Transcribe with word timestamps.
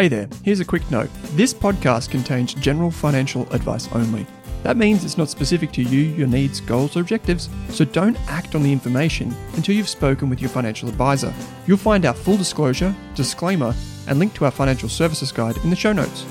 Hey 0.00 0.08
there, 0.08 0.30
here's 0.42 0.60
a 0.60 0.64
quick 0.64 0.90
note. 0.90 1.10
This 1.32 1.52
podcast 1.52 2.08
contains 2.08 2.54
general 2.54 2.90
financial 2.90 3.42
advice 3.52 3.86
only. 3.92 4.26
That 4.62 4.78
means 4.78 5.04
it's 5.04 5.18
not 5.18 5.28
specific 5.28 5.72
to 5.72 5.82
you, 5.82 6.00
your 6.00 6.26
needs, 6.26 6.58
goals, 6.58 6.96
or 6.96 7.00
objectives, 7.00 7.50
so 7.68 7.84
don't 7.84 8.18
act 8.26 8.54
on 8.54 8.62
the 8.62 8.72
information 8.72 9.36
until 9.56 9.74
you've 9.74 9.90
spoken 9.90 10.30
with 10.30 10.40
your 10.40 10.48
financial 10.48 10.88
advisor. 10.88 11.34
You'll 11.66 11.76
find 11.76 12.06
our 12.06 12.14
full 12.14 12.38
disclosure, 12.38 12.96
disclaimer, 13.14 13.74
and 14.06 14.18
link 14.18 14.32
to 14.36 14.46
our 14.46 14.50
financial 14.50 14.88
services 14.88 15.32
guide 15.32 15.58
in 15.58 15.68
the 15.68 15.76
show 15.76 15.92
notes. 15.92 16.24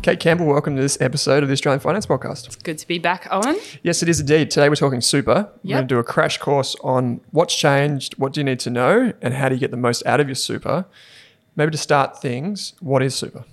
Kate 0.00 0.18
Campbell, 0.18 0.46
welcome 0.46 0.76
to 0.76 0.80
this 0.80 0.98
episode 0.98 1.42
of 1.42 1.50
the 1.50 1.52
Australian 1.52 1.80
Finance 1.80 2.06
Podcast. 2.06 2.46
It's 2.46 2.56
good 2.56 2.78
to 2.78 2.88
be 2.88 2.98
back, 2.98 3.28
Owen. 3.30 3.58
Yes, 3.82 4.02
it 4.02 4.08
is 4.08 4.18
indeed. 4.18 4.50
Today 4.50 4.70
we're 4.70 4.76
talking 4.76 5.02
super. 5.02 5.52
We're 5.62 5.74
going 5.74 5.88
to 5.88 5.94
do 5.94 5.98
a 5.98 6.04
crash 6.04 6.38
course 6.38 6.74
on 6.82 7.20
what's 7.32 7.54
changed, 7.54 8.14
what 8.16 8.32
do 8.32 8.40
you 8.40 8.44
need 8.44 8.60
to 8.60 8.70
know, 8.70 9.12
and 9.20 9.34
how 9.34 9.50
do 9.50 9.56
you 9.56 9.60
get 9.60 9.70
the 9.70 9.76
most 9.76 10.06
out 10.06 10.20
of 10.20 10.26
your 10.26 10.36
super. 10.36 10.86
Maybe 11.56 11.70
to 11.72 11.78
start 11.78 12.20
things, 12.20 12.74
what 12.80 13.02
is 13.02 13.14
super? 13.14 13.44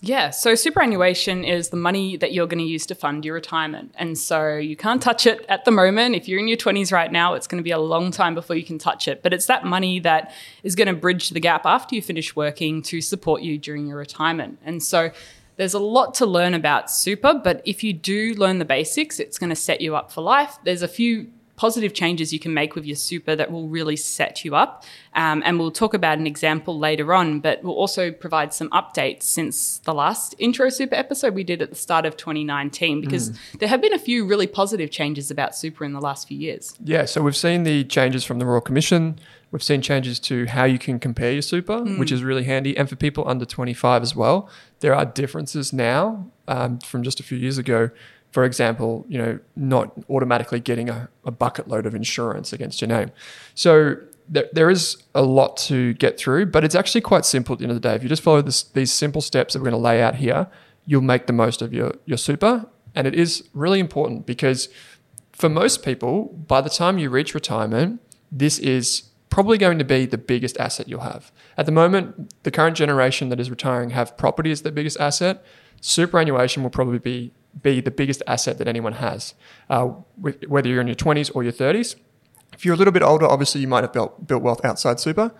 Yeah, 0.00 0.30
so 0.30 0.54
superannuation 0.54 1.44
is 1.44 1.70
the 1.70 1.78
money 1.78 2.18
that 2.18 2.34
you're 2.34 2.46
going 2.46 2.58
to 2.58 2.64
use 2.64 2.84
to 2.86 2.94
fund 2.94 3.24
your 3.24 3.32
retirement. 3.34 3.94
And 3.96 4.18
so 4.18 4.56
you 4.56 4.76
can't 4.76 5.00
touch 5.00 5.26
it 5.26 5.46
at 5.48 5.64
the 5.64 5.70
moment. 5.70 6.14
If 6.14 6.28
you're 6.28 6.38
in 6.38 6.46
your 6.46 6.58
20s 6.58 6.92
right 6.92 7.10
now, 7.10 7.32
it's 7.32 7.46
going 7.46 7.58
to 7.58 7.64
be 7.64 7.70
a 7.70 7.78
long 7.78 8.10
time 8.10 8.34
before 8.34 8.54
you 8.54 8.64
can 8.64 8.78
touch 8.78 9.08
it. 9.08 9.22
But 9.22 9.32
it's 9.32 9.46
that 9.46 9.64
money 9.64 10.00
that 10.00 10.34
is 10.62 10.74
going 10.74 10.88
to 10.88 10.94
bridge 10.94 11.30
the 11.30 11.40
gap 11.40 11.64
after 11.64 11.94
you 11.94 12.02
finish 12.02 12.36
working 12.36 12.82
to 12.82 13.00
support 13.00 13.40
you 13.40 13.56
during 13.56 13.86
your 13.86 13.96
retirement. 13.96 14.58
And 14.62 14.82
so 14.82 15.10
there's 15.56 15.74
a 15.74 15.78
lot 15.78 16.12
to 16.14 16.26
learn 16.26 16.52
about 16.52 16.90
super, 16.90 17.32
but 17.32 17.62
if 17.64 17.82
you 17.82 17.94
do 17.94 18.34
learn 18.34 18.58
the 18.58 18.64
basics, 18.66 19.18
it's 19.18 19.38
going 19.38 19.50
to 19.50 19.56
set 19.56 19.80
you 19.80 19.96
up 19.96 20.12
for 20.12 20.20
life. 20.20 20.58
There's 20.64 20.82
a 20.82 20.88
few 20.88 21.28
positive 21.56 21.94
changes 21.94 22.32
you 22.32 22.38
can 22.38 22.52
make 22.52 22.74
with 22.74 22.84
your 22.84 22.96
super 22.96 23.36
that 23.36 23.50
will 23.50 23.68
really 23.68 23.96
set 23.96 24.44
you 24.44 24.56
up. 24.56 24.84
Um, 25.14 25.42
and 25.44 25.58
we'll 25.58 25.70
talk 25.70 25.94
about 25.94 26.18
an 26.18 26.26
example 26.26 26.78
later 26.78 27.14
on, 27.14 27.40
but 27.40 27.62
we'll 27.62 27.74
also 27.74 28.10
provide 28.10 28.52
some 28.52 28.68
updates 28.70 29.22
since 29.22 29.78
the 29.78 29.94
last 29.94 30.34
intro 30.38 30.68
super 30.68 30.96
episode 30.96 31.34
we 31.34 31.44
did 31.44 31.62
at 31.62 31.70
the 31.70 31.76
start 31.76 32.04
of 32.04 32.16
2019, 32.16 33.00
because 33.00 33.32
there 33.58 33.68
have 33.68 33.80
been 33.80 33.92
a 33.92 33.98
few 33.98 34.26
really 34.26 34.46
positive 34.46 34.90
changes 34.90 35.30
about 35.30 35.54
super 35.54 35.84
in 35.84 35.92
the 35.92 36.00
last 36.00 36.26
few 36.26 36.38
years. 36.38 36.74
Yeah, 36.82 37.04
so 37.04 37.22
we've 37.22 37.36
seen 37.36 37.62
the 37.62 37.84
changes 37.84 38.24
from 38.24 38.38
the 38.38 38.46
Royal 38.46 38.60
Commission. 38.60 39.18
We've 39.52 39.62
seen 39.62 39.82
changes 39.82 40.18
to 40.20 40.46
how 40.46 40.64
you 40.64 40.80
can 40.80 40.98
compare 40.98 41.30
your 41.30 41.42
super, 41.42 41.78
which 41.84 42.10
is 42.10 42.24
really 42.24 42.42
handy. 42.42 42.76
And 42.76 42.88
for 42.88 42.96
people 42.96 43.22
under 43.28 43.44
25 43.44 44.02
as 44.02 44.16
well, 44.16 44.50
there 44.80 44.92
are 44.92 45.04
differences 45.04 45.72
now 45.72 46.28
um, 46.48 46.80
from 46.80 47.04
just 47.04 47.20
a 47.20 47.22
few 47.22 47.38
years 47.38 47.56
ago. 47.56 47.90
For 48.34 48.42
example, 48.42 49.06
you 49.08 49.16
know, 49.16 49.38
not 49.54 49.92
automatically 50.10 50.58
getting 50.58 50.90
a, 50.90 51.08
a 51.24 51.30
bucket 51.30 51.68
load 51.68 51.86
of 51.86 51.94
insurance 51.94 52.52
against 52.52 52.80
your 52.80 52.88
name. 52.88 53.12
So 53.54 53.94
there, 54.28 54.48
there 54.52 54.70
is 54.70 54.96
a 55.14 55.22
lot 55.22 55.56
to 55.68 55.94
get 55.94 56.18
through, 56.18 56.46
but 56.46 56.64
it's 56.64 56.74
actually 56.74 57.02
quite 57.02 57.24
simple 57.24 57.52
at 57.52 57.60
the 57.60 57.64
end 57.66 57.70
of 57.70 57.80
the 57.80 57.88
day. 57.88 57.94
If 57.94 58.02
you 58.02 58.08
just 58.08 58.24
follow 58.24 58.42
this, 58.42 58.64
these 58.64 58.92
simple 58.92 59.20
steps 59.20 59.52
that 59.52 59.60
we're 59.60 59.70
going 59.70 59.80
to 59.80 59.88
lay 59.88 60.02
out 60.02 60.16
here, 60.16 60.48
you'll 60.84 61.00
make 61.00 61.28
the 61.28 61.32
most 61.32 61.62
of 61.62 61.72
your, 61.72 61.92
your 62.06 62.18
super. 62.18 62.66
And 62.92 63.06
it 63.06 63.14
is 63.14 63.48
really 63.54 63.78
important 63.78 64.26
because 64.26 64.68
for 65.30 65.48
most 65.48 65.84
people, 65.84 66.24
by 66.24 66.60
the 66.60 66.70
time 66.70 66.98
you 66.98 67.10
reach 67.10 67.34
retirement, 67.34 68.00
this 68.32 68.58
is 68.58 69.10
probably 69.30 69.58
going 69.58 69.78
to 69.78 69.84
be 69.84 70.06
the 70.06 70.18
biggest 70.18 70.58
asset 70.58 70.88
you'll 70.88 71.02
have. 71.02 71.30
At 71.56 71.66
the 71.66 71.72
moment, 71.72 72.34
the 72.42 72.50
current 72.50 72.76
generation 72.76 73.28
that 73.28 73.38
is 73.38 73.48
retiring 73.48 73.90
have 73.90 74.16
property 74.16 74.50
as 74.50 74.62
their 74.62 74.72
biggest 74.72 74.98
asset. 74.98 75.44
Superannuation 75.80 76.64
will 76.64 76.70
probably 76.70 76.98
be, 76.98 77.32
be 77.62 77.80
the 77.80 77.90
biggest 77.90 78.22
asset 78.26 78.58
that 78.58 78.68
anyone 78.68 78.94
has, 78.94 79.34
uh, 79.70 79.86
whether 80.48 80.68
you're 80.68 80.80
in 80.80 80.86
your 80.86 80.96
20s 80.96 81.30
or 81.34 81.42
your 81.42 81.52
30s. 81.52 81.96
If 82.52 82.64
you're 82.64 82.74
a 82.74 82.76
little 82.76 82.92
bit 82.92 83.02
older, 83.02 83.26
obviously 83.26 83.60
you 83.60 83.68
might 83.68 83.82
have 83.82 83.92
built, 83.92 84.26
built 84.26 84.42
wealth 84.42 84.64
outside 84.64 85.00
super, 85.00 85.32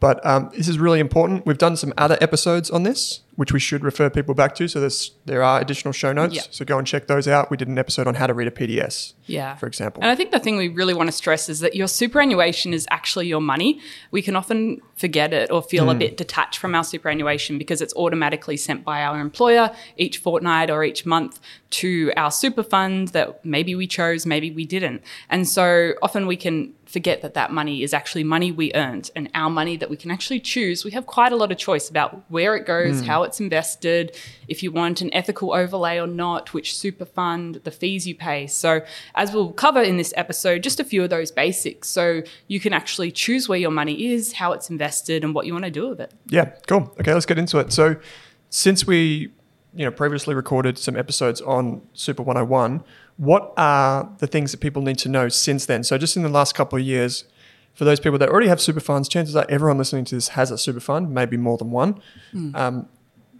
but 0.00 0.24
um, 0.26 0.50
this 0.56 0.68
is 0.68 0.78
really 0.78 1.00
important. 1.00 1.46
We've 1.46 1.58
done 1.58 1.76
some 1.76 1.92
other 1.98 2.16
episodes 2.20 2.70
on 2.70 2.82
this, 2.82 3.20
which 3.36 3.52
we 3.52 3.58
should 3.58 3.82
refer 3.82 4.10
people 4.10 4.34
back 4.34 4.54
to. 4.54 4.68
So 4.68 4.78
there's, 4.80 5.12
there 5.24 5.42
are 5.42 5.60
additional 5.60 5.92
show 5.92 6.12
notes. 6.12 6.34
Yeah. 6.34 6.42
So 6.50 6.64
go 6.64 6.76
and 6.76 6.86
check 6.86 7.06
those 7.06 7.26
out. 7.26 7.50
We 7.50 7.56
did 7.56 7.68
an 7.68 7.78
episode 7.78 8.06
on 8.06 8.14
how 8.14 8.26
to 8.26 8.34
read 8.34 8.46
a 8.46 8.50
PDS, 8.50 9.14
Yeah. 9.24 9.54
for 9.56 9.66
example. 9.66 10.02
And 10.02 10.10
I 10.10 10.14
think 10.14 10.32
the 10.32 10.38
thing 10.38 10.58
we 10.58 10.68
really 10.68 10.92
want 10.92 11.08
to 11.08 11.12
stress 11.12 11.48
is 11.48 11.60
that 11.60 11.74
your 11.74 11.88
superannuation 11.88 12.74
is 12.74 12.86
actually 12.90 13.28
your 13.28 13.40
money. 13.40 13.80
We 14.10 14.20
can 14.20 14.36
often 14.36 14.82
forget 14.96 15.32
it 15.32 15.50
or 15.50 15.62
feel 15.62 15.88
a 15.88 15.94
hmm. 15.94 15.98
bit 15.98 16.16
detached 16.16 16.58
from 16.58 16.74
our 16.74 16.84
superannuation 16.84 17.56
because 17.56 17.80
it's 17.80 17.94
automatically 17.94 18.56
sent 18.56 18.84
by 18.84 19.02
our 19.02 19.18
employer 19.18 19.74
each 19.96 20.18
fortnight 20.18 20.70
or 20.70 20.84
each 20.84 21.06
month 21.06 21.40
to 21.70 22.12
our 22.16 22.30
super 22.30 22.62
fund 22.62 23.08
that 23.08 23.44
maybe 23.44 23.74
we 23.74 23.86
chose, 23.86 24.26
maybe 24.26 24.50
we 24.50 24.66
didn't. 24.66 25.02
And 25.30 25.48
so 25.48 25.94
often 26.02 26.26
we 26.26 26.36
can 26.36 26.74
forget 26.84 27.22
that 27.22 27.32
that 27.32 27.50
money 27.50 27.82
is 27.82 27.94
actually 27.94 28.22
money 28.22 28.52
we 28.52 28.70
earned 28.74 29.10
and 29.16 29.30
our 29.34 29.48
money 29.48 29.78
that 29.78 29.88
we 29.88 29.96
can 29.96 30.10
actually 30.10 30.38
choose. 30.38 30.84
We 30.84 30.90
have 30.90 31.06
quite 31.06 31.32
a 31.32 31.36
lot 31.36 31.50
of 31.50 31.56
choice 31.56 31.88
about 31.88 32.22
where 32.28 32.54
it 32.54 32.66
goes, 32.66 33.00
hmm. 33.00 33.06
how 33.06 33.21
it's 33.28 33.40
invested, 33.40 34.16
if 34.48 34.62
you 34.62 34.70
want 34.70 35.00
an 35.00 35.12
ethical 35.12 35.52
overlay 35.52 35.98
or 35.98 36.06
not, 36.06 36.52
which 36.52 36.76
super 36.76 37.04
fund, 37.04 37.60
the 37.64 37.70
fees 37.70 38.06
you 38.06 38.14
pay. 38.14 38.46
So, 38.46 38.80
as 39.14 39.32
we'll 39.32 39.52
cover 39.52 39.82
in 39.82 39.96
this 39.96 40.12
episode, 40.16 40.62
just 40.62 40.80
a 40.80 40.84
few 40.84 41.02
of 41.02 41.10
those 41.10 41.30
basics. 41.30 41.88
So, 41.88 42.22
you 42.48 42.60
can 42.60 42.72
actually 42.72 43.10
choose 43.10 43.48
where 43.48 43.58
your 43.58 43.70
money 43.70 44.12
is, 44.12 44.34
how 44.34 44.52
it's 44.52 44.70
invested, 44.70 45.24
and 45.24 45.34
what 45.34 45.46
you 45.46 45.52
want 45.52 45.64
to 45.64 45.70
do 45.70 45.88
with 45.88 46.00
it. 46.00 46.12
Yeah, 46.26 46.46
cool. 46.66 46.94
Okay, 47.00 47.12
let's 47.14 47.26
get 47.26 47.38
into 47.38 47.58
it. 47.58 47.72
So, 47.72 47.96
since 48.50 48.86
we, 48.86 49.32
you 49.74 49.84
know, 49.84 49.90
previously 49.90 50.34
recorded 50.34 50.78
some 50.78 50.96
episodes 50.96 51.40
on 51.40 51.82
Super 51.94 52.22
101, 52.22 52.84
what 53.16 53.52
are 53.56 54.10
the 54.18 54.26
things 54.26 54.52
that 54.52 54.60
people 54.60 54.82
need 54.82 54.98
to 54.98 55.08
know 55.08 55.28
since 55.28 55.66
then? 55.66 55.84
So, 55.84 55.98
just 55.98 56.16
in 56.16 56.22
the 56.22 56.28
last 56.28 56.54
couple 56.54 56.78
of 56.78 56.84
years, 56.84 57.24
for 57.74 57.84
those 57.84 58.00
people 58.00 58.18
that 58.18 58.28
already 58.28 58.48
have 58.48 58.60
super 58.60 58.80
funds, 58.80 59.08
chances 59.08 59.34
are 59.34 59.46
everyone 59.48 59.78
listening 59.78 60.04
to 60.06 60.14
this 60.14 60.28
has 60.28 60.50
a 60.50 60.58
super 60.58 60.80
fund, 60.80 61.12
maybe 61.12 61.36
more 61.36 61.56
than 61.56 61.70
one. 61.70 62.00
Um, 62.54 62.88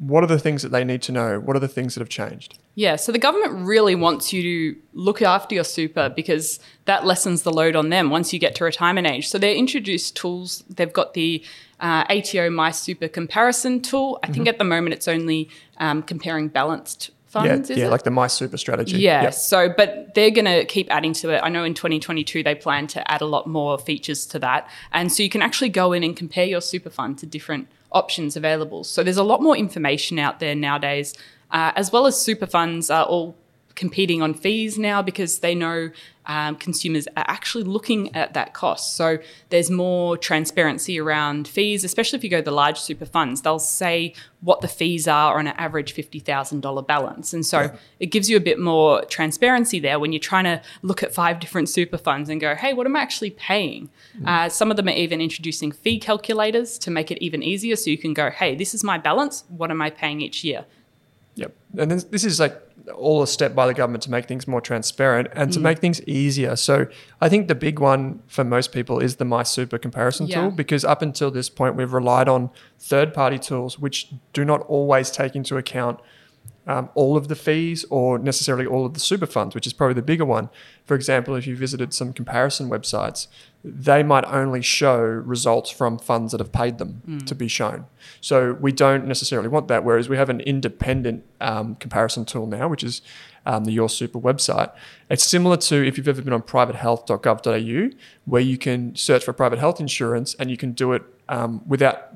what 0.02 0.24
are 0.24 0.26
the 0.26 0.38
things 0.38 0.62
that 0.62 0.70
they 0.70 0.82
need 0.82 1.00
to 1.02 1.12
know? 1.12 1.38
What 1.38 1.54
are 1.54 1.60
the 1.60 1.68
things 1.68 1.94
that 1.94 2.00
have 2.00 2.08
changed? 2.08 2.58
Yeah, 2.74 2.96
so 2.96 3.12
the 3.12 3.20
government 3.20 3.64
really 3.64 3.94
wants 3.94 4.32
you 4.32 4.42
to 4.42 4.80
look 4.94 5.22
after 5.22 5.54
your 5.54 5.62
super 5.62 6.08
because 6.08 6.58
that 6.86 7.06
lessens 7.06 7.42
the 7.42 7.52
load 7.52 7.76
on 7.76 7.90
them 7.90 8.10
once 8.10 8.32
you 8.32 8.40
get 8.40 8.56
to 8.56 8.64
retirement 8.64 9.06
age. 9.06 9.28
So 9.28 9.38
they 9.38 9.56
introduced 9.56 10.16
tools. 10.16 10.64
They've 10.68 10.92
got 10.92 11.14
the 11.14 11.44
uh, 11.78 12.04
ATO 12.10 12.50
My 12.50 12.72
Super 12.72 13.06
comparison 13.06 13.80
tool. 13.80 14.18
I 14.24 14.32
think 14.32 14.48
at 14.48 14.58
the 14.58 14.64
moment 14.64 14.94
it's 14.94 15.06
only 15.06 15.48
um, 15.76 16.02
comparing 16.02 16.48
balanced 16.48 17.12
funds. 17.28 17.70
yeah, 17.70 17.76
yeah, 17.76 17.88
like 17.88 18.02
the 18.02 18.10
My 18.10 18.26
Super 18.26 18.56
strategy. 18.56 18.98
Yeah. 18.98 19.22
Yep. 19.22 19.34
So, 19.34 19.68
but 19.68 20.16
they're 20.16 20.32
going 20.32 20.46
to 20.46 20.64
keep 20.64 20.90
adding 20.90 21.12
to 21.14 21.30
it. 21.30 21.40
I 21.44 21.48
know 21.48 21.62
in 21.62 21.74
2022 21.74 22.42
they 22.42 22.56
plan 22.56 22.88
to 22.88 23.08
add 23.08 23.20
a 23.20 23.26
lot 23.26 23.46
more 23.46 23.78
features 23.78 24.26
to 24.26 24.40
that, 24.40 24.68
and 24.90 25.12
so 25.12 25.22
you 25.22 25.30
can 25.30 25.42
actually 25.42 25.68
go 25.68 25.92
in 25.92 26.02
and 26.02 26.16
compare 26.16 26.46
your 26.46 26.60
super 26.60 26.90
fund 26.90 27.18
to 27.18 27.26
different 27.26 27.68
options 27.94 28.36
available. 28.36 28.84
So 28.84 29.02
there's 29.02 29.16
a 29.16 29.22
lot 29.22 29.42
more 29.42 29.56
information 29.56 30.18
out 30.18 30.40
there 30.40 30.54
nowadays, 30.54 31.14
uh, 31.50 31.72
as 31.76 31.92
well 31.92 32.06
as 32.06 32.20
super 32.20 32.46
funds 32.46 32.90
are 32.90 33.04
all 33.04 33.36
competing 33.82 34.22
on 34.22 34.32
fees 34.32 34.78
now 34.78 35.02
because 35.02 35.40
they 35.40 35.56
know 35.56 35.90
um, 36.26 36.54
consumers 36.54 37.08
are 37.16 37.24
actually 37.26 37.64
looking 37.64 38.14
at 38.14 38.32
that 38.32 38.54
cost. 38.54 38.94
So 38.94 39.18
there's 39.48 39.72
more 39.72 40.16
transparency 40.16 41.00
around 41.00 41.48
fees, 41.48 41.82
especially 41.82 42.16
if 42.18 42.22
you 42.22 42.30
go 42.30 42.36
to 42.36 42.44
the 42.44 42.52
large 42.52 42.78
super 42.78 43.04
funds. 43.04 43.42
They'll 43.42 43.58
say 43.58 44.14
what 44.40 44.60
the 44.60 44.68
fees 44.68 45.08
are 45.08 45.36
on 45.36 45.48
an 45.48 45.54
average 45.56 45.96
$50,000 45.96 46.86
balance. 46.86 47.32
And 47.32 47.44
so 47.44 47.76
it 47.98 48.06
gives 48.06 48.30
you 48.30 48.36
a 48.36 48.40
bit 48.40 48.60
more 48.60 49.04
transparency 49.06 49.80
there 49.80 49.98
when 49.98 50.12
you're 50.12 50.20
trying 50.20 50.44
to 50.44 50.62
look 50.82 51.02
at 51.02 51.12
five 51.12 51.40
different 51.40 51.68
super 51.68 51.98
funds 51.98 52.30
and 52.30 52.40
go, 52.40 52.54
hey, 52.54 52.72
what 52.72 52.86
am 52.86 52.94
I 52.94 53.00
actually 53.00 53.30
paying? 53.30 53.90
Uh, 54.24 54.48
some 54.48 54.70
of 54.70 54.76
them 54.76 54.86
are 54.86 54.92
even 54.92 55.20
introducing 55.20 55.72
fee 55.72 55.98
calculators 55.98 56.78
to 56.78 56.92
make 56.92 57.10
it 57.10 57.18
even 57.20 57.42
easier. 57.42 57.74
So 57.74 57.90
you 57.90 57.98
can 57.98 58.14
go, 58.14 58.30
hey, 58.30 58.54
this 58.54 58.74
is 58.74 58.84
my 58.84 58.96
balance. 58.96 59.42
What 59.48 59.72
am 59.72 59.82
I 59.82 59.90
paying 59.90 60.20
each 60.20 60.44
year? 60.44 60.66
Yep. 61.34 61.54
And 61.78 61.90
this 61.90 62.24
is 62.24 62.38
like 62.38 62.60
all 62.96 63.22
a 63.22 63.26
step 63.26 63.54
by 63.54 63.66
the 63.66 63.74
government 63.74 64.02
to 64.04 64.10
make 64.10 64.26
things 64.26 64.48
more 64.48 64.60
transparent 64.60 65.28
and 65.34 65.52
to 65.52 65.60
make 65.60 65.78
things 65.78 66.02
easier. 66.02 66.56
So 66.56 66.86
I 67.20 67.28
think 67.28 67.46
the 67.48 67.54
big 67.54 67.78
one 67.78 68.20
for 68.26 68.42
most 68.44 68.72
people 68.72 68.98
is 68.98 69.16
the 69.16 69.24
My 69.24 69.42
Super 69.44 69.78
comparison 69.78 70.26
Yeah. 70.26 70.40
tool 70.42 70.50
because 70.50 70.84
up 70.84 71.00
until 71.02 71.30
this 71.30 71.48
point 71.48 71.76
we've 71.76 71.92
relied 71.92 72.28
on 72.28 72.50
third 72.80 73.14
party 73.14 73.38
tools 73.38 73.78
which 73.78 74.08
do 74.32 74.44
not 74.44 74.62
always 74.62 75.10
take 75.10 75.36
into 75.36 75.56
account 75.56 76.00
um, 76.66 76.88
all 76.94 77.16
of 77.16 77.26
the 77.28 77.34
fees 77.34 77.84
or 77.90 78.18
necessarily 78.18 78.66
all 78.66 78.86
of 78.86 78.94
the 78.94 79.00
super 79.00 79.26
funds, 79.26 79.52
which 79.54 79.66
is 79.66 79.72
probably 79.72 79.94
the 79.94 80.02
bigger 80.02 80.24
one. 80.24 80.48
For 80.84 80.94
example, 80.94 81.34
if 81.34 81.44
you 81.46 81.56
visited 81.56 81.92
some 81.92 82.12
comparison 82.12 82.68
websites, 82.70 83.26
they 83.64 84.02
might 84.02 84.24
only 84.24 84.60
show 84.60 84.98
results 85.00 85.70
from 85.70 85.98
funds 85.98 86.32
that 86.32 86.40
have 86.40 86.50
paid 86.52 86.78
them 86.78 87.02
to 87.26 87.34
be 87.34 87.46
shown. 87.46 87.86
So 88.20 88.54
we 88.54 88.72
don't 88.72 89.06
necessarily 89.06 89.48
want 89.48 89.68
that. 89.68 89.84
Whereas 89.84 90.08
we 90.08 90.16
have 90.16 90.28
an 90.28 90.40
independent 90.40 91.24
um, 91.40 91.76
comparison 91.76 92.24
tool 92.24 92.46
now, 92.46 92.66
which 92.66 92.82
is 92.82 93.02
um, 93.46 93.64
the 93.64 93.72
Your 93.72 93.88
Super 93.88 94.18
website. 94.18 94.72
It's 95.08 95.24
similar 95.24 95.56
to 95.58 95.86
if 95.86 95.96
you've 95.96 96.08
ever 96.08 96.22
been 96.22 96.32
on 96.32 96.42
privatehealth.gov.au, 96.42 97.96
where 98.24 98.42
you 98.42 98.58
can 98.58 98.96
search 98.96 99.24
for 99.24 99.32
private 99.32 99.60
health 99.60 99.78
insurance 99.78 100.34
and 100.34 100.50
you 100.50 100.56
can 100.56 100.72
do 100.72 100.92
it 100.92 101.02
um, 101.28 101.62
without, 101.66 102.08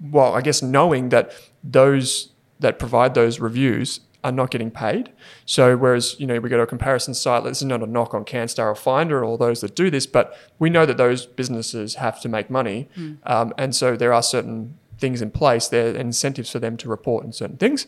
well, 0.00 0.34
I 0.34 0.40
guess 0.40 0.62
knowing 0.62 1.08
that 1.08 1.32
those 1.64 2.30
that 2.60 2.78
provide 2.78 3.14
those 3.14 3.40
reviews 3.40 4.00
are 4.24 4.32
not 4.32 4.50
getting 4.50 4.70
paid. 4.70 5.10
So 5.46 5.76
whereas 5.76 6.18
you 6.18 6.26
know 6.26 6.38
we 6.40 6.48
go 6.48 6.56
to 6.56 6.62
a 6.62 6.66
comparison 6.66 7.14
site, 7.14 7.44
this 7.44 7.58
is 7.58 7.64
not 7.66 7.82
a 7.82 7.86
knock 7.86 8.14
on 8.14 8.24
CanStar 8.24 8.66
or 8.66 8.74
Finder 8.74 9.20
or 9.20 9.24
all 9.24 9.36
those 9.36 9.60
that 9.60 9.74
do 9.74 9.90
this, 9.90 10.06
but 10.06 10.36
we 10.58 10.70
know 10.70 10.86
that 10.86 10.96
those 10.96 11.26
businesses 11.26 11.96
have 11.96 12.20
to 12.20 12.28
make 12.28 12.50
money, 12.50 12.88
um, 13.24 13.52
and 13.58 13.74
so 13.74 13.96
there 13.96 14.12
are 14.12 14.22
certain 14.22 14.78
things 14.98 15.20
in 15.20 15.30
place. 15.30 15.68
There 15.68 15.94
are 15.94 15.96
incentives 15.96 16.50
for 16.50 16.58
them 16.58 16.76
to 16.78 16.88
report 16.88 17.24
on 17.24 17.32
certain 17.32 17.56
things. 17.56 17.86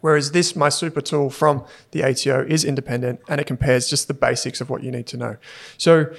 Whereas 0.00 0.32
this 0.32 0.54
My 0.54 0.68
Super 0.68 1.00
tool 1.00 1.30
from 1.30 1.64
the 1.90 2.04
ATO 2.04 2.46
is 2.48 2.64
independent 2.64 3.20
and 3.28 3.40
it 3.40 3.46
compares 3.46 3.88
just 3.88 4.08
the 4.08 4.14
basics 4.14 4.60
of 4.60 4.70
what 4.70 4.82
you 4.82 4.90
need 4.90 5.06
to 5.08 5.16
know. 5.16 5.36
So 5.76 6.12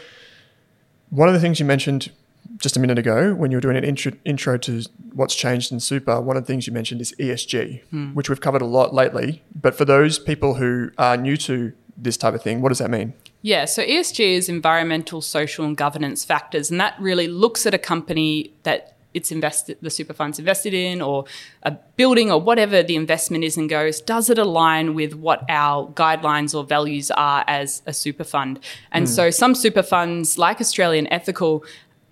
one 1.09 1.27
of 1.27 1.33
the 1.33 1.39
things 1.39 1.59
you 1.59 1.65
mentioned 1.65 2.11
just 2.59 2.75
a 2.77 2.79
minute 2.79 2.99
ago 2.99 3.33
when 3.33 3.51
you 3.51 3.57
were 3.57 3.61
doing 3.61 3.77
an 3.77 3.83
intro, 3.83 4.11
intro 4.25 4.57
to 4.57 4.83
what's 5.13 5.35
changed 5.35 5.71
in 5.71 5.79
super, 5.79 6.19
one 6.19 6.37
of 6.37 6.43
the 6.43 6.47
things 6.47 6.67
you 6.67 6.73
mentioned 6.73 7.01
is 7.01 7.13
ESG, 7.19 7.81
Hmm. 7.89 8.07
which 8.13 8.29
we've 8.29 8.41
covered 8.41 8.61
a 8.61 8.65
lot 8.65 8.93
lately. 8.93 9.41
But 9.59 9.75
for 9.75 9.85
those 9.85 10.19
people 10.19 10.55
who 10.55 10.91
are 10.97 11.15
new 11.17 11.37
to 11.37 11.73
this 11.97 12.17
type 12.17 12.33
of 12.33 12.41
thing, 12.41 12.61
what 12.61 12.69
does 12.69 12.79
that 12.79 12.89
mean? 12.89 13.13
Yeah, 13.41 13.65
so 13.65 13.81
ESG 13.83 14.35
is 14.35 14.49
environmental, 14.49 15.21
social, 15.21 15.63
and 15.65 15.75
governance 15.77 16.25
factors, 16.25 16.69
and 16.69 16.79
that 16.81 16.95
really 16.99 17.27
looks 17.27 17.65
at 17.65 17.73
a 17.73 17.77
company 17.77 18.51
that 18.63 18.95
it's 19.13 19.31
invested, 19.31 19.77
the 19.81 19.89
super 19.89 20.13
fund's 20.13 20.37
invested 20.37 20.73
in, 20.73 21.01
or 21.01 21.25
a 21.63 21.71
building, 21.95 22.29
or 22.31 22.39
whatever 22.39 22.83
the 22.83 22.95
investment 22.95 23.43
is, 23.43 23.57
and 23.57 23.67
goes, 23.69 24.01
does 24.01 24.29
it 24.29 24.37
align 24.37 24.93
with 24.93 25.13
what 25.15 25.43
our 25.49 25.87
guidelines 25.93 26.53
or 26.53 26.63
values 26.63 27.09
are 27.11 27.43
as 27.47 27.81
a 27.87 27.93
super 27.93 28.23
fund? 28.23 28.59
And 28.91 29.09
so, 29.09 29.29
some 29.31 29.55
super 29.55 29.81
funds, 29.83 30.37
like 30.37 30.61
Australian 30.61 31.11
Ethical, 31.11 31.63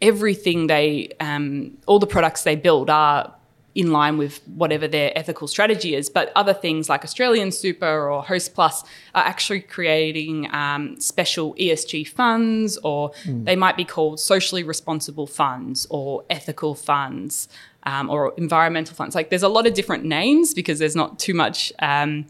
everything 0.02 0.68
they, 0.68 1.10
um, 1.20 1.78
all 1.86 2.00
the 2.00 2.08
products 2.08 2.44
they 2.44 2.56
build 2.56 2.90
are 2.90 3.34
in 3.76 3.92
line 3.92 4.18
with 4.18 4.42
whatever 4.48 4.88
their 4.88 5.16
ethical 5.16 5.48
strategy 5.48 5.94
is. 5.94 6.10
But 6.10 6.32
other 6.36 6.54
things 6.54 6.90
like 6.90 7.04
Australian 7.04 7.52
Super 7.52 8.10
or 8.10 8.24
Hostplus 8.24 8.84
are 9.14 9.24
actually 9.24 9.62
creating 9.62 10.52
um, 10.54 11.00
special 11.00 11.54
ESG 11.56 12.08
funds, 12.08 12.78
or 12.78 13.12
they 13.28 13.56
might 13.56 13.78
be 13.78 13.86
called 13.86 14.20
socially 14.20 14.64
responsible 14.64 15.28
funds 15.28 15.86
or 15.90 16.24
ethical 16.30 16.74
funds. 16.76 17.48
Um, 17.84 18.10
or 18.10 18.34
environmental 18.36 18.96
funds. 18.96 19.16
Like 19.16 19.30
there's 19.30 19.44
a 19.44 19.48
lot 19.48 19.66
of 19.66 19.74
different 19.74 20.04
names 20.04 20.54
because 20.54 20.78
there's 20.78 20.96
not 20.96 21.20
too 21.20 21.34
much. 21.34 21.72
Um, 21.80 22.26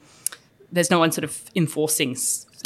there's 0.71 0.91
no 0.91 0.99
one 0.99 1.11
sort 1.11 1.23
of 1.23 1.41
enforcing. 1.55 2.15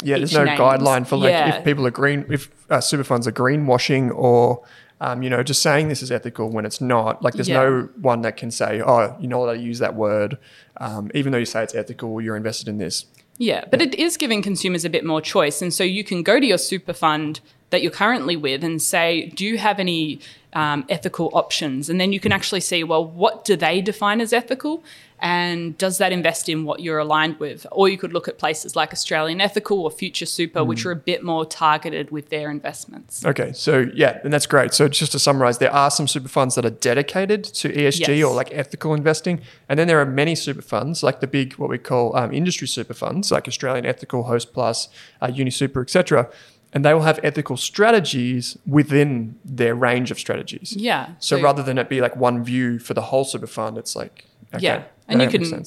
Yeah, 0.02 0.18
there's 0.18 0.34
no 0.34 0.44
names. 0.44 0.60
guideline 0.60 1.06
for 1.06 1.16
like 1.16 1.30
Yeah. 1.30 1.56
if 1.56 1.64
people 1.64 1.86
are 1.86 1.90
green, 1.90 2.26
if 2.28 2.50
uh, 2.68 2.82
super 2.82 3.02
funds 3.04 3.26
are 3.26 3.32
greenwashing 3.32 4.14
or, 4.14 4.62
um, 5.04 5.22
you 5.22 5.28
know, 5.28 5.42
just 5.42 5.60
saying 5.62 5.88
this 5.88 6.02
is 6.02 6.10
ethical 6.12 6.48
when 6.48 6.64
it's 6.64 6.80
not. 6.80 7.22
Like 7.22 7.34
there's 7.34 7.48
Yeah. 7.48 7.62
no 7.64 7.88
one 8.00 8.22
that 8.22 8.36
can 8.36 8.50
say, 8.50 8.80
oh, 8.80 9.16
you're 9.20 9.28
not 9.30 9.40
allowed 9.40 9.54
to 9.54 9.60
use 9.60 9.80
that 9.80 9.94
word. 9.96 10.38
Um, 10.76 11.10
even 11.12 11.32
though 11.32 11.38
you 11.38 11.44
say 11.44 11.62
it's 11.62 11.74
ethical, 11.74 12.20
you're 12.20 12.36
invested 12.36 12.68
in 12.68 12.78
this. 12.78 13.06
Yeah, 13.36 13.64
but 13.70 13.82
it 13.82 13.94
is 13.96 14.16
giving 14.16 14.42
consumers 14.42 14.84
a 14.84 14.90
bit 14.90 15.04
more 15.04 15.20
choice. 15.20 15.60
And 15.60 15.74
so 15.74 15.82
you 15.82 16.04
can 16.04 16.22
go 16.22 16.38
to 16.38 16.46
your 16.46 16.58
super 16.58 16.92
fund 16.92 17.40
that 17.72 17.82
you're 17.82 17.90
currently 17.90 18.36
with 18.36 18.62
and 18.62 18.80
say, 18.80 19.30
do 19.30 19.44
you 19.44 19.58
have 19.58 19.80
any 19.80 20.20
um, 20.52 20.84
ethical 20.90 21.30
options? 21.32 21.88
And 21.88 21.98
then 21.98 22.12
you 22.12 22.20
can 22.20 22.30
actually 22.30 22.60
see, 22.60 22.84
well, 22.84 23.04
what 23.04 23.44
do 23.44 23.56
they 23.56 23.80
define 23.80 24.20
as 24.20 24.32
ethical? 24.32 24.84
And 25.18 25.78
does 25.78 25.98
that 25.98 26.10
invest 26.10 26.48
in 26.48 26.64
what 26.64 26.80
you're 26.80 26.98
aligned 26.98 27.38
with? 27.38 27.64
Or 27.70 27.88
you 27.88 27.96
could 27.96 28.12
look 28.12 28.26
at 28.26 28.38
places 28.38 28.74
like 28.74 28.92
Australian 28.92 29.40
Ethical 29.40 29.78
or 29.78 29.90
Future 29.90 30.26
Super, 30.26 30.64
which 30.64 30.84
are 30.84 30.90
a 30.90 30.96
bit 30.96 31.22
more 31.22 31.46
targeted 31.46 32.10
with 32.10 32.28
their 32.28 32.50
investments. 32.50 33.24
Okay, 33.24 33.52
so 33.52 33.86
yeah, 33.94 34.18
and 34.24 34.32
that's 34.32 34.46
great. 34.46 34.74
So 34.74 34.88
just 34.88 35.12
to 35.12 35.20
summarize, 35.20 35.58
there 35.58 35.72
are 35.72 35.92
some 35.92 36.08
super 36.08 36.28
funds 36.28 36.56
that 36.56 36.64
are 36.64 36.70
dedicated 36.70 37.44
to 37.44 37.68
ESG 37.68 38.08
Yes. 38.08 38.24
or 38.24 38.34
like 38.34 38.50
ethical 38.50 38.94
investing, 38.94 39.40
and 39.68 39.78
then 39.78 39.86
there 39.86 40.00
are 40.00 40.06
many 40.06 40.34
super 40.34 40.60
funds 40.60 41.04
like 41.04 41.20
the 41.20 41.28
big 41.28 41.52
what 41.52 41.70
we 41.70 41.78
call 41.78 42.16
um, 42.16 42.34
industry 42.34 42.66
super 42.66 42.94
funds 42.94 43.30
like 43.30 43.46
Australian 43.46 43.86
Ethical, 43.86 44.24
Hostplus, 44.24 44.88
uh, 45.20 45.28
UniSuper, 45.28 45.82
etc. 45.82 46.28
And 46.72 46.84
they 46.84 46.94
will 46.94 47.02
have 47.02 47.20
ethical 47.22 47.56
strategies 47.56 48.56
within 48.66 49.38
their 49.44 49.74
range 49.74 50.10
of 50.10 50.18
strategies. 50.18 50.74
Yeah. 50.74 51.10
So, 51.18 51.40
rather 51.40 51.62
than 51.62 51.76
it 51.76 51.88
be 51.88 52.00
like 52.00 52.16
one 52.16 52.42
view 52.42 52.78
for 52.78 52.94
the 52.94 53.02
whole 53.02 53.24
super 53.24 53.46
fund, 53.46 53.76
it's 53.76 53.94
like 53.94 54.24
okay, 54.54 54.64
Yeah, 54.64 54.82
and 55.08 55.20
you 55.20 55.28
can- 55.28 55.64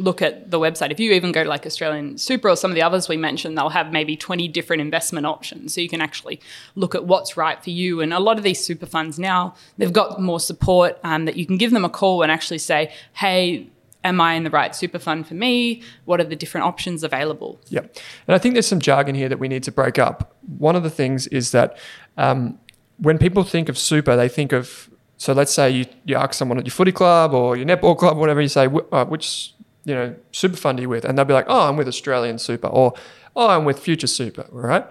look 0.00 0.22
at 0.22 0.50
the 0.50 0.58
website. 0.58 0.90
If 0.90 0.98
you 0.98 1.12
even 1.12 1.30
go 1.30 1.44
to 1.44 1.48
like 1.48 1.66
Australian 1.66 2.16
Super 2.18 2.48
or 2.48 2.56
some 2.56 2.70
of 2.70 2.74
the 2.74 2.82
others 2.82 3.08
we 3.08 3.16
mentioned, 3.16 3.56
they'll 3.56 3.68
have 3.68 3.92
maybe 3.92 4.16
20 4.16 4.48
different 4.48 4.80
investment 4.80 5.26
options. 5.26 5.74
So 5.74 5.80
you 5.80 5.88
can 5.88 6.00
actually 6.00 6.40
look 6.74 6.94
at 6.94 7.04
what's 7.04 7.36
right 7.36 7.62
for 7.62 7.70
you. 7.70 8.00
And 8.00 8.12
a 8.12 8.18
lot 8.18 8.38
of 8.38 8.42
these 8.42 8.64
super 8.64 8.86
funds 8.86 9.18
now, 9.18 9.54
they've 9.78 9.92
got 9.92 10.20
more 10.20 10.40
support 10.40 10.98
um, 11.04 11.26
that 11.26 11.36
you 11.36 11.44
can 11.44 11.58
give 11.58 11.70
them 11.70 11.84
a 11.84 11.90
call 11.90 12.22
and 12.22 12.32
actually 12.32 12.58
say, 12.58 12.92
hey, 13.14 13.68
am 14.04 14.20
I 14.20 14.34
in 14.34 14.44
the 14.44 14.50
right 14.50 14.74
super 14.74 14.98
fund 14.98 15.26
for 15.26 15.34
me? 15.34 15.82
What 16.04 16.20
are 16.20 16.24
the 16.24 16.36
different 16.36 16.66
options 16.66 17.02
available? 17.04 17.60
Yep. 17.68 17.96
And 18.26 18.34
I 18.34 18.38
think 18.38 18.54
there's 18.54 18.66
some 18.66 18.80
jargon 18.80 19.14
here 19.14 19.28
that 19.28 19.38
we 19.38 19.48
need 19.48 19.62
to 19.64 19.72
break 19.72 19.98
up. 19.98 20.34
One 20.58 20.76
of 20.76 20.82
the 20.82 20.90
things 20.90 21.26
is 21.28 21.52
that 21.52 21.76
um, 22.16 22.58
when 22.98 23.18
people 23.18 23.44
think 23.44 23.68
of 23.68 23.76
super, 23.76 24.16
they 24.16 24.28
think 24.28 24.52
of, 24.52 24.90
so 25.16 25.32
let's 25.32 25.52
say 25.52 25.70
you, 25.70 25.86
you 26.04 26.16
ask 26.16 26.34
someone 26.34 26.58
at 26.58 26.66
your 26.66 26.72
footy 26.72 26.92
club 26.92 27.34
or 27.34 27.56
your 27.56 27.66
netball 27.66 27.96
club, 27.96 28.16
whatever, 28.16 28.40
you 28.40 28.48
say, 28.48 28.68
uh, 28.92 29.04
which, 29.04 29.54
you 29.84 29.94
know, 29.94 30.14
super 30.32 30.56
fund 30.56 30.78
are 30.78 30.82
you 30.82 30.88
with? 30.88 31.04
And 31.04 31.16
they'll 31.16 31.24
be 31.24 31.34
like, 31.34 31.46
oh, 31.48 31.68
I'm 31.68 31.76
with 31.76 31.88
Australian 31.88 32.38
Super 32.38 32.68
or, 32.68 32.94
oh, 33.36 33.48
I'm 33.48 33.64
with 33.64 33.78
Future 33.78 34.06
Super, 34.06 34.46
right? 34.50 34.86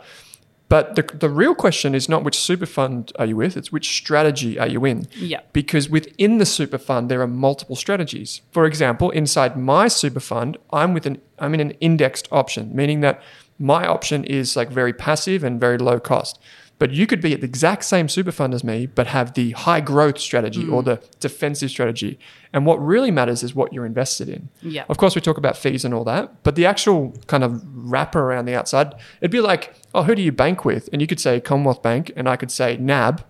But 0.70 0.96
the, 0.96 1.02
the 1.02 1.30
real 1.30 1.56
question 1.56 1.96
is 1.96 2.08
not 2.08 2.24
which 2.24 2.38
super 2.40 2.68
fund 2.68 3.12
are 3.18 3.26
you 3.26 3.36
with, 3.36 3.58
it's 3.58 3.72
which 3.72 3.90
strategy 3.92 4.60
are 4.60 4.68
you 4.68 4.86
in 4.86 5.08
Yeah. 5.18 5.42
because 5.52 5.90
within 5.90 6.38
the 6.38 6.46
super 6.46 6.78
fund 6.78 7.10
there 7.10 7.22
are 7.22 7.28
multiple 7.28 7.76
strategies. 7.76 8.42
For 8.52 8.66
example, 8.66 9.10
inside 9.10 9.58
my 9.58 9.88
super 9.88 10.20
fund, 10.20 10.58
I'm 10.72 10.94
with 10.94 11.06
an 11.08 11.20
I'm 11.40 11.54
in 11.56 11.60
an 11.60 11.72
indexed 11.82 12.28
option, 12.32 12.76
meaning 12.76 13.02
that 13.02 13.22
my 13.58 13.86
option 13.88 14.24
is 14.24 14.56
like 14.56 14.70
very 14.70 14.94
passive 14.94 15.44
and 15.44 15.60
very 15.60 15.78
low 15.78 16.00
cost. 16.00 16.40
But 16.80 16.92
you 16.92 17.06
could 17.06 17.20
be 17.22 17.34
at 17.34 17.42
the 17.42 17.46
exact 17.46 17.84
same 17.84 18.08
super 18.08 18.32
fund 18.32 18.54
as 18.54 18.64
me, 18.64 18.88
but 18.88 19.08
have 19.08 19.34
the 19.34 19.52
high 19.52 19.82
growth 19.82 20.18
strategy 20.18 20.68
or 20.68 20.82
mm. 20.82 20.86
the 20.86 21.04
defensive 21.20 21.70
strategy. 21.70 22.18
And 22.54 22.66
what 22.66 22.84
really 22.84 23.12
matters 23.12 23.44
is 23.44 23.54
what 23.54 23.74
you're 23.74 23.86
invested 23.86 24.30
in. 24.30 24.50
Yeah. 24.62 24.86
Of 24.88 24.98
course, 24.98 25.14
we 25.14 25.22
talk 25.22 25.38
about 25.38 25.58
fees 25.58 25.84
and 25.84 25.94
all 25.94 26.06
that, 26.06 26.42
but 26.44 26.56
the 26.56 26.66
actual 26.66 27.14
kind 27.28 27.44
of 27.44 27.62
wrapper 27.66 28.22
around 28.22 28.46
the 28.46 28.56
outside, 28.56 28.96
it'd 29.20 29.30
be 29.30 29.42
like, 29.42 29.76
oh, 29.94 30.04
who 30.04 30.16
do 30.16 30.22
you 30.22 30.32
bank 30.32 30.64
with? 30.64 30.90
And 30.94 31.02
you 31.02 31.08
could 31.08 31.20
say 31.20 31.42
Commonwealth 31.42 31.84
Bank, 31.84 32.14
and 32.16 32.30
I 32.30 32.38
could 32.38 32.50
say 32.50 32.78
NAB, 32.78 33.24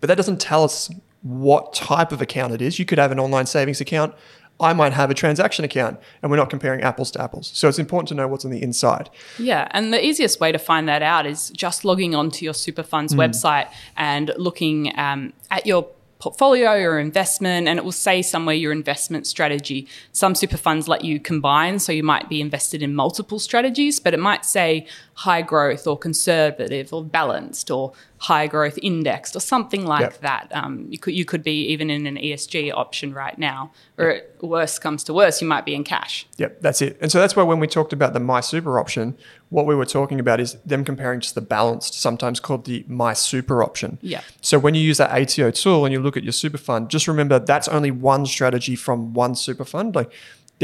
but 0.00 0.08
that 0.08 0.16
doesn't 0.16 0.40
tell 0.40 0.62
us 0.62 0.90
what 1.22 1.72
type 1.72 2.12
of 2.12 2.20
account 2.20 2.52
it 2.52 2.60
is. 2.60 2.78
You 2.78 2.84
could 2.84 2.98
have 2.98 3.10
an 3.10 3.18
online 3.18 3.46
savings 3.46 3.80
account. 3.80 4.14
I 4.60 4.72
might 4.72 4.92
have 4.92 5.10
a 5.10 5.14
transaction 5.14 5.64
account, 5.64 5.98
and 6.22 6.30
we're 6.30 6.36
not 6.36 6.48
comparing 6.48 6.82
apples 6.82 7.10
to 7.12 7.20
apples. 7.20 7.50
So 7.54 7.68
it's 7.68 7.78
important 7.78 8.08
to 8.08 8.14
know 8.14 8.28
what's 8.28 8.44
on 8.44 8.50
the 8.50 8.62
inside. 8.62 9.10
Yeah, 9.38 9.68
and 9.72 9.92
the 9.92 10.04
easiest 10.04 10.40
way 10.40 10.52
to 10.52 10.58
find 10.58 10.88
that 10.88 11.02
out 11.02 11.26
is 11.26 11.50
just 11.50 11.84
logging 11.84 12.14
onto 12.14 12.44
your 12.44 12.54
super 12.54 12.84
fund's 12.84 13.14
website 13.14 13.68
and 13.96 14.32
looking 14.36 14.96
um, 14.96 15.32
at 15.50 15.66
your 15.66 15.88
portfolio 16.20 16.80
or 16.84 16.98
investment, 16.98 17.68
and 17.68 17.78
it 17.78 17.84
will 17.84 17.92
say 17.92 18.22
somewhere 18.22 18.54
your 18.54 18.72
investment 18.72 19.26
strategy. 19.26 19.86
Some 20.12 20.34
super 20.34 20.56
funds 20.56 20.88
let 20.88 21.04
you 21.04 21.20
combine, 21.20 21.78
so 21.78 21.92
you 21.92 22.02
might 22.02 22.30
be 22.30 22.40
invested 22.40 22.82
in 22.82 22.94
multiple 22.94 23.38
strategies, 23.38 24.00
but 24.00 24.14
it 24.14 24.20
might 24.20 24.46
say 24.46 24.86
high 25.14 25.42
growth 25.42 25.86
or 25.86 25.98
conservative 25.98 26.94
or 26.94 27.04
balanced 27.04 27.70
or 27.70 27.92
high 28.28 28.46
growth 28.46 28.78
indexed 28.82 29.36
or 29.36 29.40
something 29.40 29.84
like 29.84 30.00
Yep. 30.00 30.20
that. 30.28 30.44
Um, 30.52 30.86
you 30.90 30.98
could 30.98 31.14
you 31.14 31.24
could 31.24 31.42
be 31.42 31.58
even 31.72 31.90
in 31.90 32.06
an 32.06 32.16
ESG 32.16 32.70
option 32.72 33.12
right 33.12 33.38
now, 33.38 33.70
or 33.98 34.20
worst 34.40 34.80
comes 34.80 35.04
to 35.04 35.12
worst, 35.14 35.42
you 35.42 35.48
might 35.48 35.64
be 35.64 35.74
in 35.74 35.84
cash. 35.84 36.26
Yep, 36.38 36.60
that's 36.60 36.80
it. 36.82 36.96
And 37.02 37.10
so 37.12 37.18
that's 37.18 37.34
why 37.36 37.42
when 37.42 37.60
we 37.60 37.66
talked 37.66 37.92
about 37.92 38.12
the 38.12 38.20
My 38.20 38.40
Super 38.40 38.78
option, 38.78 39.16
what 39.50 39.66
we 39.66 39.74
were 39.74 39.86
talking 39.98 40.18
about 40.20 40.40
is 40.40 40.54
them 40.64 40.84
comparing 40.84 41.20
just 41.20 41.34
the 41.34 41.40
balanced, 41.56 41.94
sometimes 41.94 42.40
called 42.40 42.64
the 42.64 42.84
My 42.88 43.12
Super 43.12 43.62
option. 43.62 43.98
Yeah. 44.00 44.22
So 44.40 44.58
when 44.58 44.74
you 44.74 44.80
use 44.82 44.98
that 44.98 45.10
ATO 45.12 45.50
tool 45.50 45.84
and 45.84 45.92
you 45.92 46.00
look 46.00 46.16
at 46.16 46.24
your 46.24 46.32
super 46.32 46.58
fund, 46.58 46.88
just 46.90 47.06
remember 47.06 47.38
that's 47.38 47.68
only 47.68 47.90
one 47.90 48.24
strategy 48.26 48.76
from 48.76 49.12
one 49.14 49.34
super 49.34 49.64
fund. 49.64 49.94
Like 49.94 50.10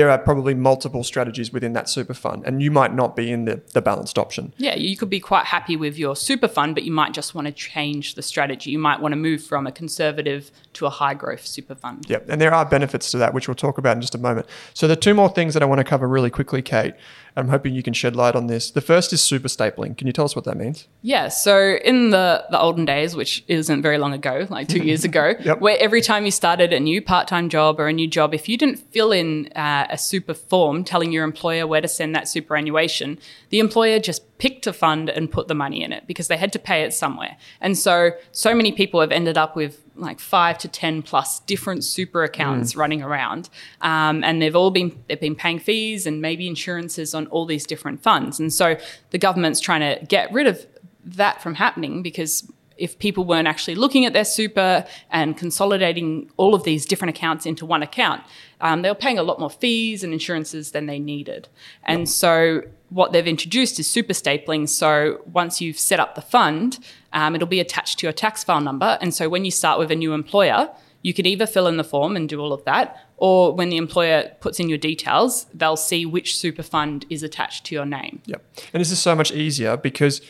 there 0.01 0.09
are 0.09 0.17
probably 0.17 0.55
multiple 0.55 1.05
strategies 1.05 1.53
within 1.53 1.75
that 1.75 1.87
super 1.87 2.15
fund, 2.15 2.43
and 2.47 2.63
you 2.63 2.71
might 2.71 2.95
not 2.95 3.15
be 3.15 3.31
in 3.31 3.45
the, 3.45 3.61
the 3.75 3.83
balanced 3.83 4.19
option. 4.19 4.55
Yeah, 4.57 4.75
you 4.75 4.97
could 4.97 5.11
be 5.11 5.21
quite 5.21 5.45
happy 5.45 5.77
with 5.77 5.99
your 5.99 6.17
super 6.17 6.49
fund, 6.49 6.75
but 6.75 6.85
you 6.85 6.91
might 6.91 7.13
just 7.13 7.35
want 7.35 7.49
to 7.49 7.53
change 7.53 8.15
the 8.15 8.23
strategy. 8.23 8.71
You 8.71 8.79
might 8.79 9.03
want 9.03 9.13
to 9.13 9.17
move 9.17 9.45
from 9.45 9.67
a 9.67 9.73
conservative 9.73 10.51
to 10.73 10.87
a 10.87 10.89
high 10.89 11.13
growth 11.13 11.47
super 11.47 11.75
fund. 11.75 12.07
Yep. 12.09 12.31
And 12.31 12.41
there 12.41 12.55
are 12.55 12.65
benefits 12.65 13.11
to 13.11 13.19
that, 13.19 13.35
which 13.35 13.47
we'll 13.47 13.57
talk 13.57 13.77
about 13.77 13.95
in 13.95 14.01
just 14.01 14.15
a 14.15 14.19
moment. 14.19 14.47
So 14.73 14.89
the 14.89 14.97
two 14.97 15.13
more 15.13 15.29
things 15.29 15.53
that 15.53 15.63
I 15.63 15.67
want 15.67 15.81
to 15.81 15.85
cover 15.85 16.09
really 16.09 16.31
quickly, 16.31 16.63
Kate. 16.63 16.95
I'm 17.37 17.49
hoping 17.49 17.75
you 17.75 17.83
can 17.83 17.95
shed 17.95 18.17
light 18.17 18.35
on 18.35 18.47
this. 18.49 18.71
The 18.71 18.81
first 18.81 19.13
is 19.13 19.21
super 19.21 19.49
stapling. 19.49 19.97
Can 19.97 20.07
you 20.07 20.13
tell 20.13 20.25
us 20.25 20.35
what 20.35 20.45
that 20.47 20.57
means? 20.57 20.89
Yeah, 21.03 21.29
so 21.29 21.77
in 21.85 22.11
the, 22.11 22.45
the 22.51 22.61
olden 22.61 22.85
days, 22.85 23.15
which 23.15 23.45
isn't 23.49 23.83
very 23.83 23.99
long 23.99 24.13
ago, 24.13 24.47
like 24.51 24.69
two 24.69 24.83
years 24.83 25.05
ago, 25.05 25.35
Yep. 25.41 25.61
where 25.61 25.77
every 25.79 26.01
time 26.03 26.25
you 26.25 26.31
started 26.31 26.73
a 26.73 26.81
new 26.81 27.01
part 27.01 27.29
time 27.29 27.49
job 27.49 27.79
or 27.79 27.89
a 27.89 27.93
new 27.93 28.07
job, 28.09 28.35
if 28.35 28.49
you 28.49 28.57
didn't 28.57 28.79
fill 28.93 29.13
in 29.13 29.49
uh, 29.55 29.87
a 29.91 29.97
super 29.99 30.35
form 30.35 30.85
telling 30.85 31.13
your 31.13 31.25
employer 31.25 31.67
where 31.67 31.81
to 31.81 31.89
send 31.89 32.15
that 32.15 32.29
superannuation, 32.29 33.19
the 33.51 33.59
employer 33.61 33.99
just 33.99 34.23
picked 34.41 34.67
a 34.67 34.73
fund 34.73 35.11
and 35.11 35.31
put 35.31 35.47
the 35.49 35.55
money 35.55 35.85
in 35.85 35.93
it 35.93 36.07
because 36.07 36.29
they 36.29 36.37
had 36.39 36.53
to 36.55 36.59
pay 36.59 36.83
it 36.83 36.95
somewhere. 36.95 37.37
And 37.61 37.77
so, 37.77 38.13
so 38.33 38.55
many 38.55 38.73
people 38.73 39.01
have 39.01 39.13
ended 39.13 39.37
up 39.37 39.55
with 39.55 39.85
like 39.95 40.19
five 40.19 40.57
to 40.59 40.67
10 40.67 41.03
plus 41.03 41.41
different 41.41 41.85
super 41.85 42.25
accounts 42.25 42.75
running 42.75 43.03
around. 43.03 43.51
Um, 43.83 44.25
and 44.25 44.41
they've 44.41 44.57
all 44.57 44.71
been, 44.71 45.05
they've 45.09 45.21
been 45.21 45.35
paying 45.35 45.59
fees 45.59 46.07
and 46.07 46.23
maybe 46.23 46.49
insurances 46.49 47.15
on 47.15 47.27
all 47.27 47.45
these 47.45 47.67
different 47.67 48.03
funds. 48.03 48.41
And 48.41 48.51
so 48.51 48.77
the 49.11 49.19
government's 49.19 49.61
trying 49.61 49.83
to 49.83 50.05
get 50.07 50.33
rid 50.33 50.47
of 50.47 50.67
that 51.05 51.43
from 51.43 51.55
happening 51.57 52.03
because 52.03 52.51
if 52.79 52.99
people 52.99 53.27
weren't 53.27 53.47
actually 53.47 53.75
looking 53.75 54.07
at 54.07 54.15
their 54.15 54.25
super 54.25 54.87
and 55.11 55.37
consolidating 55.37 56.31
all 56.39 56.55
of 56.55 56.65
these 56.65 56.87
different 56.87 57.15
accounts 57.15 57.45
into 57.45 57.67
one 57.67 57.83
account, 57.83 58.23
um, 58.63 58.81
they 58.81 58.89
were 58.89 58.95
paying 58.95 59.19
a 59.19 59.23
lot 59.23 59.39
more 59.39 59.51
fees 59.51 60.03
and 60.03 60.15
insurances 60.15 60.71
than 60.71 60.87
they 60.87 60.99
needed. 60.99 61.47
And 61.85 62.09
so 62.09 62.63
what 62.91 63.13
they've 63.13 63.27
introduced 63.27 63.79
is 63.81 63.89
super 63.89 64.13
stapling. 64.13 64.69
So 64.69 65.23
once 65.33 65.61
you've 65.61 65.79
set 65.79 66.01
up 66.01 66.15
the 66.15 66.23
fund, 66.23 66.79
um, 67.13 67.35
it'll 67.35 67.49
be 67.49 67.61
attached 67.61 68.01
to 68.01 68.07
your 68.07 68.13
tax 68.13 68.45
file 68.45 68.61
number. 68.61 68.99
And 69.01 69.15
so 69.15 69.29
when 69.29 69.45
you 69.45 69.51
start 69.51 69.79
with 69.79 69.91
a 69.91 69.97
new 69.97 70.13
employer, 70.13 70.69
you 71.03 71.15
could 71.15 71.27
either 71.27 71.47
fill 71.47 71.67
in 71.67 71.77
the 71.77 71.85
form 71.85 72.17
and 72.17 72.29
do 72.29 72.41
all 72.41 72.53
of 72.53 72.65
that, 72.65 72.97
or 73.17 73.55
when 73.55 73.71
the 73.71 73.77
employer 73.77 74.31
puts 74.41 74.61
in 74.61 74.69
your 74.69 74.79
details, 74.79 75.47
they'll 75.55 75.77
see 75.77 76.05
which 76.05 76.37
super 76.37 76.63
fund 76.63 77.07
is 77.09 77.23
attached 77.23 77.65
to 77.67 77.75
your 77.75 77.87
name. 77.87 78.21
Yep. 78.27 78.45
And 78.75 78.81
this 78.81 78.91
is 78.91 78.99
so 78.99 79.15
much 79.15 79.33
easier 79.33 79.77
because 79.77 80.21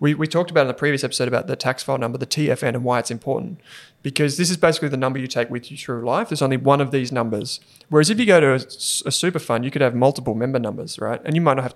we, 0.00 0.14
we 0.14 0.26
talked 0.26 0.50
about 0.50 0.62
in 0.62 0.68
the 0.68 0.74
previous 0.74 1.02
episode 1.02 1.28
about 1.28 1.46
the 1.46 1.56
tax 1.56 1.82
file 1.82 1.98
number, 1.98 2.18
the 2.18 2.26
TFN, 2.26 2.68
and 2.68 2.84
why 2.84 2.98
it's 2.98 3.10
important. 3.10 3.60
Because 4.02 4.36
this 4.36 4.50
is 4.50 4.56
basically 4.56 4.88
the 4.88 4.96
number 4.96 5.18
you 5.18 5.26
take 5.26 5.50
with 5.50 5.70
you 5.70 5.76
through 5.76 6.04
life. 6.04 6.28
There's 6.28 6.42
only 6.42 6.56
one 6.56 6.80
of 6.80 6.90
these 6.90 7.10
numbers. 7.10 7.60
Whereas 7.88 8.10
if 8.10 8.20
you 8.20 8.26
go 8.26 8.38
to 8.40 8.52
a, 8.52 8.60
a 9.06 9.10
super 9.12 9.38
fund, 9.38 9.64
you 9.64 9.70
could 9.70 9.82
have 9.82 9.94
multiple 9.94 10.34
member 10.34 10.58
numbers, 10.58 10.98
right? 10.98 11.20
And 11.24 11.34
you 11.34 11.40
might 11.40 11.54
not 11.54 11.64
have 11.64 11.74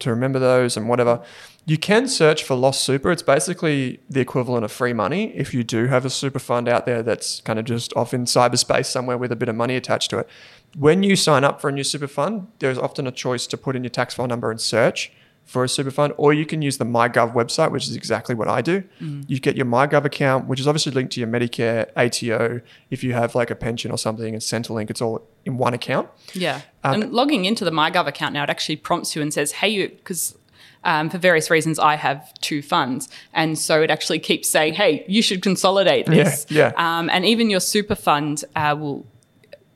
to 0.00 0.10
remember 0.10 0.38
those 0.38 0.76
and 0.76 0.88
whatever. 0.88 1.22
You 1.66 1.76
can 1.76 2.08
search 2.08 2.44
for 2.44 2.54
lost 2.54 2.82
super. 2.82 3.10
It's 3.10 3.22
basically 3.22 4.00
the 4.08 4.20
equivalent 4.20 4.64
of 4.64 4.72
free 4.72 4.94
money 4.94 5.36
if 5.36 5.52
you 5.52 5.62
do 5.62 5.86
have 5.86 6.04
a 6.04 6.10
super 6.10 6.38
fund 6.38 6.68
out 6.68 6.86
there 6.86 7.02
that's 7.02 7.42
kind 7.42 7.58
of 7.58 7.66
just 7.66 7.94
off 7.94 8.14
in 8.14 8.24
cyberspace 8.24 8.86
somewhere 8.86 9.18
with 9.18 9.32
a 9.32 9.36
bit 9.36 9.48
of 9.48 9.56
money 9.56 9.76
attached 9.76 10.10
to 10.10 10.18
it. 10.18 10.28
When 10.76 11.02
you 11.02 11.14
sign 11.14 11.44
up 11.44 11.60
for 11.60 11.68
a 11.68 11.72
new 11.72 11.84
super 11.84 12.06
fund, 12.06 12.48
there's 12.58 12.78
often 12.78 13.06
a 13.06 13.12
choice 13.12 13.46
to 13.48 13.56
put 13.56 13.76
in 13.76 13.84
your 13.84 13.90
tax 13.90 14.14
file 14.14 14.26
number 14.26 14.50
and 14.50 14.60
search 14.60 15.12
for 15.48 15.64
a 15.64 15.68
super 15.68 15.90
fund, 15.90 16.12
or 16.18 16.34
you 16.34 16.44
can 16.44 16.60
use 16.60 16.76
the 16.76 16.84
MyGov 16.84 17.32
website, 17.32 17.70
which 17.70 17.84
is 17.84 17.96
exactly 17.96 18.34
what 18.34 18.48
I 18.48 18.60
do. 18.60 18.84
Mm. 19.00 19.24
You 19.28 19.40
get 19.40 19.56
your 19.56 19.64
MyGov 19.64 20.04
account, 20.04 20.46
which 20.46 20.60
is 20.60 20.68
obviously 20.68 20.92
linked 20.92 21.14
to 21.14 21.20
your 21.20 21.28
Medicare, 21.28 21.88
ATO. 21.96 22.60
If 22.90 23.02
you 23.02 23.14
have 23.14 23.34
like 23.34 23.50
a 23.50 23.54
pension 23.54 23.90
or 23.90 23.96
something, 23.96 24.34
and 24.34 24.42
Centrelink, 24.42 24.90
it's 24.90 25.00
all 25.00 25.26
in 25.46 25.56
one 25.56 25.72
account. 25.72 26.10
Yeah. 26.34 26.60
Um, 26.84 27.02
and 27.02 27.12
logging 27.14 27.46
into 27.46 27.64
the 27.64 27.70
MyGov 27.70 28.06
account 28.06 28.34
now, 28.34 28.44
it 28.44 28.50
actually 28.50 28.76
prompts 28.76 29.16
you 29.16 29.22
and 29.22 29.32
says, 29.32 29.52
hey, 29.52 29.70
you, 29.70 29.88
because 29.88 30.36
um, 30.84 31.08
for 31.08 31.16
various 31.16 31.50
reasons, 31.50 31.78
I 31.78 31.96
have 31.96 32.30
two 32.42 32.60
funds. 32.60 33.08
And 33.32 33.58
so 33.58 33.80
it 33.80 33.90
actually 33.90 34.18
keeps 34.18 34.50
saying, 34.50 34.74
hey, 34.74 35.02
you 35.08 35.22
should 35.22 35.40
consolidate 35.40 36.04
this. 36.04 36.44
Yeah. 36.50 36.72
yeah. 36.76 36.98
Um, 36.98 37.08
and 37.08 37.24
even 37.24 37.48
your 37.48 37.60
super 37.60 37.94
fund 37.94 38.44
uh, 38.54 38.76
will 38.78 39.06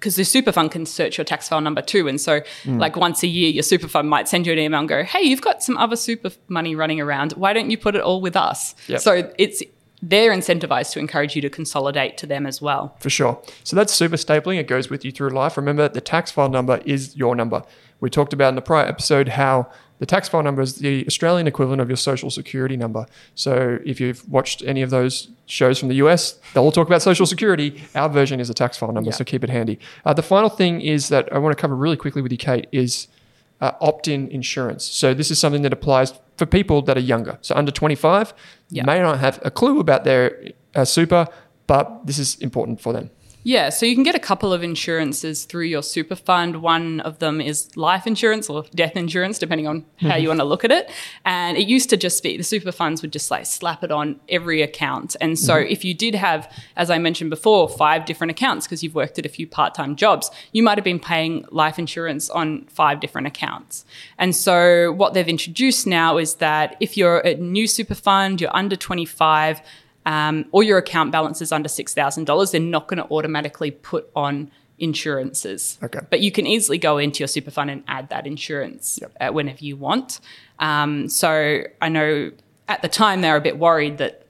because 0.02 0.16
the 0.16 0.24
super 0.24 0.50
fund 0.50 0.72
can 0.72 0.84
search 0.84 1.16
your 1.16 1.24
tax 1.24 1.48
file 1.48 1.60
number 1.60 1.80
too. 1.80 2.08
And 2.08 2.20
so, 2.20 2.40
mm. 2.64 2.80
like 2.80 2.96
once 2.96 3.22
a 3.22 3.28
year, 3.28 3.50
your 3.50 3.62
super 3.62 3.86
fund 3.86 4.10
might 4.10 4.28
send 4.28 4.48
you 4.48 4.52
an 4.52 4.58
email 4.58 4.80
and 4.80 4.88
go, 4.88 5.04
"Hey, 5.04 5.22
you've 5.22 5.40
got 5.40 5.62
some 5.62 5.78
other 5.78 5.94
super 5.94 6.32
money 6.48 6.74
running 6.74 7.00
around. 7.00 7.32
Why 7.34 7.52
don't 7.52 7.70
you 7.70 7.78
put 7.78 7.94
it 7.94 8.02
all 8.02 8.20
with 8.20 8.36
us?" 8.36 8.74
Yep. 8.88 9.00
So 9.00 9.32
it's 9.38 9.62
they're 10.02 10.32
incentivized 10.32 10.90
to 10.92 10.98
encourage 10.98 11.36
you 11.36 11.42
to 11.42 11.48
consolidate 11.48 12.18
to 12.18 12.26
them 12.26 12.44
as 12.44 12.60
well. 12.60 12.96
For 12.98 13.08
sure. 13.08 13.40
So 13.62 13.76
that's 13.76 13.94
super 13.94 14.16
stapling. 14.16 14.58
It 14.58 14.66
goes 14.66 14.90
with 14.90 15.04
you 15.04 15.12
through 15.12 15.30
life. 15.30 15.56
Remember, 15.56 15.88
the 15.88 16.00
tax 16.00 16.32
file 16.32 16.48
number 16.48 16.80
is 16.84 17.16
your 17.16 17.36
number. 17.36 17.62
We 18.00 18.10
talked 18.10 18.32
about 18.32 18.48
in 18.48 18.56
the 18.56 18.62
prior 18.62 18.84
episode 18.84 19.28
how 19.28 19.70
the 20.02 20.06
tax 20.06 20.28
file 20.28 20.42
number 20.42 20.60
is 20.60 20.78
the 20.78 21.06
Australian 21.06 21.46
equivalent 21.46 21.80
of 21.80 21.88
your 21.88 21.96
social 21.96 22.28
security 22.28 22.76
number. 22.76 23.06
So 23.36 23.78
if 23.84 24.00
you've 24.00 24.28
watched 24.28 24.60
any 24.64 24.82
of 24.82 24.90
those 24.90 25.28
shows 25.46 25.78
from 25.78 25.90
the 25.90 25.94
US, 26.06 26.40
they'll 26.52 26.64
all 26.64 26.72
talk 26.72 26.88
about 26.88 27.02
social 27.02 27.24
security. 27.24 27.80
Our 27.94 28.08
version 28.08 28.40
is 28.40 28.50
a 28.50 28.54
tax 28.54 28.76
file 28.76 28.90
number, 28.90 29.10
yeah. 29.10 29.14
so 29.14 29.22
keep 29.22 29.44
it 29.44 29.50
handy. 29.50 29.78
Uh, 30.04 30.12
the 30.12 30.22
final 30.24 30.48
thing 30.48 30.80
is 30.80 31.08
that 31.10 31.32
I 31.32 31.38
want 31.38 31.56
to 31.56 31.60
cover 31.60 31.76
really 31.76 31.96
quickly 31.96 32.20
with 32.20 32.32
you, 32.32 32.38
Kate, 32.38 32.66
is 32.72 33.06
uh, 33.60 33.70
opt-in 33.80 34.26
insurance. 34.26 34.84
So 34.84 35.14
this 35.14 35.30
is 35.30 35.38
something 35.38 35.62
that 35.62 35.72
applies 35.72 36.14
for 36.36 36.46
people 36.46 36.82
that 36.82 36.96
are 36.96 37.06
younger, 37.14 37.38
so 37.40 37.54
under 37.54 37.70
25, 37.70 38.34
yeah. 38.70 38.84
may 38.84 38.98
not 38.98 39.20
have 39.20 39.38
a 39.44 39.52
clue 39.52 39.78
about 39.78 40.02
their 40.02 40.48
uh, 40.74 40.84
super, 40.84 41.28
but 41.68 42.04
this 42.08 42.18
is 42.18 42.34
important 42.40 42.80
for 42.80 42.92
them. 42.92 43.10
Yeah, 43.44 43.70
so 43.70 43.86
you 43.86 43.94
can 43.96 44.04
get 44.04 44.14
a 44.14 44.20
couple 44.20 44.52
of 44.52 44.62
insurances 44.62 45.44
through 45.44 45.64
your 45.64 45.82
super 45.82 46.14
fund. 46.14 46.62
One 46.62 47.00
of 47.00 47.18
them 47.18 47.40
is 47.40 47.76
life 47.76 48.06
insurance 48.06 48.48
or 48.48 48.64
death 48.74 48.96
insurance, 48.96 49.38
depending 49.38 49.66
on 49.66 49.84
how 49.96 50.10
mm-hmm. 50.10 50.22
you 50.22 50.28
want 50.28 50.38
to 50.40 50.44
look 50.44 50.64
at 50.64 50.70
it. 50.70 50.90
And 51.24 51.56
it 51.56 51.66
used 51.66 51.90
to 51.90 51.96
just 51.96 52.22
be 52.22 52.36
the 52.36 52.44
super 52.44 52.70
funds 52.70 53.02
would 53.02 53.12
just 53.12 53.32
like 53.32 53.46
slap 53.46 53.82
it 53.82 53.90
on 53.90 54.20
every 54.28 54.62
account. 54.62 55.16
And 55.20 55.36
so 55.36 55.56
mm-hmm. 55.56 55.72
if 55.72 55.84
you 55.84 55.92
did 55.92 56.14
have, 56.14 56.52
as 56.76 56.88
I 56.88 56.98
mentioned 56.98 57.30
before, 57.30 57.68
five 57.68 58.04
different 58.04 58.30
accounts 58.30 58.66
because 58.66 58.84
you've 58.84 58.94
worked 58.94 59.18
at 59.18 59.26
a 59.26 59.28
few 59.28 59.48
part 59.48 59.74
time 59.74 59.96
jobs, 59.96 60.30
you 60.52 60.62
might 60.62 60.78
have 60.78 60.84
been 60.84 61.00
paying 61.00 61.44
life 61.50 61.80
insurance 61.80 62.30
on 62.30 62.64
five 62.66 63.00
different 63.00 63.26
accounts. 63.26 63.84
And 64.18 64.36
so 64.36 64.92
what 64.92 65.14
they've 65.14 65.26
introduced 65.26 65.84
now 65.84 66.16
is 66.16 66.36
that 66.36 66.76
if 66.78 66.96
you're 66.96 67.18
a 67.18 67.34
new 67.34 67.66
super 67.66 67.96
fund, 67.96 68.40
you're 68.40 68.54
under 68.54 68.76
25, 68.76 69.62
um, 70.06 70.46
or 70.52 70.62
your 70.62 70.78
account 70.78 71.12
balance 71.12 71.40
is 71.40 71.52
under 71.52 71.68
$6,000, 71.68 72.50
they're 72.50 72.60
not 72.60 72.88
going 72.88 72.98
to 72.98 73.10
automatically 73.12 73.70
put 73.70 74.10
on 74.16 74.50
insurances. 74.78 75.78
Okay. 75.82 76.00
But 76.10 76.20
you 76.20 76.32
can 76.32 76.46
easily 76.46 76.78
go 76.78 76.98
into 76.98 77.20
your 77.20 77.28
super 77.28 77.50
fund 77.50 77.70
and 77.70 77.84
add 77.86 78.08
that 78.08 78.26
insurance 78.26 78.98
yep. 79.00 79.12
uh, 79.20 79.32
whenever 79.32 79.64
you 79.64 79.76
want. 79.76 80.20
Um, 80.58 81.08
so 81.08 81.62
I 81.80 81.88
know 81.88 82.32
at 82.68 82.82
the 82.82 82.88
time 82.88 83.20
they 83.20 83.30
were 83.30 83.36
a 83.36 83.40
bit 83.40 83.58
worried 83.58 83.98
that 83.98 84.26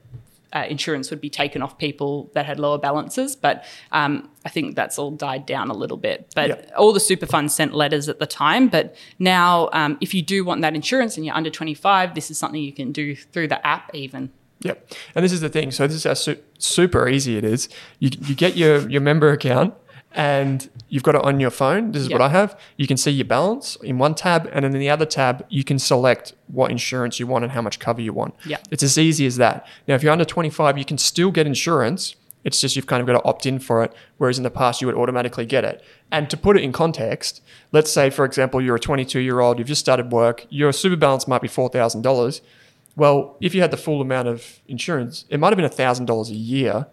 uh, 0.53 0.65
insurance 0.69 1.09
would 1.09 1.19
be 1.19 1.29
taken 1.29 1.63
off 1.63 1.77
people 1.79 2.29
that 2.33 2.45
had 2.45 2.59
lower 2.59 2.77
balances, 2.77 3.35
but 3.35 3.65
um, 3.91 4.29
I 4.45 4.49
think 4.49 4.75
that's 4.75 4.99
all 4.99 5.09
died 5.09 5.47
down 5.47 5.71
a 5.71 5.73
little 5.73 5.97
bit. 5.97 6.31
But 6.35 6.49
yep. 6.49 6.71
all 6.77 6.93
the 6.93 6.99
super 6.99 7.25
funds 7.25 7.55
sent 7.55 7.73
letters 7.73 8.07
at 8.07 8.19
the 8.19 8.27
time. 8.27 8.67
But 8.67 8.95
now, 9.17 9.69
um, 9.73 9.97
if 9.99 10.13
you 10.13 10.21
do 10.21 10.45
want 10.45 10.61
that 10.61 10.75
insurance 10.75 11.17
and 11.17 11.25
you're 11.25 11.35
under 11.35 11.49
25, 11.49 12.13
this 12.13 12.29
is 12.29 12.37
something 12.37 12.61
you 12.61 12.73
can 12.73 12.91
do 12.91 13.15
through 13.15 13.47
the 13.47 13.65
app 13.65 13.89
even. 13.95 14.31
Yep. 14.63 14.93
And 15.15 15.23
this 15.23 15.31
is 15.31 15.41
the 15.41 15.49
thing. 15.49 15.71
So 15.71 15.87
this 15.87 15.97
is 15.97 16.03
how 16.05 16.13
su- 16.13 16.41
super 16.57 17.07
easy 17.07 17.37
it 17.37 17.43
is. 17.43 17.69
You, 17.99 18.09
you 18.21 18.35
get 18.35 18.55
your, 18.57 18.89
your 18.89 19.01
member 19.01 19.31
account 19.31 19.73
and 20.13 20.69
you've 20.89 21.03
got 21.03 21.15
it 21.15 21.23
on 21.23 21.39
your 21.39 21.49
phone. 21.49 21.91
This 21.91 22.03
is 22.03 22.09
yep. 22.09 22.19
what 22.19 22.25
I 22.25 22.29
have. 22.29 22.59
You 22.77 22.87
can 22.87 22.97
see 22.97 23.11
your 23.11 23.25
balance 23.25 23.75
in 23.77 23.97
one 23.97 24.15
tab, 24.15 24.47
and 24.51 24.63
then 24.63 24.73
in 24.73 24.79
the 24.79 24.89
other 24.89 25.05
tab, 25.05 25.45
you 25.49 25.63
can 25.63 25.79
select 25.79 26.33
what 26.47 26.71
insurance 26.71 27.19
you 27.19 27.27
want 27.27 27.43
and 27.43 27.51
how 27.51 27.61
much 27.61 27.79
cover 27.79 28.01
you 28.01 28.13
want. 28.13 28.35
Yeah, 28.45 28.57
it's 28.69 28.83
as 28.83 28.97
easy 28.97 29.25
as 29.25 29.37
that. 29.37 29.65
Now, 29.87 29.95
if 29.95 30.03
you're 30.03 30.11
under 30.11 30.25
25, 30.25 30.77
you 30.77 30.85
can 30.85 30.97
still 30.97 31.31
get 31.31 31.47
insurance. 31.47 32.15
It's 32.43 32.59
just 32.59 32.75
you've 32.75 32.87
kind 32.87 33.01
of 33.01 33.07
got 33.07 33.13
to 33.13 33.25
opt 33.25 33.45
in 33.45 33.57
for 33.57 33.83
it, 33.83 33.93
whereas 34.17 34.37
in 34.37 34.43
the 34.43 34.51
past 34.51 34.81
you 34.81 34.87
would 34.87 34.97
automatically 34.97 35.45
get 35.45 35.63
it. 35.63 35.83
And 36.11 36.29
to 36.29 36.37
put 36.37 36.57
it 36.57 36.63
in 36.63 36.73
context, 36.73 37.41
let's 37.71 37.91
say, 37.91 38.09
for 38.09 38.25
example, 38.25 38.61
you're 38.61 38.75
a 38.75 38.79
22 38.79 39.19
year 39.19 39.39
old, 39.39 39.57
you've 39.57 39.67
just 39.67 39.79
started 39.79 40.11
work, 40.11 40.45
your 40.49 40.73
super 40.73 40.97
balance 40.97 41.27
might 41.27 41.41
be 41.41 41.47
$4,000 41.47 42.41
well, 42.95 43.37
if 43.41 43.55
you 43.55 43.61
had 43.61 43.71
the 43.71 43.77
full 43.77 44.01
amount 44.01 44.27
of 44.27 44.61
insurance, 44.67 45.25
it 45.29 45.39
might 45.39 45.49
have 45.49 45.57
been 45.57 45.69
$1,000 45.69 46.29
a 46.29 46.33
year 46.33 46.87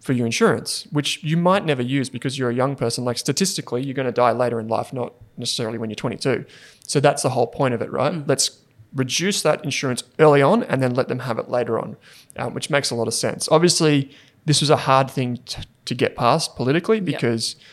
for 0.00 0.12
your 0.12 0.26
insurance, 0.26 0.86
which 0.90 1.22
you 1.22 1.36
might 1.36 1.64
never 1.64 1.82
use 1.82 2.08
because 2.08 2.38
you're 2.38 2.50
a 2.50 2.54
young 2.54 2.74
person. 2.74 3.04
Like 3.04 3.18
statistically, 3.18 3.82
you're 3.84 3.94
going 3.94 4.06
to 4.06 4.12
die 4.12 4.32
later 4.32 4.58
in 4.58 4.68
life, 4.68 4.92
not 4.92 5.14
necessarily 5.36 5.78
when 5.78 5.90
you're 5.90 5.96
22. 5.96 6.44
So 6.86 7.00
that's 7.00 7.22
the 7.22 7.30
whole 7.30 7.46
point 7.46 7.74
of 7.74 7.82
it, 7.82 7.92
right? 7.92 8.12
Mm. 8.12 8.26
Let's 8.26 8.60
reduce 8.94 9.42
that 9.42 9.64
insurance 9.64 10.02
early 10.18 10.42
on 10.42 10.64
and 10.64 10.82
then 10.82 10.94
let 10.94 11.08
them 11.08 11.20
have 11.20 11.38
it 11.38 11.48
later 11.48 11.78
on, 11.78 11.96
um, 12.36 12.54
which 12.54 12.68
makes 12.68 12.90
a 12.90 12.94
lot 12.94 13.06
of 13.06 13.14
sense. 13.14 13.48
Obviously, 13.50 14.10
this 14.44 14.60
was 14.60 14.70
a 14.70 14.76
hard 14.76 15.10
thing 15.10 15.36
to, 15.46 15.64
to 15.84 15.94
get 15.94 16.16
past 16.16 16.56
politically 16.56 17.00
because. 17.00 17.54
Yep 17.54 17.64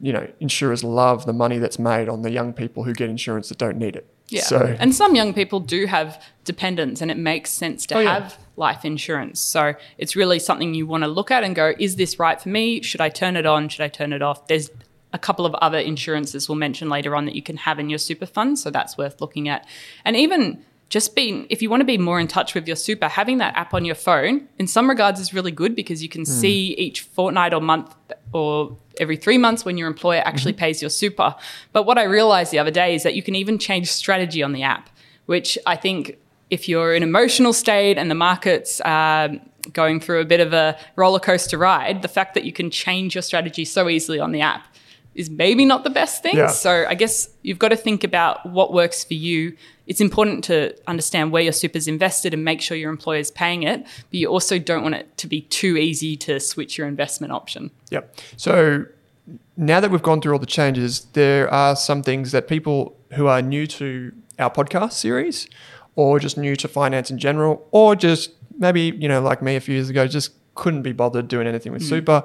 you 0.00 0.12
know, 0.12 0.26
insurers 0.40 0.82
love 0.82 1.26
the 1.26 1.32
money 1.32 1.58
that's 1.58 1.78
made 1.78 2.08
on 2.08 2.22
the 2.22 2.30
young 2.30 2.52
people 2.52 2.84
who 2.84 2.92
get 2.92 3.10
insurance 3.10 3.48
that 3.48 3.58
don't 3.58 3.76
need 3.76 3.96
it. 3.96 4.13
Yeah. 4.28 4.42
So, 4.42 4.76
and 4.78 4.94
some 4.94 5.14
young 5.14 5.34
people 5.34 5.60
do 5.60 5.86
have 5.86 6.22
dependents, 6.44 7.00
and 7.00 7.10
it 7.10 7.18
makes 7.18 7.50
sense 7.50 7.86
to 7.86 7.96
oh, 7.96 8.04
have 8.04 8.22
yeah. 8.22 8.44
life 8.56 8.84
insurance. 8.84 9.40
So 9.40 9.74
it's 9.98 10.16
really 10.16 10.38
something 10.38 10.74
you 10.74 10.86
want 10.86 11.04
to 11.04 11.08
look 11.08 11.30
at 11.30 11.44
and 11.44 11.54
go, 11.54 11.74
is 11.78 11.96
this 11.96 12.18
right 12.18 12.40
for 12.40 12.48
me? 12.48 12.82
Should 12.82 13.00
I 13.00 13.10
turn 13.10 13.36
it 13.36 13.46
on? 13.46 13.68
Should 13.68 13.82
I 13.82 13.88
turn 13.88 14.12
it 14.12 14.22
off? 14.22 14.46
There's 14.46 14.70
a 15.12 15.18
couple 15.18 15.46
of 15.46 15.54
other 15.56 15.78
insurances 15.78 16.48
we'll 16.48 16.56
mention 16.56 16.88
later 16.88 17.14
on 17.14 17.24
that 17.26 17.34
you 17.34 17.42
can 17.42 17.58
have 17.58 17.78
in 17.78 17.88
your 17.88 17.98
super 17.98 18.26
fund. 18.26 18.58
So 18.58 18.70
that's 18.70 18.98
worth 18.98 19.20
looking 19.20 19.48
at. 19.48 19.66
And 20.04 20.16
even 20.16 20.64
just 20.94 21.16
being, 21.16 21.44
if 21.50 21.60
you 21.60 21.68
want 21.68 21.80
to 21.80 21.84
be 21.84 21.98
more 21.98 22.20
in 22.20 22.28
touch 22.28 22.54
with 22.54 22.68
your 22.68 22.76
super, 22.76 23.08
having 23.08 23.38
that 23.38 23.52
app 23.56 23.74
on 23.74 23.84
your 23.84 23.96
phone 23.96 24.46
in 24.60 24.68
some 24.68 24.88
regards 24.88 25.18
is 25.18 25.34
really 25.34 25.50
good 25.50 25.74
because 25.74 26.04
you 26.04 26.08
can 26.08 26.22
mm. 26.22 26.28
see 26.28 26.72
each 26.74 27.00
fortnight 27.00 27.52
or 27.52 27.60
month 27.60 27.92
or 28.32 28.76
every 29.00 29.16
three 29.16 29.36
months 29.36 29.64
when 29.64 29.76
your 29.76 29.88
employer 29.88 30.22
actually 30.24 30.52
mm-hmm. 30.52 30.60
pays 30.60 30.80
your 30.80 30.88
super. 30.88 31.34
But 31.72 31.84
what 31.84 31.98
I 31.98 32.04
realized 32.04 32.52
the 32.52 32.60
other 32.60 32.70
day 32.70 32.94
is 32.94 33.02
that 33.02 33.16
you 33.16 33.24
can 33.24 33.34
even 33.34 33.58
change 33.58 33.90
strategy 33.90 34.40
on 34.40 34.52
the 34.52 34.62
app, 34.62 34.88
which 35.26 35.58
I 35.66 35.74
think 35.74 36.16
if 36.48 36.68
you're 36.68 36.94
in 36.94 37.02
an 37.02 37.08
emotional 37.08 37.52
state 37.52 37.98
and 37.98 38.08
the 38.08 38.14
market's 38.14 38.80
um, 38.84 39.40
going 39.72 39.98
through 39.98 40.20
a 40.20 40.24
bit 40.24 40.38
of 40.38 40.52
a 40.52 40.78
roller 40.94 41.18
coaster 41.18 41.58
ride, 41.58 42.02
the 42.02 42.08
fact 42.08 42.34
that 42.34 42.44
you 42.44 42.52
can 42.52 42.70
change 42.70 43.16
your 43.16 43.22
strategy 43.22 43.64
so 43.64 43.88
easily 43.88 44.20
on 44.20 44.30
the 44.30 44.42
app 44.42 44.68
is 45.14 45.30
maybe 45.30 45.64
not 45.64 45.84
the 45.84 45.90
best 45.90 46.22
thing. 46.22 46.36
Yeah. 46.36 46.48
So 46.48 46.86
I 46.88 46.94
guess 46.94 47.28
you've 47.42 47.58
got 47.58 47.68
to 47.68 47.76
think 47.76 48.04
about 48.04 48.44
what 48.46 48.72
works 48.72 49.04
for 49.04 49.14
you. 49.14 49.56
It's 49.86 50.00
important 50.00 50.44
to 50.44 50.74
understand 50.86 51.30
where 51.30 51.42
your 51.42 51.52
super's 51.52 51.86
invested 51.86 52.34
and 52.34 52.44
make 52.44 52.60
sure 52.60 52.76
your 52.76 52.90
employer 52.90 53.18
is 53.18 53.30
paying 53.30 53.62
it, 53.62 53.82
but 53.82 54.14
you 54.14 54.28
also 54.28 54.58
don't 54.58 54.82
want 54.82 54.94
it 54.94 55.16
to 55.18 55.26
be 55.26 55.42
too 55.42 55.76
easy 55.76 56.16
to 56.16 56.40
switch 56.40 56.78
your 56.78 56.88
investment 56.88 57.32
option. 57.32 57.70
Yep. 57.90 58.16
So 58.36 58.86
now 59.56 59.80
that 59.80 59.90
we've 59.90 60.02
gone 60.02 60.20
through 60.20 60.32
all 60.32 60.38
the 60.38 60.46
changes, 60.46 61.06
there 61.12 61.52
are 61.52 61.76
some 61.76 62.02
things 62.02 62.32
that 62.32 62.48
people 62.48 62.96
who 63.12 63.26
are 63.26 63.40
new 63.42 63.66
to 63.66 64.12
our 64.38 64.50
podcast 64.50 64.92
series 64.92 65.48
or 65.96 66.18
just 66.18 66.36
new 66.36 66.56
to 66.56 66.66
finance 66.66 67.10
in 67.10 67.18
general 67.18 67.66
or 67.70 67.94
just 67.94 68.32
maybe, 68.58 68.96
you 68.98 69.08
know, 69.08 69.20
like 69.20 69.42
me 69.42 69.54
a 69.54 69.60
few 69.60 69.74
years 69.74 69.90
ago, 69.90 70.06
just 70.06 70.32
couldn't 70.54 70.82
be 70.82 70.92
bothered 70.92 71.28
doing 71.28 71.46
anything 71.46 71.72
with 71.72 71.82
mm. 71.82 71.88
super. 71.88 72.22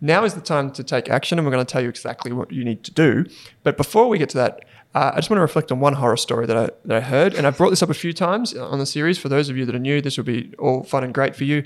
Now 0.00 0.24
is 0.24 0.34
the 0.34 0.40
time 0.40 0.70
to 0.72 0.84
take 0.84 1.08
action, 1.08 1.38
and 1.38 1.46
we're 1.46 1.52
going 1.52 1.64
to 1.64 1.70
tell 1.70 1.82
you 1.82 1.88
exactly 1.88 2.32
what 2.32 2.52
you 2.52 2.64
need 2.64 2.84
to 2.84 2.90
do. 2.90 3.24
But 3.62 3.76
before 3.76 4.08
we 4.08 4.18
get 4.18 4.28
to 4.30 4.38
that, 4.38 4.64
uh, 4.94 5.12
I 5.12 5.16
just 5.16 5.30
want 5.30 5.38
to 5.38 5.42
reflect 5.42 5.72
on 5.72 5.80
one 5.80 5.94
horror 5.94 6.16
story 6.16 6.46
that 6.46 6.56
I, 6.56 6.70
that 6.84 6.96
I 6.96 7.00
heard, 7.00 7.34
and 7.34 7.46
I've 7.46 7.56
brought 7.56 7.70
this 7.70 7.82
up 7.82 7.90
a 7.90 7.94
few 7.94 8.12
times 8.12 8.54
on 8.54 8.78
the 8.78 8.86
series. 8.86 9.18
For 9.18 9.28
those 9.28 9.48
of 9.48 9.56
you 9.56 9.64
that 9.66 9.74
are 9.74 9.78
new, 9.80 10.00
this 10.00 10.16
will 10.16 10.24
be 10.24 10.54
all 10.58 10.84
fun 10.84 11.04
and 11.04 11.12
great 11.12 11.34
for 11.34 11.44
you. 11.44 11.64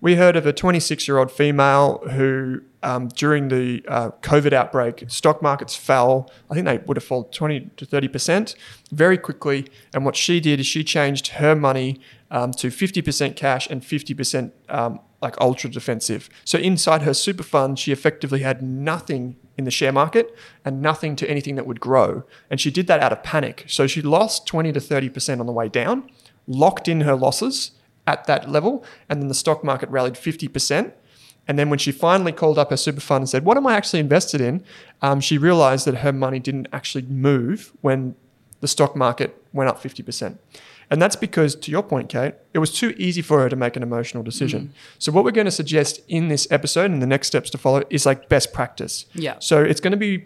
We 0.00 0.14
heard 0.14 0.36
of 0.36 0.46
a 0.46 0.52
26 0.52 1.08
year 1.08 1.18
old 1.18 1.32
female 1.32 1.98
who, 2.10 2.62
um, 2.84 3.08
during 3.08 3.48
the 3.48 3.84
uh, 3.88 4.10
COVID 4.22 4.52
outbreak, 4.52 5.04
stock 5.08 5.42
markets 5.42 5.74
fell. 5.74 6.30
I 6.48 6.54
think 6.54 6.66
they 6.66 6.78
would 6.78 6.96
have 6.96 7.04
fallen 7.04 7.30
20 7.32 7.70
to 7.76 7.84
30% 7.84 8.54
very 8.92 9.18
quickly. 9.18 9.66
And 9.92 10.04
what 10.04 10.14
she 10.14 10.38
did 10.38 10.60
is 10.60 10.66
she 10.66 10.84
changed 10.84 11.28
her 11.28 11.56
money 11.56 12.00
um, 12.30 12.52
to 12.52 12.68
50% 12.68 13.34
cash 13.34 13.68
and 13.68 13.82
50% 13.82 14.52
um, 14.68 15.00
like 15.20 15.36
ultra 15.40 15.68
defensive. 15.68 16.28
So 16.44 16.58
inside 16.58 17.02
her 17.02 17.14
super 17.14 17.42
fund, 17.42 17.76
she 17.76 17.90
effectively 17.90 18.40
had 18.40 18.62
nothing 18.62 19.34
in 19.56 19.64
the 19.64 19.72
share 19.72 19.90
market 19.90 20.32
and 20.64 20.80
nothing 20.80 21.16
to 21.16 21.28
anything 21.28 21.56
that 21.56 21.66
would 21.66 21.80
grow. 21.80 22.22
And 22.48 22.60
she 22.60 22.70
did 22.70 22.86
that 22.86 23.00
out 23.00 23.10
of 23.10 23.24
panic. 23.24 23.64
So 23.66 23.88
she 23.88 24.00
lost 24.00 24.46
20 24.46 24.72
to 24.74 24.78
30% 24.78 25.40
on 25.40 25.46
the 25.46 25.52
way 25.52 25.68
down, 25.68 26.08
locked 26.46 26.86
in 26.86 27.00
her 27.00 27.16
losses 27.16 27.72
at 28.08 28.24
that 28.24 28.50
level, 28.50 28.82
and 29.08 29.20
then 29.20 29.28
the 29.28 29.34
stock 29.34 29.62
market 29.62 29.88
rallied 29.90 30.14
50%. 30.14 30.92
And 31.46 31.58
then 31.58 31.70
when 31.70 31.78
she 31.78 31.92
finally 31.92 32.32
called 32.32 32.58
up 32.58 32.70
her 32.70 32.76
super 32.76 33.00
fund 33.00 33.22
and 33.22 33.28
said, 33.28 33.44
What 33.44 33.56
am 33.56 33.66
I 33.66 33.74
actually 33.74 34.00
invested 34.00 34.40
in? 34.40 34.64
Um, 35.00 35.20
she 35.20 35.38
realized 35.38 35.86
that 35.86 35.98
her 35.98 36.12
money 36.12 36.38
didn't 36.38 36.68
actually 36.72 37.02
move 37.02 37.72
when 37.80 38.16
the 38.60 38.68
stock 38.68 38.96
market 38.96 39.42
went 39.52 39.70
up 39.70 39.80
50%. 39.80 40.38
And 40.90 41.02
that's 41.02 41.16
because, 41.16 41.54
to 41.54 41.70
your 41.70 41.82
point, 41.82 42.08
Kate, 42.08 42.34
it 42.54 42.58
was 42.58 42.72
too 42.72 42.94
easy 42.96 43.20
for 43.20 43.40
her 43.40 43.48
to 43.50 43.56
make 43.56 43.76
an 43.76 43.82
emotional 43.82 44.22
decision. 44.22 44.68
Mm. 44.68 44.70
So, 44.98 45.12
what 45.12 45.22
we're 45.22 45.32
going 45.32 45.44
to 45.44 45.50
suggest 45.50 46.00
in 46.08 46.28
this 46.28 46.46
episode 46.50 46.90
and 46.90 47.02
the 47.02 47.06
next 47.06 47.26
steps 47.26 47.50
to 47.50 47.58
follow 47.58 47.82
is 47.90 48.06
like 48.06 48.28
best 48.30 48.54
practice. 48.54 49.04
Yeah. 49.14 49.36
So, 49.38 49.62
it's 49.62 49.80
going 49.80 49.92
to 49.92 49.98
be 49.98 50.24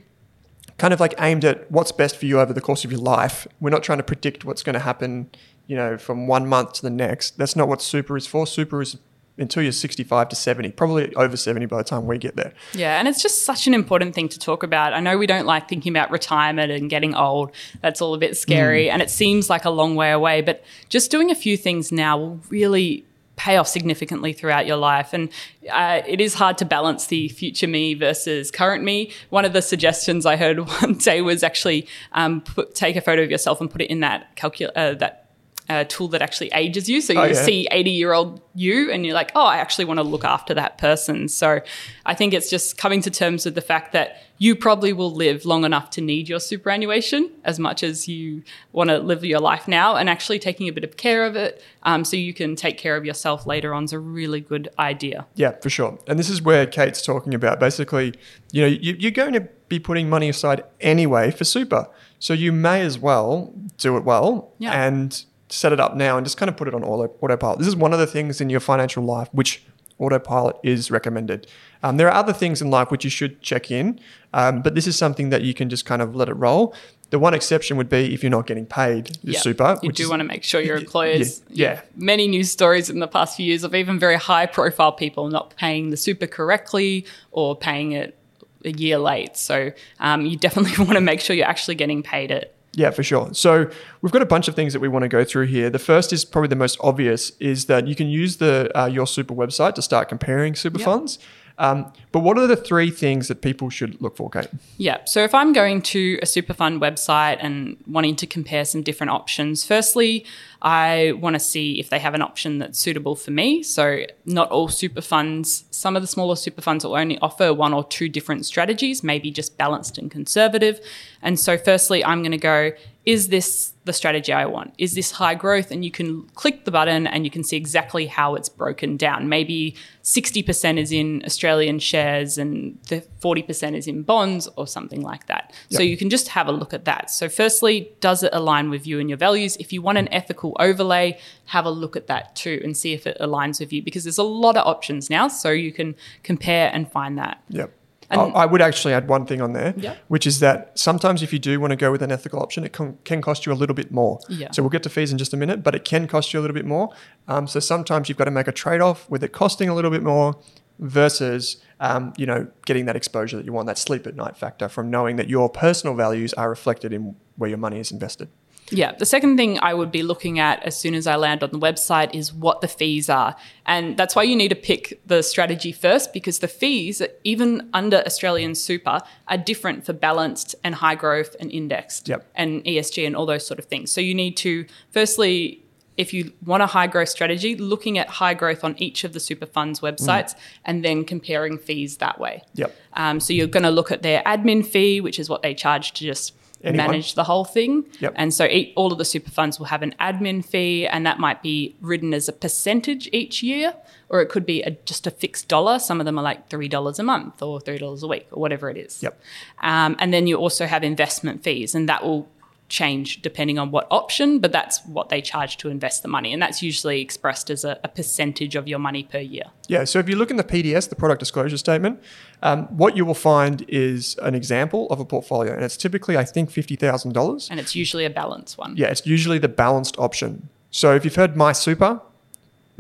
kind 0.79 0.95
of 0.95 1.01
like 1.01 1.15
aimed 1.19 1.45
at 1.45 1.71
what's 1.71 1.93
best 1.93 2.17
for 2.17 2.27
you 2.27 2.41
over 2.41 2.53
the 2.53 2.61
course 2.61 2.85
of 2.85 2.93
your 2.93 3.01
life. 3.01 3.47
We're 3.61 3.71
not 3.71 3.83
trying 3.83 3.99
to 3.99 4.05
predict 4.05 4.45
what's 4.45 4.63
going 4.63 4.75
to 4.75 4.81
happen, 4.81 5.31
you 5.73 5.79
know, 5.79 5.97
from 5.97 6.27
one 6.27 6.47
month 6.47 6.75
to 6.75 6.83
the 6.83 6.91
next. 6.91 7.39
That's 7.39 7.57
not 7.57 7.67
what 7.67 7.81
super 7.81 8.15
is 8.15 8.27
for. 8.27 8.47
Super 8.47 8.83
is 8.83 8.99
until 9.39 9.63
you're 9.63 9.73
65 9.73 10.29
to 10.29 10.37
70, 10.37 10.73
probably 10.73 11.15
over 11.15 11.35
70 11.35 11.65
by 11.65 11.79
the 11.79 11.85
time 11.85 12.07
we 12.07 12.19
get 12.19 12.37
there. 12.37 12.53
Yeah, 12.75 12.99
and 12.99 13.09
it's 13.09 13.23
just 13.23 13.47
such 13.47 13.67
an 13.67 13.73
important 13.73 14.15
thing 14.15 14.29
to 14.29 14.39
talk 14.39 14.63
about. 14.63 14.93
I 14.93 15.01
know 15.01 15.17
we 15.17 15.27
don't 15.27 15.47
like 15.47 15.71
thinking 15.71 15.91
about 15.91 16.11
retirement 16.11 16.71
and 16.71 16.91
getting 16.91 17.15
old. 17.15 17.53
That's 17.81 18.03
all 18.03 18.13
a 18.13 18.19
bit 18.19 18.37
scary 18.37 18.89
mm. 18.89 18.91
and 18.91 19.01
it 19.01 19.09
seems 19.09 19.49
like 19.49 19.65
a 19.65 19.71
long 19.71 19.95
way 19.95 20.11
away, 20.11 20.43
but 20.43 20.63
just 20.91 21.11
doing 21.11 21.31
a 21.31 21.35
few 21.35 21.57
things 21.57 21.91
now 21.91 22.19
will 22.19 22.41
really 22.51 23.07
pay 23.37 23.57
off 23.57 23.67
significantly 23.67 24.35
throughout 24.35 24.67
your 24.67 24.77
life. 24.77 25.15
And 25.15 25.31
uh, 25.71 26.03
it 26.07 26.21
is 26.21 26.35
hard 26.35 26.59
to 26.59 26.67
balance 26.67 27.07
the 27.07 27.29
future 27.31 27.67
me 27.67 27.95
versus 27.95 28.51
current 28.51 28.85
me. 28.85 29.13
One 29.31 29.47
of 29.47 29.55
the 29.55 29.63
suggestions 29.63 30.27
I 30.27 30.37
heard 30.37 30.59
one 30.83 30.95
day 30.95 31.23
was 31.23 31.43
actually 31.43 31.89
um, 32.13 32.43
put, 32.43 32.75
take 32.75 32.97
a 32.97 33.01
photo 33.01 33.23
of 33.23 33.31
yourself 33.31 33.63
and 33.63 33.71
put 33.71 33.81
it 33.81 33.91
in 33.91 34.01
that 34.01 34.37
calcul- 34.37 34.73
uh, 34.77 34.95
that 34.95 35.22
a 35.69 35.85
tool 35.85 36.09
that 36.09 36.23
actually 36.23 36.51
ages 36.53 36.89
you. 36.89 37.01
So 37.01 37.13
you 37.13 37.21
oh, 37.21 37.25
yeah. 37.25 37.33
see 37.35 37.69
80 37.71 37.91
year 37.91 38.13
old 38.13 38.41
you 38.55 38.91
and 38.91 39.07
you're 39.07 39.15
like, 39.15 39.33
oh, 39.35 39.45
I 39.45 39.59
actually 39.59 39.85
want 39.85 39.99
to 39.99 40.05
look 40.05 40.25
after 40.25 40.55
that 40.55 40.79
person. 40.79 41.29
So 41.29 41.61
I 42.05 42.15
think 42.15 42.35
it's 42.35 42.51
just 42.51 42.77
coming 42.79 43.01
to 43.03 43.11
terms 43.11 43.45
with 43.45 43.55
the 43.55 43.61
fact 43.61 43.93
that 43.93 44.23
you 44.39 44.57
probably 44.57 44.93
will 44.93 45.15
live 45.15 45.45
long 45.45 45.65
enough 45.65 45.91
to 45.91 46.01
need 46.01 46.29
your 46.29 46.41
superannuation 46.41 47.31
as 47.45 47.61
much 47.61 47.85
as 47.85 48.09
you 48.09 48.43
want 48.73 48.91
to 48.91 48.99
live 48.99 49.25
your 49.25 49.39
life 49.39 49.69
now 49.69 49.95
and 49.95 50.11
actually 50.11 50.41
taking 50.41 50.69
a 50.69 50.73
bit 50.73 50.83
of 50.83 50.97
care 50.97 51.25
of 51.25 51.37
it 51.37 51.63
um, 51.85 52.05
so 52.05 52.17
you 52.17 52.35
can 52.35 52.57
take 52.57 52.77
care 52.77 52.97
of 52.97 53.05
yourself 53.05 53.47
later 53.47 53.73
on 53.73 53.85
is 53.85 53.93
a 53.93 54.01
really 54.01 54.41
good 54.41 54.69
idea. 54.81 55.27
Yeah, 55.37 55.53
for 55.61 55.71
sure. 55.71 55.97
And 56.09 56.19
this 56.19 56.29
is 56.29 56.43
where 56.43 56.67
Kate's 56.67 57.03
talking 57.03 57.35
about 57.35 57.61
basically, 57.61 58.15
you 58.51 58.63
know, 58.63 58.69
you, 58.69 58.97
you're 58.99 59.13
going 59.13 59.33
to 59.35 59.49
be 59.69 59.79
putting 59.79 60.11
money 60.11 60.29
aside 60.29 60.65
anyway 60.81 61.31
for 61.31 61.45
super. 61.45 61.89
So 62.19 62.35
you 62.35 62.53
may 62.53 62.81
as 62.83 62.99
well 62.99 63.55
do 63.79 63.97
it 63.97 64.05
well 64.05 64.53
yeah. 64.59 64.87
and 64.87 65.25
set 65.53 65.73
it 65.73 65.81
up 65.81 65.95
now 65.95 66.17
and 66.17 66.25
just 66.25 66.37
kind 66.37 66.49
of 66.49 66.57
put 66.57 66.67
it 66.67 66.75
on 66.75 66.83
auto, 66.83 67.15
autopilot. 67.21 67.59
This 67.59 67.69
is 67.69 67.77
one 67.77 67.93
of 67.93 67.99
the 67.99 68.07
things 68.07 68.41
in 68.41 68.49
your 68.49 68.61
financial 68.61 69.05
life 69.05 69.29
which 69.33 69.63
autopilot 69.99 70.57
is 70.63 70.91
recommended. 70.91 71.47
Um, 71.83 71.97
there 71.97 72.09
are 72.09 72.15
other 72.15 72.33
things 72.33 72.63
in 72.63 72.71
life 72.71 72.91
which 72.91 73.05
you 73.05 73.11
should 73.11 73.43
check 73.43 73.71
in, 73.71 74.01
um, 74.33 74.63
but 74.63 74.75
this 74.75 74.87
is 74.87 74.97
something 74.97 75.31
that 75.31 75.43
you 75.43 75.55
can 75.55 75.69
just 75.69 75.85
kind 75.85 76.01
of 76.01 76.17
let 76.17 76.29
it 76.29 76.35
roll. 76.35 76.75
The 77.11 77.19
one 77.19 77.35
exception 77.35 77.77
would 77.77 77.91
be 77.91 78.15
if 78.15 78.23
you're 78.23 78.31
not 78.31 78.47
getting 78.47 78.65
paid 78.65 79.19
yeah. 79.23 79.39
super. 79.39 79.79
You 79.83 79.93
do 79.93 80.05
is, 80.05 80.09
want 80.09 80.21
to 80.21 80.25
make 80.25 80.43
sure 80.43 80.63
your 80.63 80.77
employers. 80.79 81.43
Yeah, 81.51 81.75
yeah. 81.75 81.81
Many 81.95 82.27
news 82.27 82.51
stories 82.51 82.89
in 82.89 83.01
the 83.01 83.09
past 83.09 83.37
few 83.37 83.45
years 83.45 83.65
of 83.65 83.75
even 83.75 83.99
very 83.99 84.17
high 84.17 84.47
profile 84.47 84.93
people 84.93 85.29
not 85.29 85.55
paying 85.57 85.91
the 85.91 85.99
super 85.99 86.27
correctly 86.27 87.05
or 87.31 87.55
paying 87.55 87.93
it 87.93 88.17
a 88.65 88.71
year 88.71 88.97
late. 88.97 89.37
So 89.37 89.73
um, 90.01 90.25
you 90.25 90.39
definitely 90.39 90.73
want 90.85 90.97
to 90.97 91.03
make 91.03 91.21
sure 91.21 91.37
you're 91.37 91.47
actually 91.47 91.75
getting 91.75 92.03
paid 92.03 92.31
it 92.31 92.55
yeah, 92.75 92.91
for 92.91 93.03
sure. 93.03 93.29
So 93.33 93.71
we've 94.01 94.13
got 94.13 94.23
a 94.23 94.27
bunch 94.27 94.49
of 94.49 94.55
things 94.55 94.73
that 94.73 94.81
we 94.81 94.89
want 94.89 95.03
to 95.03 95.09
go 95.09 95.25
through 95.25 95.47
here. 95.47 95.69
The 95.69 95.79
first 95.79 96.13
is 96.13 96.25
probably 96.25 96.49
the 96.49 96.57
most 96.57 96.79
obvious 96.81 97.31
is 97.39 97.67
that 97.67 97.87
you 97.87 97.95
can 97.95 98.09
use 98.09 98.39
the 98.39 98.71
uh, 98.75 98.87
Your 98.87 99.07
Super 99.07 99.35
website 99.35 99.75
to 99.75 99.83
start 99.83 100.09
comparing 100.09 100.55
super 100.55 100.79
yep. 100.79 100.87
funds. 100.87 101.19
Um, 101.63 101.93
but 102.11 102.21
what 102.21 102.37
are 102.39 102.49
the 102.49 102.57
three 102.57 102.91
things 102.91 103.29
that 103.29 103.41
people 103.41 103.71
should 103.71 104.03
look 104.03 104.17
for, 104.17 104.29
Kate? 104.29 104.49
Yeah. 104.79 104.99
So 105.05 105.23
if 105.23 105.33
I'm 105.33 105.53
going 105.53 105.81
to 105.83 106.19
a 106.21 106.27
super 106.27 106.53
fund 106.53 106.83
website 106.83 107.39
and 107.41 107.77
wanting 107.87 108.17
to 108.17 108.27
compare 108.27 108.65
some 108.65 108.83
different 108.83 109.13
options, 109.13 109.65
firstly, 109.65 110.27
I 110.61 111.13
want 111.13 111.35
to 111.35 111.41
see 111.41 111.79
if 111.79 111.89
they 111.89 112.01
have 112.01 112.15
an 112.15 112.21
option 112.21 112.59
that's 112.59 112.81
suitable 112.81 113.15
for 113.15 113.31
me. 113.31 113.63
So 113.63 114.01
not 114.27 114.51
all 114.51 114.69
super 114.69 115.01
funds, 115.01 115.65
some 115.71 115.95
of 115.95 116.03
the 116.03 116.09
smaller 116.09 116.35
super 116.35 116.63
funds 116.63 116.85
will 116.85 116.97
only 116.97 117.17
offer 117.21 117.55
one 117.55 117.73
or 117.73 117.85
two 117.85 118.09
different 118.09 118.45
strategies, 118.45 119.05
maybe 119.05 119.31
just 119.31 119.57
balanced 119.57 119.99
and 119.99 120.11
conservative. 120.11 120.81
And 121.23 121.39
so 121.39 121.57
firstly, 121.57 122.05
I'm 122.05 122.23
going 122.23 122.33
to 122.33 122.39
go, 122.39 122.73
is 123.07 123.29
this 123.29 123.72
the 123.85 123.93
strategy 123.93 124.33
I 124.33 124.47
want? 124.47 124.75
Is 124.79 124.95
this 124.95 125.11
high 125.11 125.35
growth? 125.35 125.71
And 125.71 125.85
you 125.85 125.91
can 125.91 126.23
click 126.35 126.65
the 126.65 126.71
button 126.71 127.07
and 127.07 127.25
you 127.25 127.31
can 127.31 127.43
see 127.43 127.57
exactly 127.57 128.07
how 128.07 128.35
it's 128.35 128.49
broken 128.49 128.97
down. 128.97 129.29
Maybe 129.29 129.75
60% 130.05 130.79
is 130.79 130.93
in 130.93 131.23
Australian 131.25 131.79
shares 131.79 132.39
and 132.39 132.79
the 132.89 133.05
40% 133.21 133.77
is 133.77 133.87
in 133.87 134.03
bonds 134.03 134.49
or 134.57 134.67
something 134.67 135.03
like 135.03 135.27
that. 135.27 135.53
Yep. 135.69 135.79
So 135.79 135.83
you 135.83 135.97
can 135.97 136.11
just 136.11 136.29
have 136.29 136.47
a 136.47 136.53
look 136.53 136.73
at 136.73 136.85
that. 136.85 137.11
So, 137.11 137.29
firstly, 137.29 137.93
does 138.01 138.23
it 138.23 138.31
align 138.33 138.71
with 138.71 138.87
you 138.87 139.01
and 139.01 139.09
your 139.09 139.19
values? 139.19 139.57
If 139.57 139.73
you 139.73 139.83
want 139.83 139.99
an 139.99 140.13
ethical 140.13 140.57
overlay, 140.61 141.19
have 141.47 141.67
a 141.67 141.71
look 141.71 141.97
at 141.97 142.07
that 142.07 142.37
too 142.37 142.61
and 142.63 142.77
see 142.77 142.93
if 142.93 143.07
it 143.07 143.17
aligns 143.21 143.61
with 143.61 143.73
you 143.73 143.83
because 143.83 144.05
there's 144.05 144.19
a 144.19 144.23
lot 144.23 144.57
of 144.57 144.67
options 144.67 145.11
now. 145.11 145.29
So 145.29 145.51
you 145.51 145.73
can 145.73 145.97
compare 146.23 146.71
and 146.73 146.91
find 146.91 147.19
that. 147.19 147.43
Yep. 147.49 147.73
And 148.13 148.35
I 148.35 148.47
would 148.47 148.61
actually 148.61 148.95
add 148.95 149.09
one 149.09 149.27
thing 149.27 149.41
on 149.41 149.53
there, 149.53 149.75
yeah. 149.77 149.97
which 150.09 150.27
is 150.27 150.41
that 150.41 150.79
sometimes 150.79 151.23
if 151.23 151.33
you 151.33 151.39
do 151.39 151.59
want 151.59 151.71
to 151.71 151.77
go 151.77 151.91
with 151.91 152.03
an 152.03 152.13
ethical 152.13 152.41
option, 152.41 152.63
it 152.65 152.73
can, 152.73 152.99
can 153.05 153.23
cost 153.23 153.47
you 153.47 153.53
a 153.53 153.55
little 153.55 153.75
bit 153.75 153.91
more. 153.91 154.21
Yeah. 154.29 154.51
So 154.53 154.63
we'll 154.63 154.71
get 154.71 154.83
to 154.85 154.91
fees 154.91 155.13
in 155.13 155.19
just 155.19 155.33
a 155.33 155.37
minute, 155.37 155.63
but 155.63 155.75
it 155.75 155.85
can 155.85 156.07
cost 156.07 156.33
you 156.33 156.41
a 156.41 156.43
little 156.43 156.55
bit 156.55 156.67
more. 156.67 156.91
Um, 157.27 157.47
so 157.47 157.59
sometimes 157.59 158.09
you've 158.09 158.19
got 158.19 158.27
to 158.27 158.31
make 158.31 158.49
a 158.49 158.53
trade 158.53 158.81
off 158.81 159.09
with 159.09 159.25
it 159.25 159.33
costing 159.33 159.69
a 159.69 159.75
little 159.75 159.91
bit 159.91 160.03
more 160.03 160.39
versus 160.79 161.59
um, 161.81 162.13
you 162.17 162.27
know 162.27 162.49
getting 162.67 162.87
that 162.87 162.97
exposure 162.97 163.37
that 163.37 163.47
you 163.47 163.53
want, 163.53 163.67
that 163.67 163.79
sleep 163.79 164.07
at 164.07 164.17
night 164.17 164.37
factor 164.37 164.69
from 164.69 164.91
knowing 164.91 165.17
that 165.17 165.29
your 165.29 165.49
personal 165.49 165.95
values 165.95 166.35
are 166.35 166.49
reflected 166.51 166.93
in 166.93 167.17
where 167.37 167.49
your 167.49 167.59
money 167.59 167.79
is 167.79 167.91
invested. 167.93 168.29
Yeah. 168.73 168.93
The 168.93 169.07
second 169.07 169.37
thing 169.37 169.59
I 169.61 169.75
would 169.75 169.93
be 169.93 170.03
looking 170.03 170.39
at 170.39 170.63
as 170.65 170.79
soon 170.79 170.95
as 170.95 171.07
I 171.07 171.17
land 171.17 171.43
on 171.43 171.51
the 171.51 171.59
website 171.59 172.15
is 172.15 172.33
what 172.33 172.61
the 172.61 172.69
fees 172.69 173.09
are. 173.09 173.37
And 173.67 173.97
that's 173.97 174.17
why 174.17 174.23
you 174.23 174.35
need 174.35 174.49
to 174.49 174.57
pick 174.57 175.01
the 175.07 175.23
strategy 175.23 175.73
first 175.73 176.13
because 176.13 176.41
the 176.41 176.49
fees, 176.49 177.03
even 177.25 177.69
under 177.73 177.99
Australian 178.07 178.55
super, 178.55 179.01
are 179.29 179.39
different 179.39 179.85
for 179.85 179.93
balanced 179.93 180.55
and 180.65 180.75
high 180.75 180.95
growth 180.95 181.37
and 181.39 181.51
indexed 181.51 182.09
yep. 182.09 182.27
and 182.35 182.65
ESG 182.65 183.07
and 183.07 183.15
all 183.15 183.27
those 183.27 183.47
sort 183.47 183.59
of 183.59 183.67
things. 183.67 183.93
So 183.93 184.01
you 184.01 184.15
need 184.15 184.37
to 184.39 184.67
firstly 184.91 185.63
if 185.97 186.13
you 186.13 186.33
want 186.45 186.63
a 186.63 186.67
high 186.67 186.87
growth 186.87 187.11
strategy, 187.11 187.55
looking 187.55 187.99
at 187.99 188.09
high 188.09 188.35
growth 188.35 188.65
on 188.65 188.75
each 188.79 189.05
of 189.05 189.13
the 189.13 189.21
super 189.21 189.47
funds 189.47 189.81
websites 189.81 190.35
mm. 190.35 190.39
and 190.65 190.85
then 190.85 191.05
comparing 191.05 191.59
fees 191.59 191.99
that 191.99 192.19
way. 192.19 192.43
Yep. 192.55 192.75
Um, 192.95 193.21
so 193.21 193.33
you're 193.33 193.47
going 193.47 193.63
to 193.63 193.71
look 193.71 193.93
at 193.93 194.03
their 194.03 194.23
admin 194.23 194.65
fee, 194.65 195.01
which 195.01 195.19
is 195.19 195.29
what 195.29 195.43
they 195.43 195.55
charge 195.55 195.93
to 195.93 196.05
just 196.05 196.35
Anyone? 196.65 196.87
manage 196.87 197.15
the 197.15 197.25
whole 197.25 197.45
thing. 197.45 197.85
Yep. 198.01 198.13
And 198.17 198.33
so 198.33 198.49
all 198.77 198.93
of 198.93 198.99
the 198.99 199.05
super 199.05 199.31
funds 199.31 199.59
will 199.59 199.67
have 199.67 199.83
an 199.83 199.95
admin 200.01 200.45
fee, 200.45 200.87
and 200.87 201.05
that 201.07 201.19
might 201.19 201.43
be 201.43 201.75
written 201.81 202.15
as 202.15 202.29
a 202.29 202.33
percentage 202.33 203.09
each 203.13 203.43
year, 203.43 203.75
or 204.09 204.21
it 204.21 204.29
could 204.29 204.47
be 204.47 204.63
a, 204.63 204.73
just 204.85 205.07
a 205.07 205.11
fixed 205.11 205.49
dollar. 205.49 205.79
Some 205.79 206.01
of 206.01 206.07
them 206.07 206.19
are 206.19 206.23
like 206.23 206.49
$3 206.49 206.99
a 206.99 207.03
month 207.03 207.43
or 207.43 207.61
$3 207.61 208.03
a 208.03 208.07
week 208.07 208.29
or 208.31 208.41
whatever 208.41 208.71
it 208.71 208.77
is. 208.77 209.03
Yep. 209.03 209.21
Um, 209.61 209.97
and 209.99 210.13
then 210.13 210.27
you 210.27 210.37
also 210.37 210.67
have 210.67 210.85
investment 210.85 211.43
fees, 211.43 211.75
and 211.75 211.89
that 211.89 212.05
will 212.05 212.29
change 212.73 213.21
depending 213.21 213.59
on 213.59 213.71
what 213.71 213.87
option, 213.91 214.39
but 214.39 214.51
that's 214.51 214.85
what 214.87 215.11
they 215.11 215.21
charge 215.21 215.59
to 215.59 215.69
invest 215.69 216.03
the 216.03 216.09
money. 216.09 216.33
And 216.33 216.41
that's 216.41 216.63
usually 216.63 217.03
expressed 217.03 217.51
as 217.51 217.65
a, 217.65 217.79
a 217.85 217.89
percentage 217.89 218.57
of 218.57 218.67
your 218.67 218.79
money 218.79 219.03
per 219.05 219.19
year. 219.19 219.45
Yeah. 219.69 219.85
So 219.85 219.99
if 219.99 220.09
you 220.09 220.17
look 220.17 220.31
in 220.31 220.39
the 220.39 220.45
PDS, 220.45 220.89
the 220.89 220.97
product 220.97 221.21
disclosure 221.21 221.59
statement, 221.59 222.03
um, 222.43 222.65
what 222.77 222.97
you 222.97 223.05
will 223.05 223.15
find 223.33 223.65
is 223.69 224.17
an 224.23 224.35
example 224.35 224.89
of 224.89 224.99
a 224.99 225.05
portfolio. 225.05 225.53
And 225.53 225.63
it's 225.63 225.77
typically, 225.77 226.17
I 226.17 226.25
think, 226.25 226.51
$50,000. 226.51 227.51
And 227.51 227.61
it's 227.61 227.75
usually 227.77 228.07
a 228.07 228.11
balanced 228.11 228.57
one. 228.57 228.75
Yeah. 228.77 228.89
It's 228.89 229.07
usually 229.07 229.39
the 229.39 229.49
balanced 229.49 229.99
option. 229.99 230.49
So 230.71 230.95
if 230.95 231.05
you've 231.05 231.17
heard 231.17 231.37
My 231.37 231.53
Super, 231.53 232.01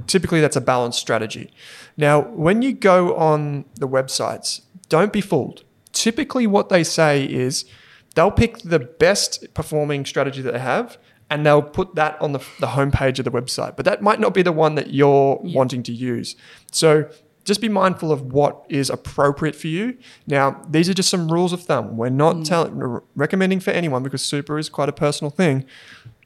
typically 0.07 0.41
that's 0.41 0.57
a 0.57 0.63
balanced 0.63 1.01
strategy. 1.01 1.53
Now, 1.99 2.23
when 2.23 2.63
you 2.63 2.73
go 2.73 3.15
on 3.15 3.67
the 3.75 3.87
websites, 3.87 4.63
don't 4.89 5.13
be 5.13 5.21
fooled. 5.21 5.65
Typically, 5.93 6.47
what 6.47 6.71
they 6.71 6.83
say 6.83 7.25
is 7.25 7.67
they'll 8.15 8.31
pick 8.31 8.59
the 8.59 8.79
best 8.79 9.53
performing 9.55 10.05
strategy 10.05 10.43
that 10.43 10.53
they 10.53 10.59
have 10.59 10.99
and 11.31 11.47
they'll 11.47 11.63
put 11.63 11.95
that 11.95 12.21
on 12.21 12.33
the, 12.33 12.41
the 12.61 12.69
homepage 12.69 13.19
of 13.19 13.25
the 13.25 13.31
website. 13.31 13.75
But 13.75 13.87
that 13.87 14.03
might 14.03 14.21
not 14.21 14.35
be 14.35 14.43
the 14.43 14.53
one 14.53 14.75
that 14.75 14.93
you're 14.93 15.41
yeah. 15.43 15.57
wanting 15.57 15.83
to 15.85 15.93
use. 15.93 16.37
So 16.71 17.09
just 17.45 17.61
be 17.61 17.69
mindful 17.69 18.13
of 18.13 18.33
what 18.33 18.65
is 18.69 18.91
appropriate 18.91 19.57
for 19.57 19.69
you. 19.69 19.97
Now, 20.27 20.63
these 20.69 20.89
are 20.89 20.95
just 20.95 21.09
some 21.09 21.33
rules 21.33 21.53
of 21.53 21.63
thumb. 21.63 21.97
We're 21.97 22.11
not 22.11 22.37
mm. 22.37 22.45
telling, 22.45 23.01
recommending 23.17 23.61
for 23.61 23.71
anyone 23.71 24.03
because 24.03 24.23
super 24.23 24.59
is 24.59 24.69
quite 24.69 24.89
a 24.89 24.93
personal 24.93 25.31
thing. 25.31 25.65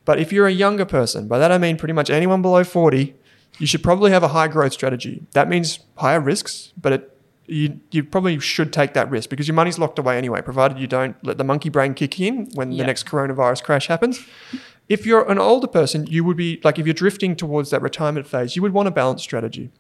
But 0.05 0.19
if 0.21 0.33
you're 0.33 0.47
a 0.47 0.53
younger 0.53 0.85
person, 0.85 1.29
by 1.29 1.39
that 1.39 1.53
I 1.53 1.59
mean 1.59 1.77
pretty 1.77 1.95
much 1.95 2.11
anyone 2.11 2.43
below 2.43 2.65
40, 2.65 3.15
you 3.59 3.67
should 3.67 3.83
probably 3.83 4.11
have 4.11 4.23
a 4.23 4.29
high 4.29 4.49
growth 4.49 4.73
strategy. 4.73 5.25
That 5.33 5.49
means 5.49 5.81
higher 5.97 6.21
risks, 6.21 6.73
but 6.77 6.93
it 6.93 7.16
you, 7.47 7.81
you 7.91 8.05
probably 8.05 8.39
should 8.39 8.73
take 8.73 8.95
that 8.95 9.11
risk 9.11 9.31
because 9.31 9.47
your 9.47 9.55
money's 9.55 9.79
locked 9.79 9.99
away 9.99 10.19
anyway, 10.19 10.43
provided 10.43 10.79
you 10.79 10.87
don't 10.87 11.17
let 11.25 11.39
the 11.39 11.45
monkey 11.45 11.69
brain 11.69 11.95
kick 11.95 12.21
in 12.21 12.49
when 12.55 12.73
yeah. 12.73 12.83
the 12.83 12.87
next 12.87 13.07
coronavirus 13.07 13.63
crash 13.63 13.87
happens. 13.87 14.25
If 14.89 15.07
you're 15.07 15.29
an 15.31 15.39
older 15.39 15.67
person, 15.67 16.07
you 16.07 16.25
would 16.25 16.37
be 16.37 16.61
like, 16.63 16.79
if 16.79 16.87
you're 16.87 16.95
drifting 16.95 17.37
towards 17.37 17.71
that 17.71 17.83
retirement 17.83 18.27
phase, 18.27 18.57
you 18.57 18.63
would 18.63 18.73
want 18.73 18.89
a 18.89 18.93
balanced 18.93 19.25
strategy. 19.25 19.71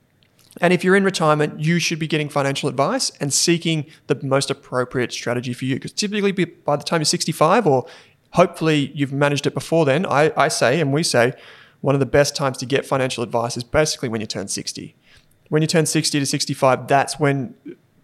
And 0.61 0.73
if 0.73 0.83
you're 0.83 0.97
in 0.97 1.05
retirement, 1.05 1.61
you 1.61 1.79
should 1.79 1.99
be 1.99 2.07
getting 2.07 2.29
financial 2.29 2.69
advice 2.69 3.11
and 3.21 3.33
seeking 3.33 3.87
the 4.07 4.19
most 4.23 4.51
appropriate 4.51 5.13
strategy 5.13 5.53
for 5.53 5.67
you. 5.67 5.75
Because 5.77 5.93
typically, 5.93 6.33
by 6.33 6.77
the 6.77 6.85
time 6.85 7.01
you're 7.01 7.05
65, 7.05 7.67
or 7.67 7.87
hopefully 8.33 8.91
you've 8.95 9.13
managed 9.13 9.47
it 9.47 9.55
before 9.55 9.85
then, 9.85 10.07
I, 10.07 10.33
I 10.37 10.49
say, 10.49 10.81
and 10.81 10.93
we 10.93 11.03
say, 11.03 11.35
one 11.83 11.95
of 11.95 12.01
the 12.01 12.07
best 12.07 12.35
times 12.35 12.57
to 12.59 12.67
get 12.67 12.87
financial 12.87 13.23
advice 13.23 13.57
is 13.57 13.65
basically 13.65 14.09
when 14.09 14.21
you 14.21 14.27
turn 14.27 14.49
60 14.49 14.97
when 15.49 15.63
you 15.63 15.69
turn 15.69 15.87
60 15.87 16.19
to 16.19 16.27
65, 16.27 16.89
that's 16.89 17.19
when 17.19 17.55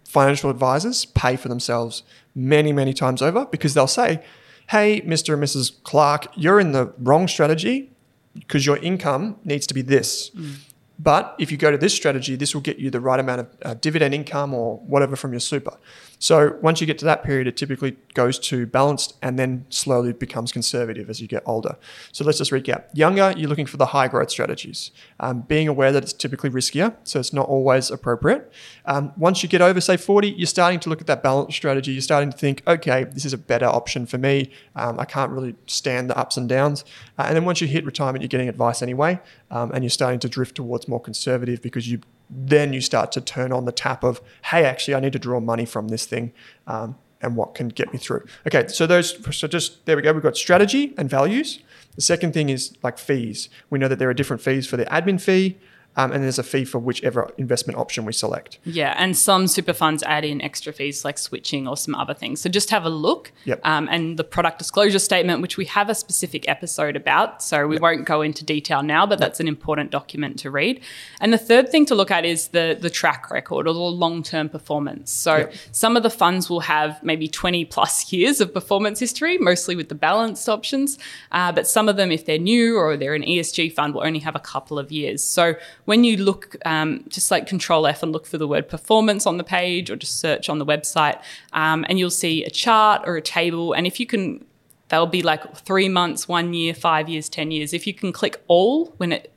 financial 0.05 0.50
advisors 0.50 1.05
pay 1.07 1.37
for 1.37 1.48
themselves 1.48 2.02
many, 2.35 2.72
many 2.72 2.92
times 2.92 3.22
over 3.22 3.46
because 3.46 3.74
they'll 3.74 3.87
say, 3.87 4.22
hey, 4.68 5.00
Mr. 5.02 5.35
and 5.35 5.42
Mrs. 5.42 5.83
Clark, 5.83 6.26
you're 6.37 6.61
in 6.61 6.72
the 6.72 6.92
wrong 6.98 7.28
strategy 7.28 7.90
because 8.35 8.64
your 8.66 8.76
income 8.78 9.37
needs 9.44 9.66
to 9.66 9.74
be 9.74 9.83
this. 9.83 10.31
Mm. 10.31 10.57
But 10.98 11.35
if 11.38 11.50
you 11.50 11.57
go 11.57 11.70
to 11.70 11.78
this 11.78 11.94
strategy, 11.94 12.37
this 12.37 12.55
will 12.55 12.61
get 12.61 12.78
you 12.78 12.90
the 12.90 13.00
right 13.00 13.18
amount 13.18 13.40
of 13.40 13.48
uh, 13.62 13.74
dividend 13.74 14.14
income 14.14 14.55
or 14.55 14.78
whatever 14.78 15.16
from 15.16 15.33
your 15.33 15.40
super. 15.40 15.76
So 16.23 16.57
once 16.63 16.81
you 16.81 16.87
get 16.87 16.99
to 16.99 17.05
that 17.07 17.25
period, 17.25 17.49
it 17.49 17.57
typically 17.57 17.97
goes 18.15 18.39
to 18.39 18.65
balanced 18.65 19.17
and 19.23 19.41
then 19.41 19.67
slowly 19.71 20.13
becomes 20.13 20.53
conservative 20.53 21.11
as 21.11 21.21
you 21.21 21.27
get 21.27 21.43
older. 21.47 21.77
So 22.13 22.25
let's 22.25 22.39
just 22.39 22.53
recap. 22.53 22.85
Younger, 22.95 23.35
you're 23.37 23.49
looking 23.49 23.67
for 23.67 23.77
the 23.77 23.87
high 23.87 24.07
growth 24.07 24.31
strategies, 24.31 24.93
um, 25.19 25.41
being 25.41 25.67
aware 25.67 25.91
that 25.91 26.05
it's 26.05 26.13
typically 26.13 26.49
riskier, 26.49 26.95
so 27.03 27.19
it's 27.19 27.33
not 27.33 27.49
always 27.49 27.91
appropriate. 27.91 28.53
Um, 28.87 29.13
once 29.17 29.43
you 29.43 29.49
get 29.49 29.63
over, 29.63 29.81
say, 29.81 29.97
40, 29.97 30.29
you're 30.29 30.47
starting 30.47 30.79
to 30.81 30.89
look 30.89 31.01
at 31.01 31.09
that 31.09 31.25
balanced 31.25 31.57
strategy. 31.57 31.91
You're 31.91 32.03
starting 32.03 32.31
to 32.31 32.39
think, 32.39 32.63
okay, 32.69 33.03
this 33.03 33.25
is 33.25 33.33
a 33.33 33.39
better 33.39 33.67
option 33.67 34.07
for 34.07 34.19
me. 34.19 34.53
Um, 34.77 35.01
I 35.01 35.05
can't 35.05 35.33
really 35.33 35.57
stand 35.67 36.09
the 36.09 36.17
ups 36.17 36.37
and 36.37 36.49
downs. 36.49 36.85
Uh, 37.19 37.25
and 37.27 37.35
then 37.35 37.45
once 37.45 37.61
you 37.61 37.67
hit 37.67 37.85
retirement, 37.85 38.23
you're 38.23 38.29
getting 38.29 38.49
advice 38.49 38.81
anyway, 38.81 39.19
um, 39.53 39.71
and 39.73 39.85
you're 39.85 39.91
starting 39.91 40.19
to 40.21 40.29
drift 40.29 40.57
towards 40.57 40.88
more 40.88 41.01
conservative 41.01 41.62
because 41.62 41.88
you 41.88 42.01
then 42.35 42.73
you 42.73 42.81
start 42.81 43.12
to 43.12 43.21
turn 43.21 43.53
on 43.53 43.67
the 43.67 43.73
tap 43.73 44.03
of, 44.03 44.23
hey, 44.47 44.65
actually, 44.65 44.95
I 44.95 45.01
need 45.01 45.12
to 45.12 45.19
draw 45.19 45.38
money 45.38 45.67
from 45.67 45.88
this 45.88 46.07
thing. 46.07 46.33
Um, 46.67 46.97
and 47.21 47.37
what 47.37 47.55
can 47.55 47.69
get 47.69 47.93
me 47.93 48.01
through. 48.01 48.25
Okay, 48.49 48.67
so 48.67 48.85
those, 48.85 49.17
so 49.37 49.47
just 49.47 49.87
there 49.87 49.95
we 49.95 50.03
go. 50.03 50.12
We've 50.12 50.25
got 50.25 50.37
strategy 50.37 50.93
and 50.99 51.09
values. 51.09 51.61
The 51.95 52.03
second 52.03 52.35
thing 52.35 52.49
is 52.49 52.77
like 52.83 52.99
fees. 52.99 53.49
We 53.71 53.79
know 53.79 53.87
that 53.87 54.01
there 54.01 54.11
are 54.11 54.15
different 54.15 54.43
fees 54.43 54.67
for 54.67 54.77
the 54.77 54.87
admin 54.87 55.21
fee, 55.21 55.57
um, 55.96 56.12
and 56.12 56.24
there's 56.24 56.38
a 56.38 56.42
fee 56.42 56.64
for 56.64 56.78
whichever 56.78 57.31
investment 57.37 57.78
option 57.78 58.05
we 58.05 58.12
select. 58.12 58.59
Yeah, 58.64 58.94
and 58.96 59.16
some 59.16 59.46
super 59.46 59.72
funds 59.72 60.02
add 60.05 60.24
in 60.24 60.40
extra 60.40 60.72
fees 60.72 61.05
like 61.05 61.18
switching 61.18 61.68
or 61.68 61.76
some 61.76 61.94
other 61.94 62.14
things. 62.14 62.40
So 62.40 62.48
just 62.48 62.70
have 62.70 62.85
a 62.85 62.90
look. 62.90 63.33
Yep. 63.44 63.61
Um, 63.64 63.88
and 63.90 64.18
the 64.18 64.24
product 64.24 64.59
disclosure 64.59 64.98
statement, 64.98 65.42
which 65.42 65.57
we 65.57 65.66
have 65.66 65.90
a 65.90 65.94
specific 65.94 66.48
episode 66.48 66.96
about, 66.96 67.42
so 67.42 67.66
we 67.66 67.76
yep. 67.76 67.83
won't 67.83 68.05
go 68.07 68.22
into 68.22 68.44
detail 68.44 68.83
now, 68.83 69.05
but 69.05 69.14
yep. 69.14 69.20
that's 69.20 69.40
an 69.40 69.48
important 69.48 69.90
document 69.90 70.38
to 70.40 70.50
read. 70.50 70.81
And 71.20 71.33
the 71.33 71.38
third 71.38 71.70
thing 71.70 71.85
to 71.87 71.94
look 71.94 72.11
at 72.11 72.24
is 72.24 72.48
the 72.48 72.76
the 72.81 72.90
track 72.90 73.31
record 73.31 73.68
or 73.68 73.74
the 73.74 73.81
long 73.81 74.22
term 74.22 74.48
performance. 74.48 75.12
So 75.12 75.50
some 75.72 75.96
of 75.96 76.02
the 76.02 76.11
funds 76.11 76.48
will 76.48 76.61
have 76.61 77.02
maybe 77.02 77.28
20 77.28 77.64
plus 77.66 78.12
years 78.12 78.40
of 78.40 78.55
performance 78.55 78.98
history, 78.98 79.37
mostly 79.38 79.76
with 79.76 79.88
the 79.88 79.94
balanced 79.94 80.48
options, 80.48 80.98
uh, 81.33 81.52
but 81.52 81.66
some 81.66 81.88
of 81.88 81.96
them, 81.96 82.11
if 82.11 82.24
they're 82.24 82.38
new 82.38 82.78
or 82.78 82.96
they're 82.96 83.14
an 83.14 83.22
ESG 83.22 83.72
fund, 83.72 83.94
will 83.94 84.05
only 84.05 84.20
have 84.20 84.35
a 84.35 84.40
couple 84.40 84.78
of 84.78 84.90
years. 84.90 85.22
So 85.22 85.55
when 85.85 86.05
you 86.05 86.16
look, 86.16 86.57
um, 86.64 87.05
just 87.09 87.31
like 87.31 87.47
Control 87.47 87.87
F 87.87 88.03
and 88.03 88.12
look 88.12 88.27
for 88.27 88.38
the 88.38 88.47
word 88.47 88.68
performance 88.68 89.27
on 89.27 89.37
the 89.37 89.45
page 89.45 89.90
or 89.90 89.97
just 89.97 90.21
search 90.21 90.49
on 90.49 90.59
the 90.59 90.66
website, 90.66 91.21
um, 91.53 91.85
and 91.88 91.99
you'll 91.99 92.11
see 92.11 92.45
a 92.45 92.51
chart 92.51 93.03
or 93.07 93.16
a 93.16 93.23
table. 93.23 93.73
And 93.73 93.87
if 93.87 93.99
you 93.99 94.07
can, 94.07 94.45
they'll 94.88 95.07
be 95.07 95.23
like 95.23 95.57
three 95.57 95.88
months, 95.88 96.29
one 96.29 96.55
year, 96.55 96.75
five 96.75 97.09
years, 97.09 97.29
10 97.29 97.51
years. 97.51 97.73
If 97.73 97.87
you 97.87 97.95
can 97.95 98.12
click 98.12 98.42
all 98.47 98.87
when 98.99 99.12
it 99.12 99.33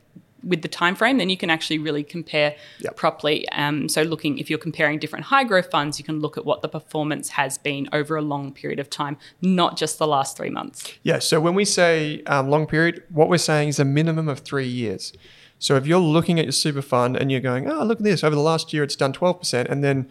with 0.45 0.61
the 0.61 0.67
time 0.67 0.95
frame, 0.95 1.17
then 1.17 1.29
you 1.29 1.37
can 1.37 1.49
actually 1.49 1.79
really 1.79 2.03
compare 2.03 2.55
yep. 2.79 2.95
properly. 2.95 3.49
Um, 3.49 3.89
so, 3.89 4.03
looking 4.03 4.37
if 4.37 4.49
you're 4.49 4.59
comparing 4.59 4.99
different 4.99 5.25
high 5.25 5.43
growth 5.43 5.71
funds, 5.71 5.97
you 5.97 6.05
can 6.05 6.19
look 6.19 6.37
at 6.37 6.45
what 6.45 6.61
the 6.61 6.69
performance 6.69 7.29
has 7.29 7.57
been 7.57 7.89
over 7.91 8.15
a 8.15 8.21
long 8.21 8.53
period 8.53 8.79
of 8.79 8.89
time, 8.89 9.17
not 9.41 9.75
just 9.75 9.97
the 9.97 10.07
last 10.07 10.37
three 10.37 10.51
months. 10.51 10.93
Yeah. 11.03 11.19
So 11.19 11.41
when 11.41 11.55
we 11.55 11.65
say 11.65 12.21
um, 12.27 12.49
long 12.49 12.67
period, 12.67 13.03
what 13.09 13.27
we're 13.27 13.37
saying 13.37 13.69
is 13.69 13.79
a 13.79 13.85
minimum 13.85 14.29
of 14.29 14.39
three 14.39 14.67
years. 14.67 15.11
So 15.59 15.75
if 15.75 15.87
you're 15.87 15.99
looking 15.99 16.39
at 16.39 16.45
your 16.45 16.51
super 16.51 16.81
fund 16.81 17.15
and 17.15 17.31
you're 17.31 17.41
going, 17.41 17.69
oh, 17.69 17.83
look 17.83 17.99
at 17.99 18.03
this, 18.03 18.23
over 18.23 18.35
the 18.35 18.41
last 18.41 18.73
year 18.73 18.83
it's 18.83 18.95
done 18.95 19.13
12%, 19.13 19.65
and 19.69 19.83
then 19.83 20.07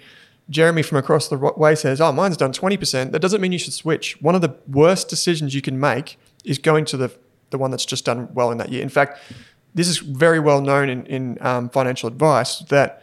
Jeremy 0.50 0.82
from 0.82 0.98
across 0.98 1.28
the 1.28 1.36
way 1.36 1.74
says, 1.74 2.00
oh, 2.00 2.12
mine's 2.12 2.36
done 2.36 2.52
20%, 2.52 3.12
that 3.12 3.20
doesn't 3.20 3.40
mean 3.40 3.52
you 3.52 3.58
should 3.58 3.72
switch. 3.72 4.20
One 4.20 4.34
of 4.34 4.40
the 4.40 4.56
worst 4.68 5.08
decisions 5.08 5.54
you 5.54 5.62
can 5.62 5.78
make 5.78 6.18
is 6.44 6.58
going 6.58 6.84
to 6.86 6.96
the, 6.96 7.16
the 7.50 7.58
one 7.58 7.70
that's 7.70 7.86
just 7.86 8.04
done 8.04 8.28
well 8.34 8.50
in 8.50 8.58
that 8.58 8.70
year. 8.70 8.82
In 8.82 8.88
fact, 8.88 9.20
this 9.74 9.88
is 9.88 9.98
very 9.98 10.38
well 10.38 10.60
known 10.60 10.88
in, 10.88 11.06
in 11.06 11.38
um, 11.40 11.68
financial 11.68 12.08
advice 12.08 12.60
that 12.70 13.02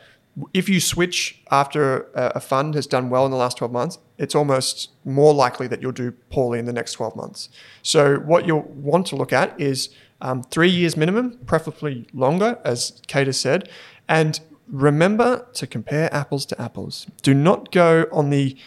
if 0.53 0.69
you 0.69 0.79
switch 0.79 1.41
after 1.51 2.03
a, 2.15 2.33
a, 2.35 2.39
fund 2.39 2.73
has 2.75 2.87
done 2.87 3.09
well 3.09 3.25
in 3.25 3.31
the 3.31 3.37
last 3.37 3.57
12 3.57 3.71
months, 3.71 3.99
it's 4.17 4.33
almost 4.33 4.91
more 5.03 5.33
likely 5.33 5.67
that 5.67 5.81
you'll 5.81 5.91
do 5.91 6.11
poorly 6.29 6.57
in 6.57 6.65
the 6.65 6.73
next 6.73 6.93
12 6.93 7.15
months. 7.17 7.49
So, 7.81 8.17
what 8.19 8.47
you'll 8.47 8.61
want 8.61 9.07
to 9.07 9.17
look 9.17 9.33
at 9.33 9.59
is 9.59 9.89
um, 10.21 10.43
three 10.43 10.69
years 10.69 10.95
minimum, 10.95 11.37
preferably 11.45 12.07
longer, 12.13 12.59
as 12.63 13.01
Kate 13.07 13.27
has 13.27 13.39
said. 13.39 13.69
And 14.07 14.39
remember 14.67 15.47
to 15.53 15.67
compare 15.67 16.13
apples 16.13 16.45
to 16.47 16.61
apples. 16.61 17.07
Do 17.21 17.33
not 17.33 17.71
go 17.71 18.05
on 18.11 18.29
the 18.29 18.57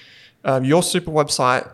uh, 0.45 0.61
Your 0.63 0.83
Super 0.83 1.11
website, 1.11 1.71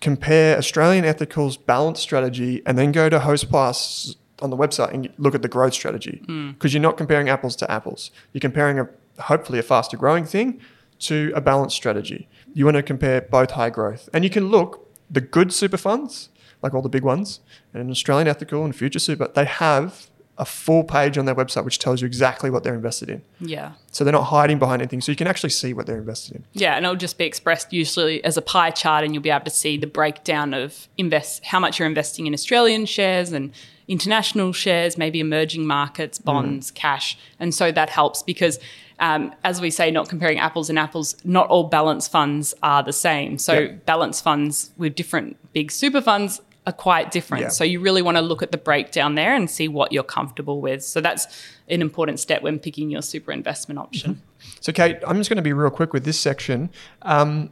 compare 0.00 0.56
Australian 0.56 1.04
Ethical's 1.04 1.56
balance 1.56 2.00
strategy, 2.00 2.62
and 2.66 2.76
then 2.76 2.92
go 2.92 3.08
to 3.08 3.18
Hostplus 3.20 4.16
on 4.40 4.50
the 4.50 4.56
website 4.56 4.92
and 4.92 5.12
look 5.18 5.34
at 5.34 5.42
the 5.42 5.48
growth 5.48 5.74
strategy 5.74 6.20
because 6.20 6.26
hmm. 6.26 6.50
mm. 6.50 6.72
you're 6.72 6.80
not 6.80 6.96
comparing 6.96 7.28
apples 7.28 7.56
to 7.56 7.70
apples. 7.70 8.10
You're 8.32 8.40
comparing 8.40 8.78
a 8.78 8.88
hopefully 9.22 9.58
a 9.58 9.62
faster 9.62 9.96
growing 9.96 10.24
thing 10.24 10.60
to 11.00 11.32
a 11.34 11.40
balanced 11.40 11.76
strategy. 11.76 12.28
You 12.54 12.64
want 12.64 12.76
to 12.76 12.82
compare 12.82 13.20
both 13.20 13.52
high 13.52 13.70
growth, 13.70 14.08
and 14.12 14.24
you 14.24 14.30
can 14.30 14.48
look 14.48 14.88
the 15.10 15.20
good 15.20 15.52
super 15.52 15.76
funds 15.76 16.28
like 16.62 16.74
all 16.74 16.82
the 16.82 16.88
big 16.88 17.04
ones, 17.04 17.40
and 17.72 17.90
Australian 17.90 18.28
Ethical 18.28 18.64
and 18.64 18.74
Future 18.74 18.98
Super, 18.98 19.28
they 19.28 19.44
have 19.44 20.08
a 20.38 20.44
full 20.44 20.84
page 20.84 21.18
on 21.18 21.24
their 21.24 21.34
website 21.34 21.64
which 21.64 21.80
tells 21.80 22.00
you 22.00 22.06
exactly 22.06 22.48
what 22.48 22.62
they're 22.62 22.74
invested 22.74 23.10
in. 23.10 23.20
Yeah. 23.40 23.72
So 23.90 24.04
they're 24.04 24.12
not 24.12 24.24
hiding 24.24 24.60
behind 24.60 24.80
anything. 24.80 25.00
So 25.00 25.10
you 25.10 25.16
can 25.16 25.26
actually 25.26 25.50
see 25.50 25.72
what 25.74 25.86
they're 25.86 25.98
invested 25.98 26.36
in. 26.36 26.44
Yeah, 26.52 26.76
and 26.76 26.84
it'll 26.84 26.96
just 26.96 27.18
be 27.18 27.24
expressed 27.24 27.72
usually 27.72 28.22
as 28.24 28.36
a 28.36 28.42
pie 28.42 28.70
chart, 28.70 29.04
and 29.04 29.12
you'll 29.12 29.22
be 29.22 29.30
able 29.30 29.44
to 29.44 29.50
see 29.50 29.76
the 29.76 29.88
breakdown 29.88 30.54
of 30.54 30.88
invest 30.96 31.44
how 31.44 31.58
much 31.58 31.78
you're 31.78 31.88
investing 31.88 32.26
in 32.26 32.34
Australian 32.34 32.86
shares 32.86 33.32
and 33.32 33.52
international 33.88 34.52
shares, 34.52 34.96
maybe 34.96 35.18
emerging 35.18 35.66
markets, 35.66 36.18
bonds, 36.18 36.70
mm. 36.70 36.74
cash, 36.74 37.18
and 37.40 37.54
so 37.54 37.72
that 37.72 37.90
helps 37.90 38.22
because. 38.22 38.58
Um, 39.00 39.32
as 39.44 39.60
we 39.60 39.70
say, 39.70 39.90
not 39.90 40.08
comparing 40.08 40.38
apples 40.38 40.68
and 40.68 40.78
apples, 40.78 41.16
not 41.24 41.48
all 41.48 41.64
balance 41.64 42.08
funds 42.08 42.54
are 42.62 42.82
the 42.82 42.92
same. 42.92 43.38
So, 43.38 43.52
yep. 43.52 43.86
balance 43.86 44.20
funds 44.20 44.72
with 44.76 44.94
different 44.94 45.36
big 45.52 45.70
super 45.70 46.00
funds 46.00 46.40
are 46.68 46.72
quite 46.72 47.10
different. 47.10 47.42
Yeah. 47.44 47.48
So 47.48 47.64
you 47.64 47.80
really 47.80 48.02
want 48.02 48.18
to 48.18 48.20
look 48.20 48.42
at 48.42 48.52
the 48.52 48.58
breakdown 48.58 49.14
there 49.14 49.34
and 49.34 49.48
see 49.48 49.68
what 49.68 49.90
you're 49.90 50.02
comfortable 50.02 50.60
with. 50.60 50.84
So 50.84 51.00
that's 51.00 51.26
an 51.68 51.80
important 51.80 52.20
step 52.20 52.42
when 52.42 52.58
picking 52.58 52.90
your 52.90 53.00
super 53.00 53.32
investment 53.32 53.78
option. 53.78 54.16
Mm-hmm. 54.16 54.50
So 54.60 54.72
Kate, 54.72 54.98
I'm 55.06 55.16
just 55.16 55.30
going 55.30 55.38
to 55.38 55.42
be 55.42 55.54
real 55.54 55.70
quick 55.70 55.94
with 55.94 56.04
this 56.04 56.20
section. 56.20 56.68
Um, 57.02 57.50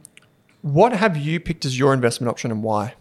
what 0.61 0.93
have 0.93 1.17
you 1.17 1.39
picked 1.39 1.65
as 1.65 1.79
your 1.79 1.93
investment 1.93 2.29
option 2.29 2.51
and 2.51 2.61
why? 2.63 2.93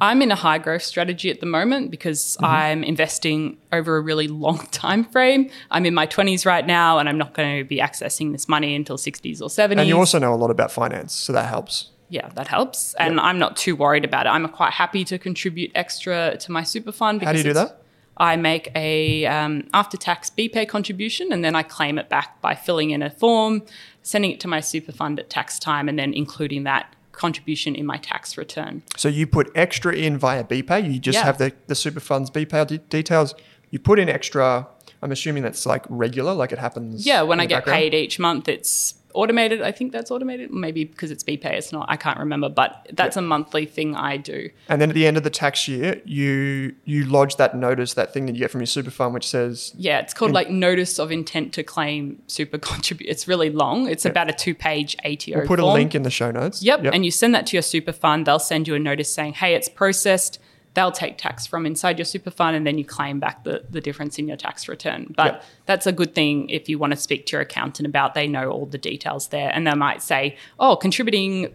I'm 0.00 0.22
in 0.22 0.30
a 0.30 0.34
high 0.34 0.58
growth 0.58 0.82
strategy 0.82 1.30
at 1.30 1.40
the 1.40 1.46
moment 1.46 1.90
because 1.90 2.36
mm-hmm. 2.36 2.44
I'm 2.44 2.84
investing 2.84 3.58
over 3.72 3.96
a 3.96 4.00
really 4.00 4.28
long 4.28 4.58
time 4.70 5.04
frame. 5.04 5.50
I'm 5.70 5.86
in 5.86 5.94
my 5.94 6.06
20s 6.06 6.46
right 6.46 6.66
now 6.66 6.98
and 6.98 7.08
I'm 7.08 7.18
not 7.18 7.34
going 7.34 7.58
to 7.58 7.64
be 7.64 7.78
accessing 7.78 8.32
this 8.32 8.48
money 8.48 8.74
until 8.74 8.96
60s 8.96 9.40
or 9.40 9.48
70s. 9.48 9.78
And 9.78 9.88
you 9.88 9.98
also 9.98 10.18
know 10.18 10.34
a 10.34 10.36
lot 10.36 10.50
about 10.50 10.70
finance, 10.70 11.12
so 11.12 11.32
that 11.32 11.46
helps 11.48 11.90
yeah, 12.08 12.28
that 12.30 12.48
helps. 12.48 12.94
And 12.94 13.14
yep. 13.14 13.24
I'm 13.24 13.38
not 13.38 13.56
too 13.56 13.74
worried 13.74 14.04
about 14.04 14.26
it. 14.26 14.30
I'm 14.30 14.48
quite 14.48 14.72
happy 14.72 15.04
to 15.04 15.18
contribute 15.18 15.72
extra 15.74 16.36
to 16.38 16.52
my 16.52 16.62
super 16.62 16.92
fund. 16.92 17.22
How 17.22 17.32
do 17.32 17.38
you 17.38 17.44
do 17.44 17.52
that? 17.54 17.82
I 18.16 18.36
make 18.36 18.70
a 18.74 19.26
um, 19.26 19.68
after-tax 19.74 20.30
BPay 20.30 20.68
contribution, 20.68 21.32
and 21.32 21.44
then 21.44 21.54
I 21.54 21.62
claim 21.62 21.98
it 21.98 22.08
back 22.08 22.40
by 22.40 22.54
filling 22.54 22.90
in 22.90 23.02
a 23.02 23.10
form, 23.10 23.62
sending 24.02 24.30
it 24.30 24.40
to 24.40 24.48
my 24.48 24.60
super 24.60 24.92
fund 24.92 25.20
at 25.20 25.28
tax 25.28 25.58
time, 25.58 25.88
and 25.88 25.98
then 25.98 26.14
including 26.14 26.64
that 26.64 26.94
contribution 27.16 27.74
in 27.74 27.86
my 27.86 27.96
tax 27.96 28.36
return. 28.36 28.82
So 28.96 29.08
you 29.08 29.26
put 29.26 29.50
extra 29.54 29.94
in 29.94 30.18
via 30.18 30.44
BPay. 30.44 30.92
You 30.92 30.98
just 31.00 31.16
Yeah. 31.18 31.24
have 31.24 31.38
the, 31.38 31.52
the 31.66 31.74
super 31.74 32.00
funds 32.00 32.30
BPay 32.30 32.66
de- 32.66 32.78
details. 32.78 33.34
You 33.70 33.78
put 33.78 33.98
in 33.98 34.08
extra. 34.08 34.68
I'm 35.02 35.12
assuming 35.12 35.42
that's 35.42 35.66
like 35.66 35.84
regular, 35.88 36.32
like 36.34 36.52
it 36.52 36.58
happens. 36.58 37.04
Yeah, 37.06 37.22
when 37.22 37.40
I 37.40 37.46
get 37.46 37.58
background. 37.58 37.78
paid 37.78 37.94
each 37.94 38.18
month, 38.18 38.48
it's 38.48 38.94
automated. 39.16 39.62
I 39.62 39.72
think 39.72 39.92
that's 39.92 40.10
automated. 40.10 40.50
Maybe 40.52 40.84
because 40.84 41.10
it's 41.10 41.24
BPay, 41.24 41.52
it's 41.52 41.72
not. 41.72 41.86
I 41.88 41.96
can't 41.96 42.18
remember, 42.18 42.48
but 42.48 42.88
that's 42.92 43.16
a 43.16 43.22
monthly 43.22 43.66
thing 43.66 43.96
I 43.96 44.16
do. 44.16 44.50
And 44.68 44.80
then 44.80 44.90
at 44.90 44.94
the 44.94 45.06
end 45.06 45.16
of 45.16 45.22
the 45.22 45.30
tax 45.30 45.66
year, 45.66 46.00
you 46.04 46.74
you 46.84 47.04
lodge 47.04 47.36
that 47.36 47.56
notice, 47.56 47.94
that 47.94 48.12
thing 48.12 48.26
that 48.26 48.32
you 48.34 48.40
get 48.40 48.50
from 48.50 48.60
your 48.60 48.66
super 48.66 48.90
fund, 48.90 49.14
which 49.14 49.26
says 49.26 49.72
Yeah, 49.76 49.98
it's 49.98 50.14
called 50.14 50.32
like 50.32 50.50
notice 50.50 50.98
of 50.98 51.10
intent 51.10 51.52
to 51.54 51.62
claim 51.62 52.22
super 52.26 52.58
contribute. 52.70 53.08
It's 53.08 53.26
really 53.26 53.50
long. 53.50 53.88
It's 53.88 54.04
about 54.04 54.28
a 54.28 54.32
two-page 54.32 54.96
ATO. 55.04 55.38
we'll 55.38 55.46
put 55.46 55.60
a 55.60 55.66
link 55.66 55.94
in 55.94 56.02
the 56.02 56.10
show 56.10 56.30
notes. 56.30 56.62
Yep. 56.62 56.84
And 56.92 57.04
you 57.04 57.10
send 57.10 57.34
that 57.34 57.46
to 57.48 57.56
your 57.56 57.62
super 57.62 57.92
fund. 57.92 58.26
They'll 58.26 58.38
send 58.38 58.68
you 58.68 58.74
a 58.74 58.78
notice 58.78 59.12
saying, 59.12 59.34
hey, 59.34 59.54
it's 59.54 59.68
processed. 59.68 60.38
They'll 60.76 60.92
take 60.92 61.16
tax 61.16 61.46
from 61.46 61.64
inside 61.64 61.98
your 61.98 62.04
super 62.04 62.30
fund 62.30 62.54
and 62.54 62.66
then 62.66 62.76
you 62.76 62.84
claim 62.84 63.18
back 63.18 63.42
the, 63.44 63.64
the 63.70 63.80
difference 63.80 64.18
in 64.18 64.28
your 64.28 64.36
tax 64.36 64.68
return. 64.68 65.12
But 65.16 65.26
Yep. 65.32 65.44
that's 65.64 65.86
a 65.86 65.92
good 65.92 66.14
thing 66.14 66.50
if 66.50 66.68
you 66.68 66.78
want 66.78 66.92
to 66.92 66.96
speak 66.98 67.24
to 67.26 67.32
your 67.32 67.40
accountant 67.40 67.86
about. 67.86 68.12
They 68.14 68.28
know 68.28 68.50
all 68.50 68.66
the 68.66 68.76
details 68.78 69.28
there. 69.28 69.50
And 69.54 69.66
they 69.66 69.74
might 69.74 70.02
say, 70.02 70.36
oh, 70.60 70.76
contributing 70.76 71.52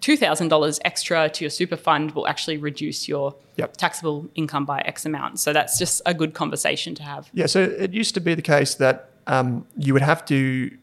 $2,000 0.00 0.78
extra 0.84 1.28
to 1.30 1.44
your 1.44 1.50
super 1.50 1.76
fund 1.76 2.10
will 2.16 2.26
actually 2.26 2.56
reduce 2.58 3.08
your 3.08 3.34
Yep. 3.56 3.76
taxable 3.76 4.28
income 4.34 4.64
by 4.64 4.80
X 4.80 5.06
amount. 5.06 5.38
So 5.38 5.52
that's 5.52 5.78
just 5.78 6.02
a 6.04 6.12
good 6.12 6.34
conversation 6.34 6.96
to 6.96 7.02
have. 7.04 7.30
Yeah, 7.32 7.46
so 7.46 7.62
it 7.62 7.92
used 7.92 8.12
to 8.14 8.20
be 8.20 8.34
the 8.34 8.42
case 8.42 8.74
that 8.74 9.10
um, 9.28 9.64
you 9.78 9.92
would 9.92 10.02
have 10.02 10.24
to 10.26 10.76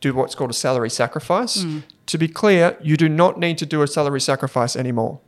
do 0.00 0.12
what's 0.14 0.34
called 0.34 0.50
a 0.50 0.54
salary 0.54 0.90
sacrifice. 0.90 1.62
Hmm. 1.62 1.78
To 2.06 2.18
be 2.18 2.26
clear, 2.26 2.76
you 2.82 2.96
do 2.96 3.08
not 3.08 3.38
need 3.38 3.56
to 3.58 3.66
do 3.66 3.82
a 3.82 3.86
salary 3.86 4.20
sacrifice 4.20 4.74
anymore. 4.74 5.20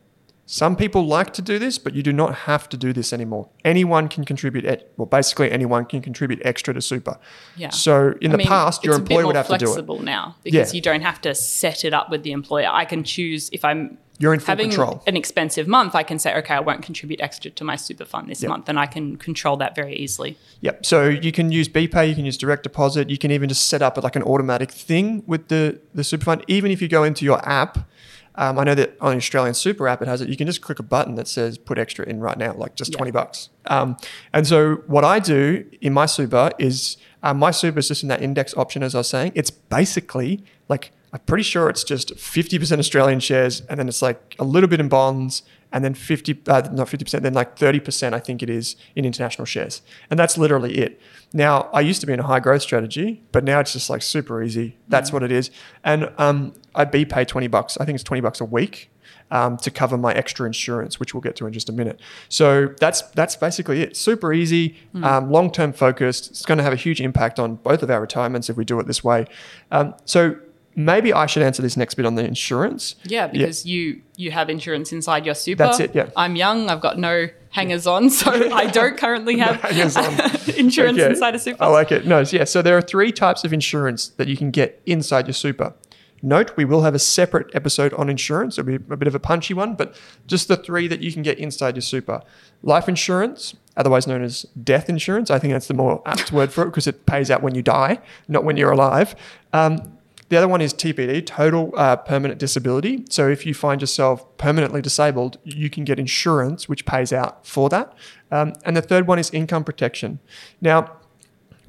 Some 0.44 0.76
people 0.76 1.06
like 1.06 1.32
to 1.34 1.42
do 1.42 1.58
this, 1.58 1.78
but 1.78 1.94
you 1.94 2.02
do 2.02 2.12
not 2.12 2.34
have 2.34 2.68
to 2.70 2.76
do 2.76 2.92
this 2.92 3.12
anymore. 3.12 3.48
Anyone 3.64 4.08
can 4.08 4.24
contribute, 4.24 4.64
e- 4.66 4.84
well, 4.96 5.06
basically 5.06 5.50
anyone 5.50 5.84
can 5.86 6.02
contribute 6.02 6.40
extra 6.44 6.74
to 6.74 6.82
super. 6.82 7.16
Yeah. 7.56 7.70
So 7.70 8.14
in 8.20 8.30
I 8.30 8.32
the 8.32 8.38
mean, 8.38 8.46
past, 8.48 8.84
your 8.84 8.94
it's 8.94 9.00
a 9.00 9.02
bit 9.04 9.10
employer 9.12 9.26
would 9.28 9.36
have 9.36 9.46
to 9.48 9.56
do 9.56 9.64
it. 9.64 9.68
flexible 9.68 10.02
now 10.02 10.36
because 10.42 10.72
Yeah. 10.72 10.76
you 10.76 10.82
don't 10.82 11.00
have 11.02 11.20
to 11.22 11.34
set 11.34 11.84
it 11.84 11.94
up 11.94 12.10
with 12.10 12.22
the 12.24 12.32
employer. 12.32 12.68
I 12.70 12.84
can 12.84 13.04
choose 13.04 13.48
if 13.52 13.64
I'm 13.64 13.96
You're 14.18 14.34
in 14.34 14.40
full 14.40 14.48
having 14.48 14.68
control. 14.70 15.02
an 15.06 15.16
expensive 15.16 15.68
month, 15.68 15.94
I 15.94 16.02
can 16.02 16.18
say, 16.18 16.34
okay, 16.38 16.54
I 16.54 16.60
won't 16.60 16.82
contribute 16.82 17.20
extra 17.20 17.50
to 17.52 17.64
my 17.64 17.76
super 17.76 18.04
fund 18.04 18.28
this 18.28 18.42
Yeah. 18.42 18.48
month, 18.50 18.68
and 18.68 18.78
I 18.80 18.86
can 18.86 19.16
control 19.16 19.56
that 19.58 19.74
very 19.76 19.94
easily. 19.96 20.36
Yep. 20.60 20.84
So 20.84 21.08
you 21.08 21.30
can 21.32 21.52
use 21.52 21.68
BPay, 21.68 22.08
you 22.08 22.14
can 22.16 22.24
use 22.26 22.36
direct 22.36 22.64
deposit, 22.64 23.08
you 23.10 23.16
can 23.16 23.30
even 23.30 23.48
just 23.48 23.68
set 23.68 23.80
up 23.80 23.96
like 24.02 24.16
an 24.16 24.22
automatic 24.24 24.70
thing 24.72 25.22
with 25.26 25.48
the, 25.48 25.78
the 25.94 26.02
super 26.04 26.24
fund. 26.24 26.44
Even 26.48 26.72
if 26.72 26.82
you 26.82 26.88
go 26.88 27.04
into 27.04 27.24
your 27.24 27.38
app, 27.48 27.88
um, 28.34 28.58
I 28.58 28.64
know 28.64 28.74
that 28.74 28.96
on 29.00 29.12
the 29.12 29.16
Australian 29.18 29.54
Super 29.54 29.86
app 29.88 30.02
it 30.02 30.08
has 30.08 30.20
it. 30.20 30.28
You 30.28 30.36
can 30.36 30.46
just 30.46 30.62
click 30.62 30.78
a 30.78 30.82
button 30.82 31.14
that 31.16 31.28
says 31.28 31.58
put 31.58 31.78
extra 31.78 32.06
in 32.06 32.20
right 32.20 32.36
now, 32.38 32.54
like 32.54 32.74
just 32.74 32.92
Yeah. 32.92 32.96
twenty 32.96 33.10
bucks. 33.12 33.50
Um, 33.66 33.96
and 34.32 34.46
so 34.46 34.76
what 34.86 35.04
I 35.04 35.18
do 35.18 35.64
in 35.80 35.92
my 35.92 36.06
super 36.06 36.50
is 36.58 36.96
uh, 37.22 37.34
my 37.34 37.50
super 37.50 37.78
is 37.78 37.88
just 37.88 38.02
in 38.02 38.08
that 38.08 38.22
index 38.22 38.56
option, 38.56 38.82
as 38.82 38.94
I 38.94 38.98
was 38.98 39.08
saying. 39.08 39.32
It's 39.34 39.50
basically 39.50 40.44
like 40.68 40.92
I'm 41.12 41.20
pretty 41.20 41.44
sure 41.44 41.68
it's 41.68 41.84
just 41.84 42.18
fifty 42.18 42.58
percent 42.58 42.78
Australian 42.78 43.20
shares, 43.20 43.60
and 43.68 43.78
then 43.78 43.88
it's 43.88 44.02
like 44.02 44.34
a 44.38 44.44
little 44.44 44.68
bit 44.68 44.80
in 44.80 44.88
bonds, 44.88 45.42
and 45.72 45.84
then 45.84 45.94
50 45.94 46.42
uh, 46.48 46.68
not 46.72 46.86
50% 46.88 47.22
then 47.22 47.32
like 47.32 47.56
30% 47.56 48.12
i 48.12 48.18
think 48.18 48.42
it 48.42 48.50
is 48.50 48.76
in 48.94 49.04
international 49.06 49.46
shares 49.46 49.80
and 50.10 50.18
that's 50.20 50.36
literally 50.36 50.76
it 50.76 51.00
now 51.32 51.70
i 51.72 51.80
used 51.80 52.00
to 52.02 52.06
be 52.06 52.12
in 52.12 52.20
a 52.20 52.24
high 52.24 52.40
growth 52.40 52.60
strategy 52.62 53.22
but 53.32 53.42
now 53.42 53.58
it's 53.60 53.72
just 53.72 53.88
like 53.88 54.02
super 54.02 54.42
easy 54.42 54.76
that's 54.88 55.12
what 55.12 55.22
it 55.22 55.32
is 55.32 55.50
and 55.82 56.12
um, 56.18 56.52
i 56.74 56.84
BPay 56.84 57.26
20 57.26 57.46
bucks 57.48 57.76
i 57.80 57.84
think 57.84 57.94
it's 57.96 58.04
20 58.04 58.20
bucks 58.20 58.40
a 58.40 58.44
week 58.44 58.90
um, 59.30 59.56
to 59.58 59.70
cover 59.70 59.96
my 59.96 60.12
extra 60.12 60.46
insurance 60.46 61.00
which 61.00 61.14
we'll 61.14 61.20
get 61.22 61.36
to 61.36 61.46
in 61.46 61.52
just 61.52 61.68
a 61.68 61.72
minute 61.72 61.98
so 62.28 62.68
that's 62.80 63.02
that's 63.12 63.34
basically 63.36 63.80
it 63.82 63.96
super 63.96 64.32
easy 64.32 64.76
um, 65.02 65.30
long-term 65.30 65.72
focused 65.72 66.30
it's 66.30 66.44
going 66.44 66.58
to 66.58 66.64
have 66.64 66.72
a 66.72 66.76
huge 66.76 67.00
impact 67.00 67.38
on 67.38 67.56
both 67.56 67.82
of 67.82 67.90
our 67.90 68.00
retirements 68.00 68.50
if 68.50 68.56
we 68.56 68.64
do 68.64 68.78
it 68.78 68.86
this 68.86 69.02
way 69.02 69.26
um, 69.70 69.94
so 70.04 70.36
maybe 70.74 71.12
i 71.12 71.26
should 71.26 71.42
answer 71.42 71.60
this 71.62 71.76
next 71.76 71.94
bit 71.94 72.06
on 72.06 72.14
the 72.14 72.24
insurance 72.24 72.94
Yeah, 73.04 73.26
because 73.26 73.64
you 73.66 74.02
you 74.16 74.30
have 74.30 74.48
insurance 74.50 74.92
inside 74.92 75.24
your 75.26 75.34
super. 75.34 75.64
That's 75.64 75.80
it, 75.80 75.94
yeah. 75.94 76.10
I'm 76.16 76.36
young. 76.36 76.68
I've 76.70 76.80
got 76.80 76.96
no 76.98 77.26
hangers 77.50 77.86
on, 77.88 78.08
so 78.08 78.30
I 78.54 78.66
don't 78.66 78.96
currently 78.96 79.36
have 79.38 79.56
hangers-on. 79.60 80.12
insurance 80.56 80.98
Okay. 80.98 81.10
inside 81.10 81.34
a 81.34 81.38
super. 81.40 81.62
I 81.64 81.66
like 81.68 81.90
it. 81.90 82.06
No, 82.06 82.20
yeah. 82.20 82.44
So 82.44 82.62
there 82.62 82.76
are 82.76 82.82
three 82.82 83.10
types 83.10 83.42
of 83.42 83.52
insurance 83.52 84.08
that 84.18 84.28
you 84.28 84.36
can 84.36 84.50
get 84.52 84.80
inside 84.86 85.26
your 85.26 85.34
super. 85.34 85.74
Note, 86.22 86.56
we 86.56 86.64
will 86.64 86.82
have 86.82 86.94
a 86.94 87.00
separate 87.00 87.52
episode 87.52 87.92
on 87.94 88.08
insurance. 88.08 88.56
It'll 88.56 88.66
be 88.66 88.76
a 88.76 88.96
bit 88.96 89.08
of 89.08 89.14
a 89.14 89.20
punchy 89.20 89.54
one, 89.54 89.74
but 89.74 89.96
just 90.28 90.46
the 90.46 90.56
three 90.56 90.86
that 90.86 91.00
you 91.00 91.12
can 91.12 91.22
get 91.22 91.38
inside 91.38 91.74
your 91.74 91.82
super. 91.82 92.22
Life 92.62 92.88
insurance, 92.88 93.56
otherwise 93.76 94.06
known 94.06 94.22
as 94.22 94.42
death 94.62 94.88
insurance. 94.88 95.30
I 95.30 95.40
think 95.40 95.52
that's 95.52 95.66
the 95.66 95.74
more 95.74 96.00
apt 96.06 96.30
word 96.30 96.52
for 96.52 96.62
it 96.62 96.66
because 96.66 96.86
it 96.86 97.06
pays 97.06 97.30
out 97.30 97.42
when 97.42 97.56
you 97.56 97.62
die, 97.62 97.98
not 98.28 98.44
when 98.44 98.56
you're 98.56 98.70
alive. 98.70 99.16
Um, 99.52 99.98
the 100.28 100.38
other 100.38 100.48
one 100.48 100.62
is 100.62 100.72
TPD, 100.72 101.26
total 101.26 101.74
uh, 101.76 101.96
permanent 101.96 102.40
disability. 102.40 103.04
So 103.10 103.28
if 103.28 103.44
you 103.44 103.52
find 103.52 103.82
yourself 103.82 104.38
permanently 104.38 104.80
disabled, 104.80 105.38
you 105.44 105.68
can 105.68 105.84
get 105.84 105.98
insurance 105.98 106.70
which 106.70 106.86
pays 106.86 107.12
out 107.12 107.46
for 107.46 107.68
that. 107.68 107.92
Um, 108.30 108.54
and 108.64 108.74
the 108.74 108.80
third 108.80 109.06
one 109.06 109.18
is 109.18 109.28
income 109.30 109.62
protection. 109.62 110.20
Now, 110.60 110.96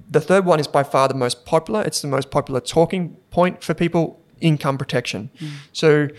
the 0.09 0.21
third 0.21 0.45
one 0.45 0.61
is 0.61 0.67
by 0.67 0.83
far 0.83 1.09
the 1.09 1.13
most 1.13 1.45
popular. 1.45 1.81
It's 1.81 2.01
the 2.01 2.07
most 2.07 2.31
popular 2.31 2.61
talking 2.61 3.17
point 3.31 3.63
for 3.63 3.73
people 3.73 4.22
income 4.43 4.77
protection. 4.77 5.29
So, 5.71 6.09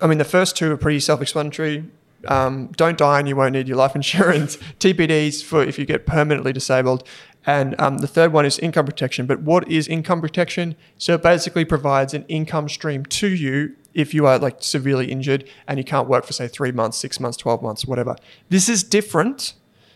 I 0.00 0.06
mean, 0.06 0.18
the 0.18 0.24
first 0.24 0.56
two 0.56 0.72
are 0.72 0.76
pretty 0.76 1.00
self 1.00 1.20
explanatory. 1.20 1.84
Um, 2.26 2.68
don't 2.76 2.96
die 2.96 3.18
and 3.18 3.28
you 3.28 3.36
won't 3.36 3.52
need 3.52 3.68
your 3.68 3.76
life 3.76 3.94
insurance. 3.94 4.56
TPDs 4.78 5.42
for 5.42 5.62
if 5.62 5.78
you 5.78 5.84
get 5.84 6.06
permanently 6.06 6.52
disabled. 6.52 7.06
And 7.46 7.78
um, 7.78 7.98
the 7.98 8.06
third 8.06 8.32
one 8.32 8.46
is 8.46 8.58
income 8.58 8.86
protection. 8.86 9.26
But 9.26 9.42
what 9.42 9.70
is 9.70 9.86
income 9.86 10.22
protection? 10.22 10.76
So 10.96 11.14
it 11.14 11.22
basically 11.22 11.66
provides 11.66 12.14
an 12.14 12.24
income 12.28 12.70
stream 12.70 13.04
to 13.06 13.28
you 13.28 13.76
if 13.92 14.14
you 14.14 14.26
are 14.26 14.38
like 14.38 14.56
severely 14.60 15.12
injured 15.12 15.48
and 15.68 15.78
you 15.78 15.84
can't 15.84 16.08
work 16.08 16.24
for 16.24 16.32
say 16.32 16.48
three 16.48 16.72
months, 16.72 16.96
six 16.96 17.20
months, 17.20 17.36
12 17.36 17.62
months, 17.62 17.84
whatever. 17.84 18.16
This 18.48 18.68
is 18.68 18.82
different 18.82 19.54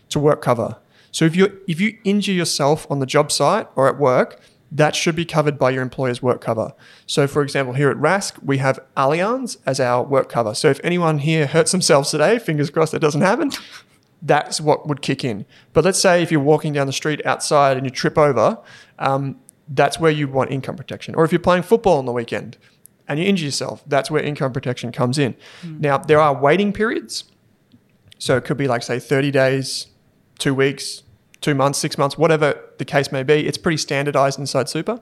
to 0.09 0.19
work 0.19 0.41
cover. 0.41 0.77
So 1.11 1.25
if 1.25 1.35
you 1.35 1.59
if 1.67 1.81
you 1.81 1.97
injure 2.03 2.31
yourself 2.31 2.85
on 2.89 2.99
the 2.99 3.05
job 3.05 3.31
site 3.31 3.67
or 3.75 3.87
at 3.87 3.97
work, 3.97 4.39
that 4.71 4.95
should 4.95 5.15
be 5.15 5.25
covered 5.25 5.57
by 5.57 5.71
your 5.71 5.81
employer's 5.81 6.21
work 6.21 6.41
cover. 6.41 6.73
So 7.05 7.27
for 7.27 7.41
example, 7.41 7.73
here 7.73 7.89
at 7.89 7.97
Rask, 7.97 8.41
we 8.43 8.59
have 8.59 8.79
Allianz 8.95 9.57
as 9.65 9.79
our 9.79 10.03
work 10.03 10.29
cover. 10.29 10.53
So 10.53 10.69
if 10.69 10.79
anyone 10.83 11.19
here 11.19 11.47
hurts 11.47 11.71
themselves 11.71 12.11
today, 12.11 12.39
fingers 12.39 12.69
crossed 12.69 12.91
that 12.91 12.99
doesn't 12.99 13.21
happen, 13.21 13.51
that's 14.21 14.61
what 14.61 14.87
would 14.87 15.01
kick 15.01 15.23
in. 15.23 15.45
But 15.73 15.85
let's 15.85 15.99
say 15.99 16.21
if 16.21 16.31
you're 16.31 16.41
walking 16.41 16.73
down 16.73 16.87
the 16.87 16.93
street 16.93 17.25
outside 17.25 17.77
and 17.77 17.85
you 17.85 17.89
trip 17.89 18.17
over, 18.17 18.59
um, 18.99 19.39
that's 19.67 19.99
where 19.99 20.11
you 20.11 20.27
want 20.27 20.51
income 20.51 20.75
protection. 20.75 21.15
Or 21.15 21.23
if 21.23 21.31
you're 21.31 21.39
playing 21.39 21.63
football 21.63 21.97
on 21.97 22.05
the 22.05 22.11
weekend 22.11 22.57
and 23.07 23.19
you 23.19 23.25
injure 23.25 23.45
yourself, 23.45 23.83
that's 23.87 24.11
where 24.11 24.21
income 24.21 24.51
protection 24.51 24.91
comes 24.91 25.17
in. 25.17 25.35
Now, 25.63 25.97
there 25.97 26.19
are 26.19 26.33
waiting 26.39 26.73
periods. 26.73 27.23
So 28.17 28.35
it 28.35 28.43
could 28.43 28.57
be 28.57 28.67
like, 28.67 28.83
say, 28.83 28.99
30 28.99 29.31
days, 29.31 29.87
two 30.37 30.53
weeks, 30.53 31.03
two 31.41 31.55
months, 31.55 31.79
six 31.79 31.97
months, 31.97 32.17
whatever 32.17 32.59
the 32.77 32.85
case 32.85 33.11
may 33.11 33.23
be. 33.23 33.47
It's 33.47 33.57
pretty 33.57 33.77
standardized 33.77 34.39
inside 34.39 34.69
super. 34.69 35.01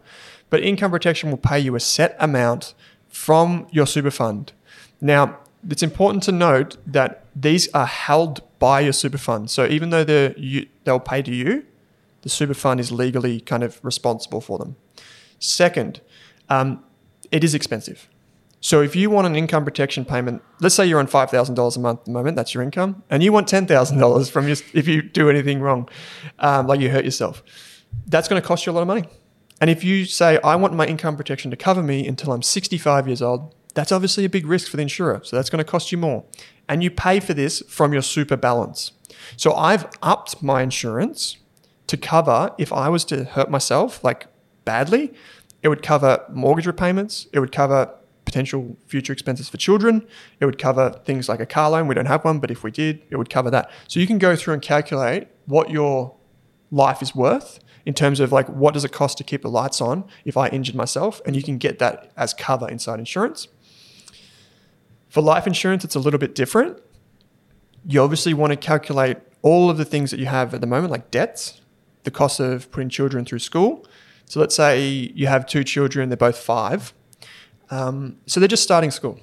But 0.49 0.63
income 0.63 0.91
protection 0.91 1.29
will 1.29 1.37
pay 1.37 1.59
you 1.59 1.75
a 1.75 1.79
set 1.79 2.15
amount 2.19 2.73
from 3.09 3.67
your 3.71 3.87
super 3.87 4.11
fund. 4.11 4.53
Now, 5.01 5.39
it's 5.69 5.83
important 5.83 6.23
to 6.23 6.31
note 6.31 6.77
that 6.85 7.25
these 7.35 7.67
are 7.73 7.85
held 7.85 8.41
by 8.59 8.81
your 8.81 8.93
super 8.93 9.17
fund. 9.17 9.49
So 9.49 9.65
even 9.65 9.89
though 9.89 10.03
they're, 10.03 10.37
you, 10.37 10.67
they'll 10.83 10.99
pay 10.99 11.21
to 11.21 11.33
you, 11.33 11.65
the 12.21 12.29
super 12.29 12.53
fund 12.53 12.79
is 12.79 12.91
legally 12.91 13.39
kind 13.39 13.63
of 13.63 13.79
responsible 13.83 14.41
for 14.41 14.57
them. 14.57 14.75
Second, 15.39 16.01
um, 16.49 16.83
it 17.31 17.43
is 17.43 17.53
expensive. 17.53 18.09
So 18.59 18.81
if 18.81 18.95
you 18.95 19.09
want 19.09 19.27
an 19.27 19.35
income 19.35 19.63
protection 19.63 20.03
payment, 20.03 20.41
let's 20.59 20.73
say 20.75 20.85
you're 20.85 20.99
on 20.99 21.07
five 21.07 21.29
thousand 21.29 21.55
dollars 21.55 21.77
a 21.77 21.79
month 21.79 21.99
at 21.99 22.05
the 22.05 22.11
moment, 22.11 22.35
that's 22.35 22.53
your 22.53 22.63
income, 22.63 23.03
and 23.09 23.21
you 23.21 23.31
want 23.31 23.47
ten 23.47 23.67
thousand 23.67 23.99
dollars 23.99 24.29
from 24.29 24.47
your 24.47 24.57
if 24.73 24.87
you 24.87 25.01
do 25.01 25.29
anything 25.29 25.61
wrong, 25.61 25.87
um, 26.39 26.67
like 26.67 26.79
you 26.79 26.89
hurt 26.89 27.05
yourself, 27.05 27.43
that's 28.07 28.27
going 28.27 28.41
to 28.41 28.47
cost 28.47 28.65
you 28.65 28.71
a 28.71 28.73
lot 28.73 28.81
of 28.81 28.87
money. 28.87 29.05
And 29.61 29.69
if 29.69 29.83
you 29.83 30.05
say 30.05 30.39
I 30.43 30.55
want 30.55 30.73
my 30.73 30.85
income 30.85 31.17
protection 31.17 31.51
to 31.51 31.57
cover 31.57 31.83
me 31.83 32.07
until 32.07 32.31
I'm 32.31 32.41
65 32.41 33.07
years 33.07 33.21
old, 33.21 33.53
that's 33.73 33.91
obviously 33.91 34.25
a 34.25 34.29
big 34.29 34.45
risk 34.45 34.69
for 34.69 34.77
the 34.77 34.83
insurer. 34.83 35.21
So 35.23 35.35
that's 35.35 35.49
going 35.49 35.63
to 35.63 35.69
cost 35.69 35.91
you 35.91 35.97
more, 35.97 36.25
and 36.67 36.83
you 36.83 36.89
pay 36.89 37.19
for 37.19 37.33
this 37.33 37.61
from 37.69 37.93
your 37.93 38.01
super 38.01 38.37
balance. 38.37 38.91
So 39.35 39.53
I've 39.53 39.87
upped 40.01 40.41
my 40.41 40.61
insurance 40.61 41.37
to 41.87 41.97
cover 41.97 42.51
if 42.57 42.73
I 42.73 42.89
was 42.89 43.05
to 43.05 43.23
hurt 43.23 43.49
myself 43.49 44.03
like 44.03 44.27
badly, 44.65 45.13
it 45.63 45.69
would 45.69 45.81
cover 45.81 46.23
mortgage 46.29 46.67
repayments, 46.67 47.27
it 47.33 47.39
would 47.39 47.51
cover 47.51 47.93
potential 48.27 48.77
future 48.87 49.13
expenses 49.13 49.47
for 49.47 49.55
children, 49.55 50.05
it 50.41 50.45
would 50.45 50.57
cover 50.57 51.01
things 51.05 51.29
like 51.29 51.39
a 51.39 51.45
car 51.45 51.69
loan. 51.69 51.87
We 51.87 51.95
don't 51.95 52.07
have 52.07 52.25
one, 52.25 52.39
but 52.39 52.51
if 52.51 52.61
we 52.61 52.71
did, 52.71 53.01
it 53.09 53.15
would 53.15 53.29
cover 53.29 53.49
that. 53.51 53.71
So 53.87 54.01
you 54.01 54.05
can 54.05 54.17
go 54.17 54.35
through 54.35 54.55
and 54.55 54.61
calculate 54.61 55.29
what 55.45 55.71
your 55.71 56.13
life 56.69 57.01
is 57.01 57.15
worth 57.15 57.59
in 57.85 57.93
terms 57.93 58.19
of 58.19 58.33
like 58.33 58.49
what 58.49 58.73
does 58.73 58.83
it 58.83 58.91
cost 58.91 59.17
to 59.19 59.23
keep 59.23 59.43
the 59.43 59.49
lights 59.49 59.79
on 59.79 60.03
if 60.25 60.35
I 60.35 60.49
injured 60.49 60.75
myself, 60.75 61.21
and 61.25 61.37
you 61.37 61.41
can 61.41 61.57
get 61.57 61.79
that 61.79 62.11
as 62.17 62.33
cover 62.33 62.67
inside 62.67 62.99
insurance. 62.99 63.47
For 65.07 65.21
life 65.21 65.47
insurance, 65.47 65.85
it's 65.85 65.95
a 65.95 65.99
little 65.99 66.19
bit 66.19 66.35
different. 66.35 66.81
You 67.85 68.01
obviously 68.01 68.33
want 68.33 68.51
to 68.51 68.57
calculate 68.57 69.19
all 69.41 69.69
of 69.69 69.77
the 69.77 69.85
things 69.85 70.11
that 70.11 70.19
you 70.19 70.25
have 70.25 70.53
at 70.53 70.59
the 70.59 70.67
moment, 70.67 70.91
like 70.91 71.11
debts, 71.11 71.61
the 72.03 72.11
cost 72.11 72.41
of 72.41 72.69
putting 72.71 72.89
children 72.89 73.23
through 73.23 73.39
school. 73.39 73.87
So 74.25 74.41
let's 74.41 74.55
say 74.55 74.85
you 74.85 75.27
have 75.27 75.45
two 75.45 75.63
children, 75.63 76.09
they're 76.09 76.17
both 76.17 76.37
five. 76.37 76.93
Um, 77.69 78.17
so 78.25 78.39
they're 78.39 78.47
just 78.47 78.63
starting 78.63 78.91
school. 78.91 79.19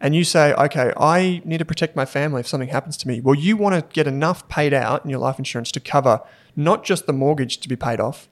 And 0.00 0.14
you 0.14 0.24
say, 0.24 0.52
okay, 0.54 0.92
I 0.98 1.40
need 1.44 1.58
to 1.58 1.64
protect 1.64 1.96
my 1.96 2.04
family 2.04 2.40
if 2.40 2.48
something 2.48 2.68
happens 2.68 2.96
to 2.98 3.08
me. 3.08 3.20
Well, 3.20 3.34
you 3.34 3.56
want 3.56 3.74
to 3.74 3.94
get 3.94 4.06
enough 4.06 4.46
paid 4.48 4.74
out 4.74 5.04
in 5.04 5.10
your 5.10 5.20
life 5.20 5.38
insurance 5.38 5.72
to 5.72 5.80
cover 5.80 6.20
not 6.56 6.84
just 6.84 7.06
the 7.06 7.12
mortgage 7.12 7.58
to 7.58 7.68
be 7.68 7.76
paid 7.76 8.00
off, 8.00 8.28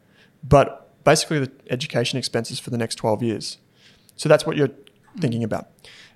but 0.46 0.92
basically 1.05 1.38
the 1.38 1.52
education 1.70 2.18
expenses 2.18 2.59
for 2.59 2.70
the 2.70 2.78
next 2.78 2.96
12 2.96 3.22
years. 3.22 3.59
So 4.16 4.28
that's 4.28 4.44
what 4.44 4.57
you're 4.57 4.70
thinking 5.18 5.42
about. 5.44 5.68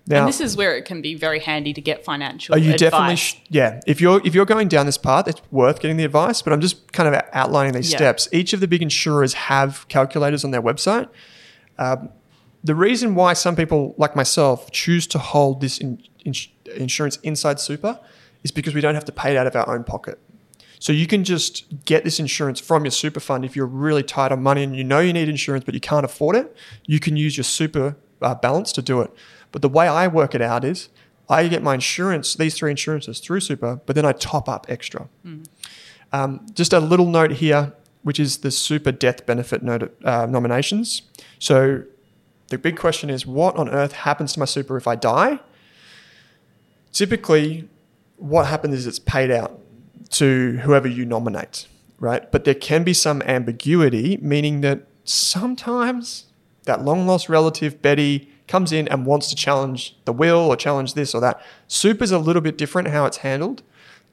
Now, 0.08 0.20
and 0.20 0.28
this 0.28 0.40
is 0.40 0.56
where 0.56 0.76
it 0.76 0.84
can 0.84 1.02
be 1.02 1.14
very 1.14 1.40
handy 1.40 1.72
to 1.72 1.80
get 1.80 2.04
financial 2.04 2.54
are 2.54 2.58
you 2.58 2.74
advice. 2.74 2.80
definitely 2.80 3.16
sh- 3.16 3.42
yeah 3.48 3.80
if 3.88 4.00
you're 4.00 4.24
if 4.24 4.36
you're 4.36 4.44
going 4.44 4.68
down 4.68 4.86
this 4.86 4.96
path 4.96 5.26
it's 5.26 5.42
worth 5.50 5.80
getting 5.80 5.96
the 5.96 6.04
advice 6.04 6.42
but 6.42 6.52
i'm 6.52 6.60
just 6.60 6.92
kind 6.92 7.12
of 7.12 7.20
outlining 7.32 7.72
these 7.72 7.90
yeah. 7.90 7.96
steps 7.96 8.28
each 8.30 8.52
of 8.52 8.60
the 8.60 8.68
big 8.68 8.82
insurers 8.82 9.34
have 9.34 9.84
calculators 9.88 10.44
on 10.44 10.52
their 10.52 10.62
website 10.62 11.08
um, 11.78 12.10
the 12.66 12.74
reason 12.74 13.14
why 13.14 13.32
some 13.32 13.54
people 13.54 13.94
like 13.96 14.16
myself 14.16 14.72
choose 14.72 15.06
to 15.06 15.18
hold 15.18 15.60
this 15.60 15.78
in, 15.78 16.02
in, 16.24 16.34
insurance 16.74 17.16
inside 17.18 17.60
super 17.60 18.00
is 18.42 18.50
because 18.50 18.74
we 18.74 18.80
don't 18.80 18.96
have 18.96 19.04
to 19.04 19.12
pay 19.12 19.30
it 19.30 19.36
out 19.36 19.46
of 19.46 19.54
our 19.54 19.72
own 19.72 19.84
pocket. 19.84 20.18
So 20.80 20.92
you 20.92 21.06
can 21.06 21.22
just 21.22 21.84
get 21.84 22.02
this 22.02 22.18
insurance 22.18 22.58
from 22.58 22.84
your 22.84 22.90
super 22.90 23.20
fund 23.20 23.44
if 23.44 23.54
you're 23.54 23.66
really 23.66 24.02
tight 24.02 24.32
on 24.32 24.42
money 24.42 24.64
and 24.64 24.74
you 24.74 24.82
know 24.82 24.98
you 24.98 25.12
need 25.12 25.28
insurance 25.28 25.64
but 25.64 25.74
you 25.74 25.80
can't 25.80 26.04
afford 26.04 26.34
it. 26.34 26.56
You 26.86 26.98
can 26.98 27.16
use 27.16 27.36
your 27.36 27.44
super 27.44 27.96
uh, 28.20 28.34
balance 28.34 28.72
to 28.72 28.82
do 28.82 29.00
it. 29.00 29.12
But 29.52 29.62
the 29.62 29.68
way 29.68 29.86
I 29.86 30.08
work 30.08 30.34
it 30.34 30.42
out 30.42 30.64
is 30.64 30.88
I 31.30 31.46
get 31.46 31.62
my 31.62 31.74
insurance, 31.74 32.34
these 32.34 32.56
three 32.56 32.72
insurances 32.72 33.20
through 33.20 33.40
super, 33.40 33.80
but 33.86 33.94
then 33.94 34.04
I 34.04 34.12
top 34.12 34.48
up 34.48 34.66
extra. 34.68 35.08
Mm. 35.24 35.46
Um, 36.12 36.46
just 36.52 36.72
a 36.72 36.80
little 36.80 37.06
note 37.06 37.32
here, 37.32 37.72
which 38.02 38.18
is 38.18 38.38
the 38.38 38.50
super 38.50 38.90
death 38.90 39.24
benefit 39.24 39.62
note, 39.62 39.96
uh, 40.04 40.26
nominations. 40.26 41.02
So 41.38 41.84
the 42.48 42.58
big 42.58 42.76
question 42.76 43.10
is 43.10 43.26
what 43.26 43.56
on 43.56 43.68
earth 43.68 43.92
happens 43.92 44.32
to 44.34 44.40
my 44.40 44.44
super 44.44 44.76
if 44.76 44.86
I 44.86 44.96
die? 44.96 45.40
Typically, 46.92 47.68
what 48.16 48.46
happens 48.46 48.74
is 48.74 48.86
it's 48.86 48.98
paid 48.98 49.30
out 49.30 49.60
to 50.10 50.58
whoever 50.58 50.88
you 50.88 51.04
nominate, 51.04 51.66
right? 51.98 52.30
But 52.30 52.44
there 52.44 52.54
can 52.54 52.84
be 52.84 52.94
some 52.94 53.22
ambiguity, 53.22 54.18
meaning 54.18 54.60
that 54.62 54.86
sometimes 55.04 56.26
that 56.64 56.84
long 56.84 57.06
lost 57.06 57.28
relative, 57.28 57.82
Betty, 57.82 58.30
comes 58.48 58.72
in 58.72 58.86
and 58.88 59.06
wants 59.06 59.28
to 59.28 59.36
challenge 59.36 59.96
the 60.04 60.12
will 60.12 60.38
or 60.38 60.56
challenge 60.56 60.94
this 60.94 61.14
or 61.14 61.20
that. 61.20 61.40
Super 61.66 62.04
is 62.04 62.12
a 62.12 62.18
little 62.18 62.42
bit 62.42 62.56
different 62.56 62.88
how 62.88 63.06
it's 63.06 63.18
handled. 63.18 63.62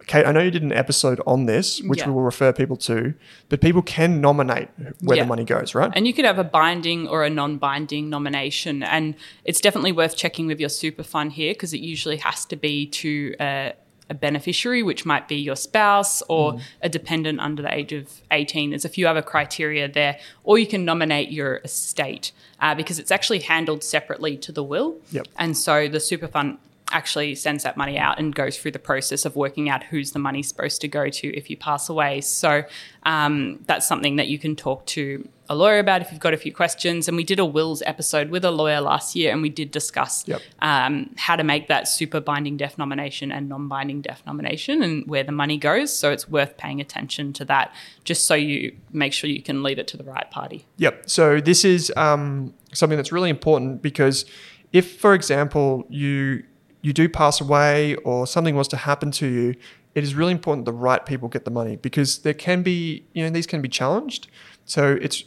Kate, 0.07 0.25
I 0.25 0.31
know 0.31 0.41
you 0.41 0.51
did 0.51 0.63
an 0.63 0.71
episode 0.71 1.21
on 1.25 1.45
this, 1.45 1.81
which 1.81 1.99
yeah. 1.99 2.07
we 2.07 2.13
will 2.13 2.23
refer 2.23 2.51
people 2.51 2.75
to, 2.77 3.13
but 3.49 3.61
people 3.61 3.81
can 3.81 4.21
nominate 4.21 4.69
where 5.01 5.17
yeah. 5.17 5.23
the 5.23 5.27
money 5.27 5.43
goes, 5.43 5.73
right? 5.75 5.91
And 5.95 6.05
you 6.07 6.13
could 6.13 6.25
have 6.25 6.39
a 6.39 6.43
binding 6.43 7.07
or 7.07 7.23
a 7.23 7.29
non 7.29 7.57
binding 7.57 8.09
nomination. 8.09 8.83
And 8.83 9.15
it's 9.45 9.61
definitely 9.61 9.91
worth 9.91 10.17
checking 10.17 10.47
with 10.47 10.59
your 10.59 10.69
super 10.69 11.03
fund 11.03 11.33
here 11.33 11.53
because 11.53 11.73
it 11.73 11.79
usually 11.79 12.17
has 12.17 12.45
to 12.45 12.55
be 12.55 12.87
to 12.87 13.35
a, 13.39 13.73
a 14.09 14.13
beneficiary, 14.13 14.83
which 14.83 15.05
might 15.05 15.27
be 15.27 15.35
your 15.35 15.55
spouse 15.55 16.21
or 16.23 16.53
mm. 16.53 16.61
a 16.81 16.89
dependent 16.89 17.39
under 17.39 17.61
the 17.61 17.73
age 17.73 17.93
of 17.93 18.21
18. 18.31 18.71
There's 18.71 18.85
a 18.85 18.89
few 18.89 19.07
other 19.07 19.21
criteria 19.21 19.87
there. 19.87 20.19
Or 20.43 20.57
you 20.57 20.67
can 20.67 20.85
nominate 20.85 21.31
your 21.31 21.57
estate 21.57 22.31
uh, 22.59 22.75
because 22.75 22.99
it's 22.99 23.11
actually 23.11 23.39
handled 23.39 23.83
separately 23.83 24.37
to 24.37 24.51
the 24.51 24.63
will. 24.63 24.97
Yep. 25.11 25.27
And 25.37 25.57
so 25.57 25.87
the 25.87 25.99
super 25.99 26.27
fund 26.27 26.57
actually 26.93 27.35
sends 27.35 27.63
that 27.63 27.75
money 27.75 27.97
out 27.97 28.19
and 28.19 28.33
goes 28.33 28.57
through 28.57 28.71
the 28.71 28.79
process 28.79 29.25
of 29.25 29.35
working 29.35 29.69
out 29.69 29.83
who's 29.83 30.11
the 30.11 30.19
money 30.19 30.43
supposed 30.43 30.79
to 30.81 30.87
go 30.87 31.09
to 31.09 31.27
if 31.35 31.49
you 31.49 31.57
pass 31.57 31.89
away. 31.89 32.21
So 32.21 32.63
um, 33.03 33.59
that's 33.65 33.87
something 33.87 34.15
that 34.17 34.27
you 34.27 34.39
can 34.39 34.55
talk 34.55 34.85
to 34.87 35.27
a 35.49 35.55
lawyer 35.55 35.79
about 35.79 36.01
if 36.01 36.11
you've 36.11 36.21
got 36.21 36.33
a 36.33 36.37
few 36.37 36.53
questions. 36.53 37.07
And 37.07 37.17
we 37.17 37.23
did 37.23 37.39
a 37.39 37.45
wills 37.45 37.81
episode 37.85 38.29
with 38.29 38.45
a 38.45 38.51
lawyer 38.51 38.79
last 38.79 39.15
year, 39.15 39.31
and 39.31 39.41
we 39.41 39.49
did 39.49 39.71
discuss 39.71 40.25
yep. 40.27 40.41
um, 40.61 41.13
how 41.17 41.35
to 41.35 41.43
make 41.43 41.67
that 41.67 41.87
super 41.87 42.21
binding 42.21 42.57
death 42.57 42.77
nomination 42.77 43.31
and 43.31 43.49
non 43.49 43.67
binding 43.67 44.01
death 44.01 44.21
nomination 44.25 44.81
and 44.81 45.05
where 45.07 45.23
the 45.23 45.31
money 45.31 45.57
goes. 45.57 45.95
So 45.95 46.11
it's 46.11 46.29
worth 46.29 46.57
paying 46.57 46.79
attention 46.79 47.33
to 47.33 47.45
that 47.45 47.73
just 48.03 48.25
so 48.25 48.35
you 48.35 48.75
make 48.91 49.13
sure 49.13 49.29
you 49.29 49.41
can 49.41 49.63
leave 49.63 49.79
it 49.79 49.87
to 49.87 49.97
the 49.97 50.03
right 50.03 50.29
party. 50.31 50.65
Yep. 50.77 51.09
So 51.09 51.41
this 51.41 51.65
is 51.65 51.91
um, 51.97 52.53
something 52.73 52.97
that's 52.97 53.11
really 53.11 53.29
important 53.29 53.81
because 53.81 54.25
if, 54.71 54.99
for 54.99 55.13
example, 55.13 55.85
you 55.89 56.43
you 56.83 56.93
do 56.93 57.09
pass 57.09 57.41
away 57.41 57.95
or 57.95 58.27
something 58.27 58.55
was 58.55 58.67
to 58.67 58.77
happen 58.77 59.09
to 59.09 59.25
you, 59.25 59.55
it 59.95 60.03
is 60.03 60.13
really 60.13 60.33
important 60.33 60.65
the 60.65 60.73
right 60.73 61.03
people 61.05 61.29
get 61.29 61.45
the 61.45 61.51
money 61.51 61.77
because 61.77 62.19
there 62.19 62.33
can 62.33 62.61
be, 62.61 63.05
you 63.13 63.23
know, 63.23 63.29
these 63.29 63.47
can 63.47 63.61
be 63.61 63.69
challenged. 63.69 64.27
So 64.65 64.97
it's 65.01 65.23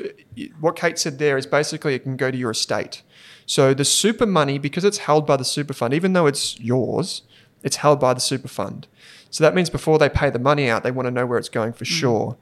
what 0.61 0.77
Kate 0.77 0.99
said 0.99 1.19
there 1.19 1.37
is 1.37 1.47
basically 1.47 1.95
it 1.95 2.01
can 2.01 2.17
go 2.17 2.31
to 2.31 2.37
your 2.37 2.51
estate. 2.51 3.03
So 3.47 3.75
the 3.75 3.85
super 3.85 4.27
money, 4.27 4.59
because 4.59 4.85
it's 4.85 4.99
held 4.99 5.27
by 5.27 5.37
the 5.37 5.45
super 5.45 5.73
fund, 5.73 5.95
even 5.95 6.13
though 6.13 6.27
it's 6.27 6.61
yours, 6.61 7.23
it's 7.63 7.77
held 7.77 8.01
by 8.01 8.13
the 8.13 8.21
super 8.21 8.49
fund. 8.49 8.87
So 9.31 9.43
that 9.45 9.55
means 9.55 9.71
before 9.71 9.99
they 9.99 10.09
pay 10.09 10.31
the 10.31 10.39
money 10.39 10.69
out, 10.69 10.83
they 10.83 10.91
want 10.91 11.07
to 11.07 11.11
know 11.11 11.27
where 11.27 11.39
it's 11.39 11.49
going 11.49 11.73
for 11.73 11.85
mm. 11.85 11.89
sure. 11.89 12.37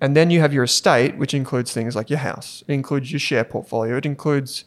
And 0.00 0.16
then 0.16 0.30
you 0.30 0.40
have 0.40 0.54
your 0.54 0.64
estate, 0.64 1.18
which 1.18 1.34
includes 1.34 1.72
things 1.72 1.94
like 1.94 2.08
your 2.08 2.20
house, 2.20 2.64
it 2.66 2.72
includes 2.72 3.12
your 3.12 3.20
share 3.20 3.44
portfolio, 3.44 3.98
it 3.98 4.06
includes 4.06 4.64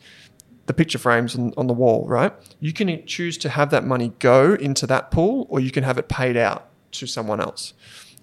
the 0.66 0.74
picture 0.74 0.98
frames 0.98 1.36
on, 1.36 1.54
on 1.58 1.68
the 1.68 1.74
wall, 1.74 2.06
right? 2.08 2.34
You 2.60 2.74
can 2.74 3.06
choose 3.06 3.38
to 3.40 3.50
have 3.50 3.70
that 3.72 3.86
money 3.86 4.14
go 4.20 4.54
into 4.54 4.88
that 4.88 5.12
pool 5.12 5.48
or 5.50 5.60
you 5.60 5.72
can 5.72 5.84
have 5.84 5.98
it 5.98 6.08
paid 6.08 6.38
out 6.38 6.70
to 6.94 7.08
someone 7.08 7.42
else. 7.42 7.74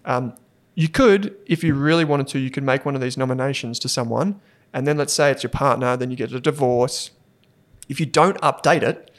Um, 0.04 0.34
you 0.74 0.88
could, 0.88 1.36
if 1.46 1.62
you 1.62 1.74
really 1.74 2.04
wanted 2.04 2.28
to, 2.28 2.38
you 2.38 2.50
could 2.50 2.64
make 2.64 2.84
one 2.84 2.94
of 2.94 3.00
these 3.00 3.16
nominations 3.18 3.78
to 3.80 3.88
someone, 3.88 4.40
and 4.72 4.86
then 4.86 4.96
let's 4.96 5.12
say 5.12 5.30
it's 5.30 5.42
your 5.42 5.50
partner, 5.50 5.96
then 5.96 6.10
you 6.10 6.16
get 6.16 6.32
a 6.32 6.40
divorce. 6.40 7.10
If 7.88 8.00
you 8.00 8.06
don't 8.06 8.40
update 8.40 8.82
it, 8.82 9.10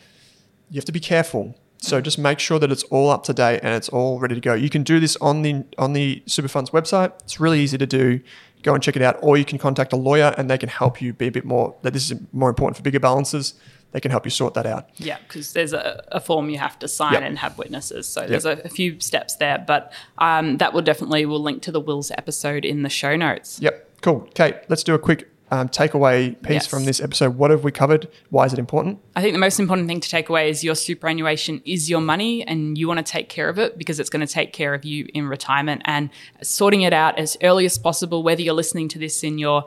you 0.69 0.77
have 0.77 0.85
to 0.85 0.91
be 0.91 0.99
careful. 0.99 1.55
So 1.77 1.99
just 1.99 2.17
make 2.17 2.39
sure 2.39 2.59
that 2.59 2.71
it's 2.71 2.83
all 2.83 3.09
up 3.09 3.23
to 3.23 3.33
date 3.33 3.59
and 3.63 3.75
it's 3.75 3.89
all 3.89 4.19
ready 4.19 4.35
to 4.35 4.41
go. 4.41 4.53
You 4.53 4.69
can 4.69 4.83
do 4.83 4.99
this 4.99 5.17
on 5.17 5.41
the 5.41 5.65
on 5.77 5.93
the 5.93 6.23
Superfunds 6.27 6.69
website. 6.69 7.11
It's 7.23 7.39
really 7.39 7.59
easy 7.59 7.77
to 7.77 7.87
do 7.87 8.21
go 8.63 8.73
and 8.73 8.81
check 8.81 8.95
it 8.95 9.01
out. 9.01 9.17
Or 9.21 9.37
you 9.37 9.45
can 9.45 9.57
contact 9.57 9.93
a 9.93 9.95
lawyer 9.95 10.33
and 10.37 10.49
they 10.49 10.57
can 10.57 10.69
help 10.69 11.01
you 11.01 11.13
be 11.13 11.27
a 11.27 11.31
bit 11.31 11.45
more, 11.45 11.75
that 11.81 11.93
this 11.93 12.11
is 12.11 12.19
more 12.31 12.49
important 12.49 12.77
for 12.77 12.83
bigger 12.83 12.99
balances. 12.99 13.53
They 13.91 13.99
can 13.99 14.11
help 14.11 14.25
you 14.25 14.31
sort 14.31 14.53
that 14.53 14.65
out. 14.65 14.89
Yeah, 14.95 15.17
because 15.27 15.51
there's 15.53 15.73
a, 15.73 16.03
a, 16.09 16.21
form 16.21 16.49
you 16.49 16.57
have 16.57 16.79
to 16.79 16.87
sign 16.87 17.13
yep. 17.13 17.23
and 17.23 17.37
have 17.39 17.57
witnesses. 17.57 18.07
So 18.07 18.25
there's 18.25 18.45
yep. 18.45 18.63
a, 18.63 18.67
a, 18.67 18.69
few 18.69 18.99
steps 19.01 19.35
there, 19.35 19.61
but 19.67 19.91
um, 20.17 20.57
that 20.57 20.73
will 20.73 20.81
definitely, 20.81 21.25
we'll 21.25 21.41
link 21.41 21.61
to 21.63 21.73
the 21.73 21.81
wills 21.81 22.09
episode 22.11 22.63
in 22.63 22.83
the 22.83 22.89
show 22.89 23.17
notes. 23.17 23.59
Yep, 23.61 24.01
cool. 24.01 24.21
Kate, 24.33 24.55
let's 24.69 24.83
do 24.83 24.93
a 24.93 24.99
quick 24.99 25.30
um, 25.51 25.67
takeaway 25.67 26.41
piece 26.41 26.53
yes. 26.53 26.67
from 26.67 26.85
this 26.85 27.01
episode? 27.01 27.35
What 27.35 27.51
have 27.51 27.63
we 27.63 27.71
covered? 27.71 28.07
Why 28.29 28.45
is 28.45 28.53
it 28.53 28.59
important? 28.59 28.99
I 29.15 29.21
think 29.21 29.33
the 29.33 29.39
most 29.39 29.59
important 29.59 29.87
thing 29.87 29.99
to 29.99 30.09
take 30.09 30.29
away 30.29 30.49
is 30.49 30.63
your 30.63 30.75
superannuation 30.75 31.61
is 31.65 31.89
your 31.89 32.01
money 32.01 32.47
and 32.47 32.77
you 32.77 32.87
want 32.87 33.05
to 33.05 33.09
take 33.11 33.29
care 33.29 33.49
of 33.49 33.59
it 33.59 33.77
because 33.77 33.99
it's 33.99 34.09
going 34.09 34.25
to 34.25 34.33
take 34.33 34.53
care 34.53 34.73
of 34.73 34.85
you 34.85 35.07
in 35.13 35.27
retirement 35.27 35.81
and 35.85 36.09
sorting 36.41 36.81
it 36.81 36.93
out 36.93 37.19
as 37.19 37.37
early 37.43 37.65
as 37.65 37.77
possible, 37.77 38.23
whether 38.23 38.41
you're 38.41 38.53
listening 38.53 38.87
to 38.89 38.99
this 38.99 39.23
in 39.23 39.37
your 39.37 39.65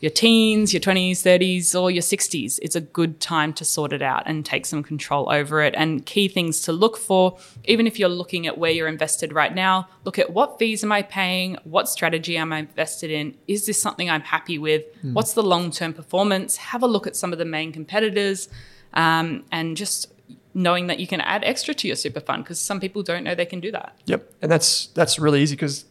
your 0.00 0.10
teens, 0.10 0.72
your 0.72 0.80
20s, 0.80 1.12
30s, 1.12 1.80
or 1.80 1.90
your 1.90 2.02
60s. 2.02 2.58
It's 2.62 2.76
a 2.76 2.80
good 2.80 3.20
time 3.20 3.52
to 3.54 3.64
sort 3.64 3.92
it 3.92 4.02
out 4.02 4.24
and 4.26 4.44
take 4.44 4.66
some 4.66 4.82
control 4.82 5.30
over 5.32 5.62
it. 5.62 5.74
And 5.76 6.04
key 6.04 6.28
things 6.28 6.60
to 6.62 6.72
look 6.72 6.96
for, 6.96 7.38
even 7.64 7.86
if 7.86 7.98
you're 7.98 8.08
looking 8.08 8.46
at 8.46 8.58
where 8.58 8.70
you're 8.70 8.88
invested 8.88 9.32
right 9.32 9.54
now, 9.54 9.88
look 10.04 10.18
at 10.18 10.32
what 10.32 10.58
fees 10.58 10.84
am 10.84 10.92
I 10.92 11.02
paying? 11.02 11.56
What 11.64 11.88
strategy 11.88 12.36
am 12.36 12.52
I 12.52 12.58
invested 12.58 13.10
in? 13.10 13.36
Is 13.48 13.66
this 13.66 13.80
something 13.80 14.10
I'm 14.10 14.22
happy 14.22 14.58
with? 14.58 14.84
Mm. 15.02 15.14
What's 15.14 15.32
the 15.32 15.42
long 15.42 15.70
term 15.70 15.92
performance? 15.92 16.56
Have 16.58 16.82
a 16.82 16.88
look 16.88 17.06
at 17.06 17.16
some 17.16 17.32
of 17.32 17.38
the 17.38 17.44
main 17.44 17.72
competitors 17.72 18.48
um, 18.92 19.44
and 19.50 19.76
just 19.76 20.12
knowing 20.54 20.86
that 20.86 21.00
you 21.00 21.06
can 21.06 21.20
add 21.20 21.42
extra 21.44 21.74
to 21.74 21.86
your 21.86 21.96
super 21.96 22.20
fund 22.20 22.44
because 22.44 22.60
some 22.60 22.78
people 22.78 23.02
don't 23.02 23.24
know 23.24 23.34
they 23.34 23.46
can 23.46 23.60
do 23.60 23.72
that. 23.72 23.96
Yep. 24.06 24.32
And 24.42 24.50
that's 24.50 24.86
that's 24.88 25.18
really 25.18 25.42
easy 25.42 25.56
because 25.56 25.84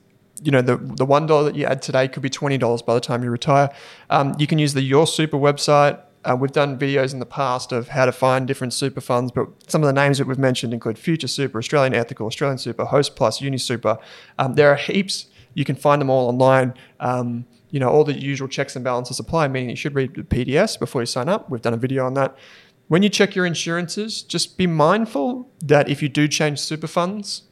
you 0.43 0.51
know 0.51 0.61
the 0.61 0.77
the 0.77 1.05
one 1.05 1.25
dollar 1.25 1.45
that 1.45 1.55
you 1.55 1.65
add 1.65 1.81
today 1.81 2.07
could 2.07 2.21
be 2.21 2.29
twenty 2.29 2.57
dollars 2.57 2.81
by 2.81 2.93
the 2.93 3.01
time 3.01 3.23
you 3.23 3.29
retire. 3.29 3.69
Um, 4.09 4.35
you 4.37 4.47
can 4.47 4.59
use 4.59 4.73
the 4.73 4.81
Your 4.81 5.07
Super 5.07 5.37
website. 5.37 5.99
Uh, 6.25 6.37
we've 6.39 6.51
done 6.51 6.77
videos 6.79 7.11
in 7.11 7.19
the 7.19 7.25
past 7.25 7.71
of 7.71 7.89
how 7.89 8.05
to 8.05 8.11
find 8.11 8.47
different 8.47 8.73
super 8.73 9.01
funds, 9.01 9.31
but 9.31 9.47
some 9.67 9.83
of 9.83 9.87
the 9.87 9.93
names 9.93 10.17
that 10.17 10.27
we've 10.27 10.37
mentioned 10.37 10.73
include 10.73 10.97
Future 10.97 11.27
Super, 11.27 11.57
Australian 11.57 11.93
Ethical, 11.93 12.27
Australian 12.27 12.57
Super, 12.57 12.85
Hostplus, 12.85 13.41
UniSuper. 13.41 13.99
Um, 14.39 14.55
there 14.55 14.69
are 14.69 14.77
heaps. 14.77 15.27
You 15.53 15.65
can 15.65 15.75
find 15.75 15.99
them 15.99 16.09
all 16.09 16.29
online. 16.29 16.75
Um, 17.01 17.45
you 17.71 17.79
know, 17.79 17.89
all 17.89 18.03
the 18.05 18.13
usual 18.13 18.47
checks 18.47 18.75
and 18.75 18.85
balances 18.85 19.19
apply, 19.19 19.49
meaning 19.49 19.71
you 19.71 19.75
should 19.75 19.95
read 19.95 20.13
the 20.15 20.23
PDS 20.23 20.79
before 20.79 21.01
you 21.01 21.07
sign 21.07 21.27
up. 21.27 21.49
We've 21.49 21.61
done 21.61 21.73
a 21.73 21.77
video 21.77 22.05
on 22.05 22.13
that. 22.13 22.37
When 22.87 23.01
you 23.03 23.09
check 23.09 23.35
your 23.35 23.45
insurances, 23.45 24.21
just 24.21 24.57
be 24.57 24.67
mindful 24.67 25.49
that 25.63 25.89
if 25.89 26.01
you 26.01 26.09
do 26.09 26.27
change 26.27 26.59
super 26.59 26.87
funds, 26.87 27.43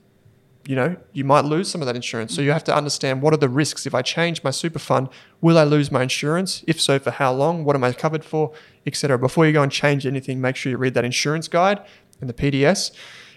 you 0.65 0.75
know, 0.75 0.95
you 1.11 1.23
might 1.23 1.45
lose 1.45 1.69
some 1.69 1.81
of 1.81 1.87
that 1.87 1.95
insurance. 1.95 2.35
So 2.35 2.41
you 2.41 2.51
have 2.51 2.63
to 2.65 2.75
understand 2.75 3.21
what 3.21 3.33
are 3.33 3.37
the 3.37 3.49
risks. 3.49 3.85
If 3.85 3.95
I 3.95 4.01
change 4.01 4.43
my 4.43 4.51
super 4.51 4.79
fund, 4.79 5.09
will 5.41 5.57
I 5.57 5.63
lose 5.63 5.91
my 5.91 6.03
insurance? 6.03 6.63
If 6.67 6.79
so, 6.79 6.99
for 6.99 7.11
how 7.11 7.33
long? 7.33 7.63
What 7.63 7.75
am 7.75 7.83
I 7.83 7.93
covered 7.93 8.23
for? 8.23 8.51
Etc. 8.85 9.17
Before 9.17 9.45
you 9.45 9.53
go 9.53 9.63
and 9.63 9.71
change 9.71 10.05
anything, 10.05 10.39
make 10.39 10.55
sure 10.55 10.69
you 10.69 10.77
read 10.77 10.93
that 10.93 11.05
insurance 11.05 11.47
guide 11.47 11.83
and 12.19 12.29
the 12.29 12.33
PDS. 12.33 12.91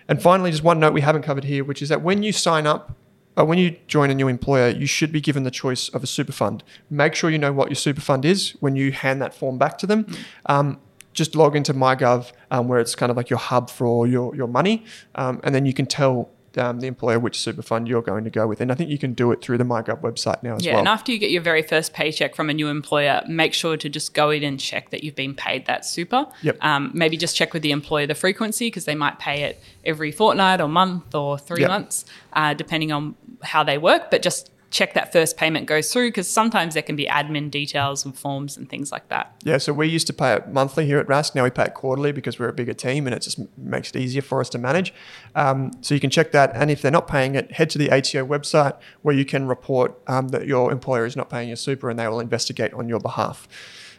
And 0.07 0.21
finally, 0.21 0.51
just 0.51 0.63
one 0.63 0.79
note 0.79 0.93
we 0.93 1.01
haven't 1.01 1.23
covered 1.23 1.45
here, 1.45 1.65
which 1.65 1.81
is 1.81 1.89
that 1.89 2.03
when 2.03 2.23
you 2.23 2.33
sign 2.33 2.67
up, 2.67 2.95
uh, 3.37 3.45
when 3.45 3.59
you 3.59 3.77
join 3.89 4.11
a 4.11 4.15
new 4.15 4.29
employer, 4.29 4.69
you 4.69 4.87
should 4.87 5.11
be 5.11 5.21
given 5.21 5.43
the 5.43 5.51
choice 5.51 5.89
of 5.89 6.05
a 6.05 6.07
super 6.07 6.33
fund. 6.33 6.63
Make 6.91 7.15
sure 7.15 7.31
you 7.31 7.39
know 7.39 7.53
what 7.53 7.69
your 7.69 7.77
super 7.77 8.01
fund 8.01 8.25
is 8.25 8.51
when 8.61 8.77
you 8.77 8.93
hand 8.93 9.21
that 9.23 9.35
form 9.35 9.59
back 9.59 9.79
to 9.79 9.87
them. 9.87 10.07
Um, 10.47 10.79
just 11.15 11.35
log 11.35 11.57
into 11.57 11.73
MyGov, 11.73 12.33
um, 12.51 12.69
where 12.69 12.81
it's 12.81 12.95
kind 12.95 13.11
of 13.11 13.17
like 13.17 13.31
your 13.31 13.39
hub 13.39 13.71
for 13.71 14.07
your, 14.07 14.35
your 14.35 14.49
money, 14.49 14.85
um, 15.15 15.41
and 15.45 15.55
then 15.55 15.65
you 15.65 15.73
can 15.73 15.87
tell 15.87 16.31
um, 16.59 16.81
the 16.81 16.87
employer 16.87 17.19
which 17.19 17.39
super 17.39 17.63
fund 17.63 17.89
you're 17.89 18.03
going 18.03 18.25
to 18.25 18.31
go 18.31 18.47
with. 18.47 18.61
And 18.61 18.71
I 18.73 18.75
think 18.75 18.91
you 18.91 18.99
can 18.99 19.13
do 19.13 19.33
it 19.33 19.43
through 19.43 19.59
the 19.59 19.65
MyGov 19.65 20.01
website 20.01 20.43
now 20.43 20.57
as 20.57 20.65
yeah, 20.65 20.73
well. 20.73 20.77
Yeah, 20.77 20.79
and 20.81 20.89
after 20.89 21.13
you 21.13 21.19
get 21.19 21.31
your 21.31 21.43
very 21.43 21.63
first 21.63 21.93
paycheck 21.93 22.35
from 22.35 22.51
a 22.51 22.55
new 22.55 22.69
employer, 22.69 23.23
make 23.29 23.55
sure 23.55 23.77
to 23.77 23.89
just 23.89 24.15
go 24.15 24.31
in 24.31 24.43
and 24.43 24.59
check 24.59 24.91
that 24.91 25.05
you've 25.05 25.15
been 25.17 25.35
paid 25.35 25.67
that 25.67 25.85
super. 25.85 26.27
Yep. 26.43 26.65
Um, 26.65 26.91
maybe 26.95 27.17
just 27.17 27.37
check 27.37 27.53
with 27.53 27.63
the 27.63 27.71
employer 27.71 28.07
the 28.07 28.15
frequency 28.15 28.67
because 28.67 28.85
they 28.85 28.95
might 28.95 29.19
pay 29.19 29.43
it 29.43 29.61
every 29.85 30.13
fortnight 30.13 30.61
or 30.61 30.69
month 30.69 31.15
or 31.15 31.39
three 31.39 31.61
Yep. 31.63 31.69
months, 31.69 32.05
uh, 32.33 32.55
depending 32.55 32.93
on 32.93 33.15
how 33.43 33.63
they 33.63 33.79
work. 33.79 34.11
But 34.11 34.23
just 34.23 34.51
check 34.75 34.93
that 34.95 35.13
first 35.13 35.37
payment 35.37 35.67
goes 35.67 35.93
through 35.93 36.09
because 36.09 36.29
sometimes 36.29 36.75
there 36.75 36.83
can 36.83 36.97
be 36.97 37.07
admin 37.07 37.49
details 37.49 38.05
and 38.05 38.19
forms 38.19 38.57
and 38.57 38.69
things 38.69 38.91
like 38.91 39.09
that. 39.09 39.33
Yeah, 39.45 39.59
so 39.59 39.73
we 39.73 39.87
used 39.87 40.09
to 40.09 40.13
pay 40.13 40.35
it 40.35 40.49
monthly 40.49 40.85
here 40.85 40.99
at 40.99 41.07
Rask. 41.07 41.37
Now 41.37 41.45
we 41.45 41.51
pay 41.51 41.67
it 41.67 41.75
quarterly 41.75 42.11
because 42.11 42.41
we're 42.41 42.49
a 42.49 42.53
bigger 42.53 42.75
team 42.75 43.07
and 43.07 43.15
it 43.15 43.21
just 43.21 43.39
makes 43.57 43.91
it 43.91 43.97
easier 43.97 44.21
for 44.21 44.41
us 44.41 44.49
to 44.51 44.59
manage. 44.59 44.93
Um, 45.37 45.71
so 45.81 45.95
you 45.95 46.01
can 46.01 46.11
check 46.11 46.33
that. 46.33 46.51
And 46.55 46.73
if 46.73 46.83
they're 46.83 46.91
not 46.91 47.07
paying 47.07 47.37
it, 47.37 47.53
head 47.53 47.71
to 47.71 47.79
the 47.79 47.89
ATO 47.93 48.27
website 48.27 48.77
where 49.03 49.15
you 49.15 49.25
can 49.25 49.47
report 49.47 49.97
um, 50.09 50.29
that 50.29 50.49
your 50.49 50.73
employer 50.73 51.07
is 51.07 51.15
not 51.15 51.31
paying 51.31 51.49
your 51.49 51.57
super 51.57 51.89
and 51.89 51.97
they 51.97 52.09
will 52.09 52.19
investigate 52.19 52.75
on 52.75 52.89
your 52.89 52.99
behalf. 52.99 53.47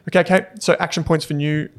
Okay, 0.10 0.26
Kate. 0.26 0.46
So 0.60 0.76
action 0.82 1.06
points 1.06 1.24
for 1.24 1.36
new 1.36 1.70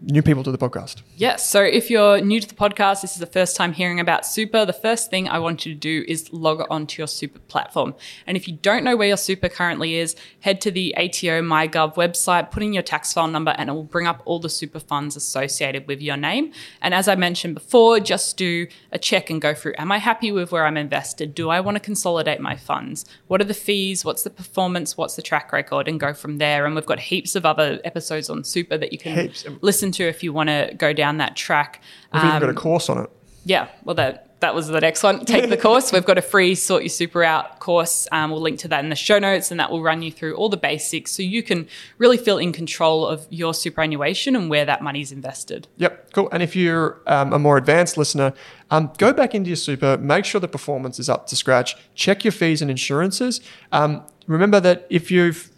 new 0.00 0.22
people 0.22 0.42
to 0.44 0.50
the 0.50 0.58
podcast. 0.58 1.02
Yes. 1.16 1.48
So 1.48 1.62
if 1.62 1.90
you're 1.90 2.20
new 2.20 2.40
to 2.40 2.48
the 2.48 2.54
podcast, 2.54 3.02
this 3.02 3.12
is 3.12 3.18
the 3.18 3.26
first 3.26 3.56
time 3.56 3.72
hearing 3.72 4.00
about 4.00 4.24
Super, 4.24 4.64
the 4.64 4.72
first 4.72 5.10
thing 5.10 5.28
I 5.28 5.38
want 5.38 5.66
you 5.66 5.74
to 5.74 5.78
do 5.78 6.04
is 6.08 6.32
log 6.32 6.66
on 6.70 6.86
to 6.86 7.02
your 7.02 7.06
Super 7.06 7.38
platform. 7.40 7.94
And 8.26 8.36
if 8.36 8.48
you 8.48 8.54
don't 8.54 8.84
know 8.84 8.96
where 8.96 9.08
your 9.08 9.16
Super 9.16 9.48
currently 9.48 9.96
is, 9.96 10.16
head 10.40 10.60
to 10.62 10.70
the 10.70 10.94
ATO 10.96 11.42
MyGov 11.42 11.94
website, 11.96 12.50
put 12.50 12.62
in 12.62 12.72
your 12.72 12.82
tax 12.82 13.12
file 13.12 13.28
number, 13.28 13.52
and 13.52 13.68
it 13.68 13.72
will 13.72 13.82
bring 13.82 14.06
up 14.06 14.22
all 14.24 14.38
the 14.38 14.48
super 14.48 14.80
funds 14.80 15.16
associated 15.16 15.86
with 15.86 16.00
your 16.00 16.16
name. 16.16 16.52
And 16.80 16.94
as 16.94 17.08
I 17.08 17.14
mentioned 17.14 17.54
before, 17.54 18.00
just 18.00 18.36
do 18.36 18.66
a 18.92 18.98
check 18.98 19.30
and 19.30 19.40
go 19.40 19.54
through 19.54 19.74
Am 19.78 19.92
I 19.92 19.98
happy 19.98 20.32
with 20.32 20.52
where 20.52 20.66
I'm 20.66 20.76
invested? 20.76 21.34
Do 21.34 21.50
I 21.50 21.60
want 21.60 21.76
to 21.76 21.80
consolidate 21.80 22.40
my 22.40 22.56
funds? 22.56 23.04
What 23.28 23.40
are 23.40 23.44
the 23.44 23.54
fees? 23.54 24.04
What's 24.04 24.22
the 24.22 24.30
performance? 24.30 24.96
What's 24.96 25.16
the 25.16 25.22
track 25.22 25.52
record? 25.52 25.88
And 25.88 26.00
go 26.00 26.12
from 26.14 26.38
there. 26.38 26.66
And 26.66 26.74
we've 26.74 26.86
got 26.86 27.00
heaps 27.00 27.34
of 27.34 27.44
other 27.44 27.80
episodes 27.84 28.30
on 28.30 28.44
Super 28.44 28.78
that 28.78 28.92
you 28.92 28.98
can 28.98 29.14
Heaps. 29.16 29.46
listen 29.60 29.89
to 29.92 30.04
if 30.08 30.22
you 30.22 30.32
want 30.32 30.48
to 30.48 30.72
go 30.76 30.92
down 30.92 31.18
that 31.18 31.36
track. 31.36 31.80
We've 32.12 32.22
even 32.24 32.40
got 32.40 32.42
a 32.44 32.48
Um, 32.50 32.54
course 32.54 32.88
on 32.88 32.98
it. 33.04 33.10
yeah, 33.44 33.68
well, 33.84 33.94
that 33.96 34.26
that 34.40 34.54
was 34.54 34.68
the 34.68 34.80
next 34.80 35.02
one. 35.02 35.22
Take 35.26 35.50
the 35.50 35.56
course. 35.68 35.92
We've 35.92 36.02
got 36.06 36.16
a 36.16 36.22
free 36.22 36.54
Sort 36.54 36.82
Your 36.82 36.88
Super 36.88 37.22
Out 37.22 37.58
course. 37.60 38.08
Um, 38.10 38.30
we'll 38.30 38.40
link 38.40 38.58
to 38.60 38.68
that 38.68 38.82
in 38.82 38.88
the 38.88 38.96
show 38.96 39.18
notes, 39.18 39.50
and 39.50 39.60
that 39.60 39.70
will 39.70 39.82
run 39.82 40.00
you 40.00 40.10
through 40.10 40.34
all 40.34 40.48
the 40.48 40.56
basics 40.56 41.10
so 41.12 41.22
you 41.22 41.42
can 41.42 41.68
really 41.98 42.16
feel 42.16 42.38
in 42.38 42.50
control 42.50 43.06
of 43.06 43.26
your 43.28 43.52
superannuation 43.52 44.34
and 44.34 44.48
where 44.48 44.64
that 44.64 44.82
money's 44.82 45.12
invested. 45.12 45.68
Yep, 45.76 46.12
cool. 46.14 46.30
And 46.32 46.42
if 46.42 46.56
you're 46.56 47.02
um, 47.06 47.34
a 47.34 47.38
more 47.38 47.58
advanced 47.58 47.98
listener, 47.98 48.32
um, 48.70 48.90
go 48.96 49.12
back 49.12 49.34
into 49.34 49.48
your 49.50 49.56
super, 49.56 49.98
make 49.98 50.24
sure 50.24 50.40
the 50.40 50.48
performance 50.48 50.98
is 50.98 51.10
up 51.10 51.26
to 51.26 51.36
scratch, 51.36 51.76
check 51.94 52.24
your 52.24 52.32
fees 52.32 52.62
and 52.62 52.70
insurances. 52.70 53.42
Um, 53.72 54.02
remember 54.26 54.58
that 54.60 54.86
if 54.88 55.10
you've 55.10 55.49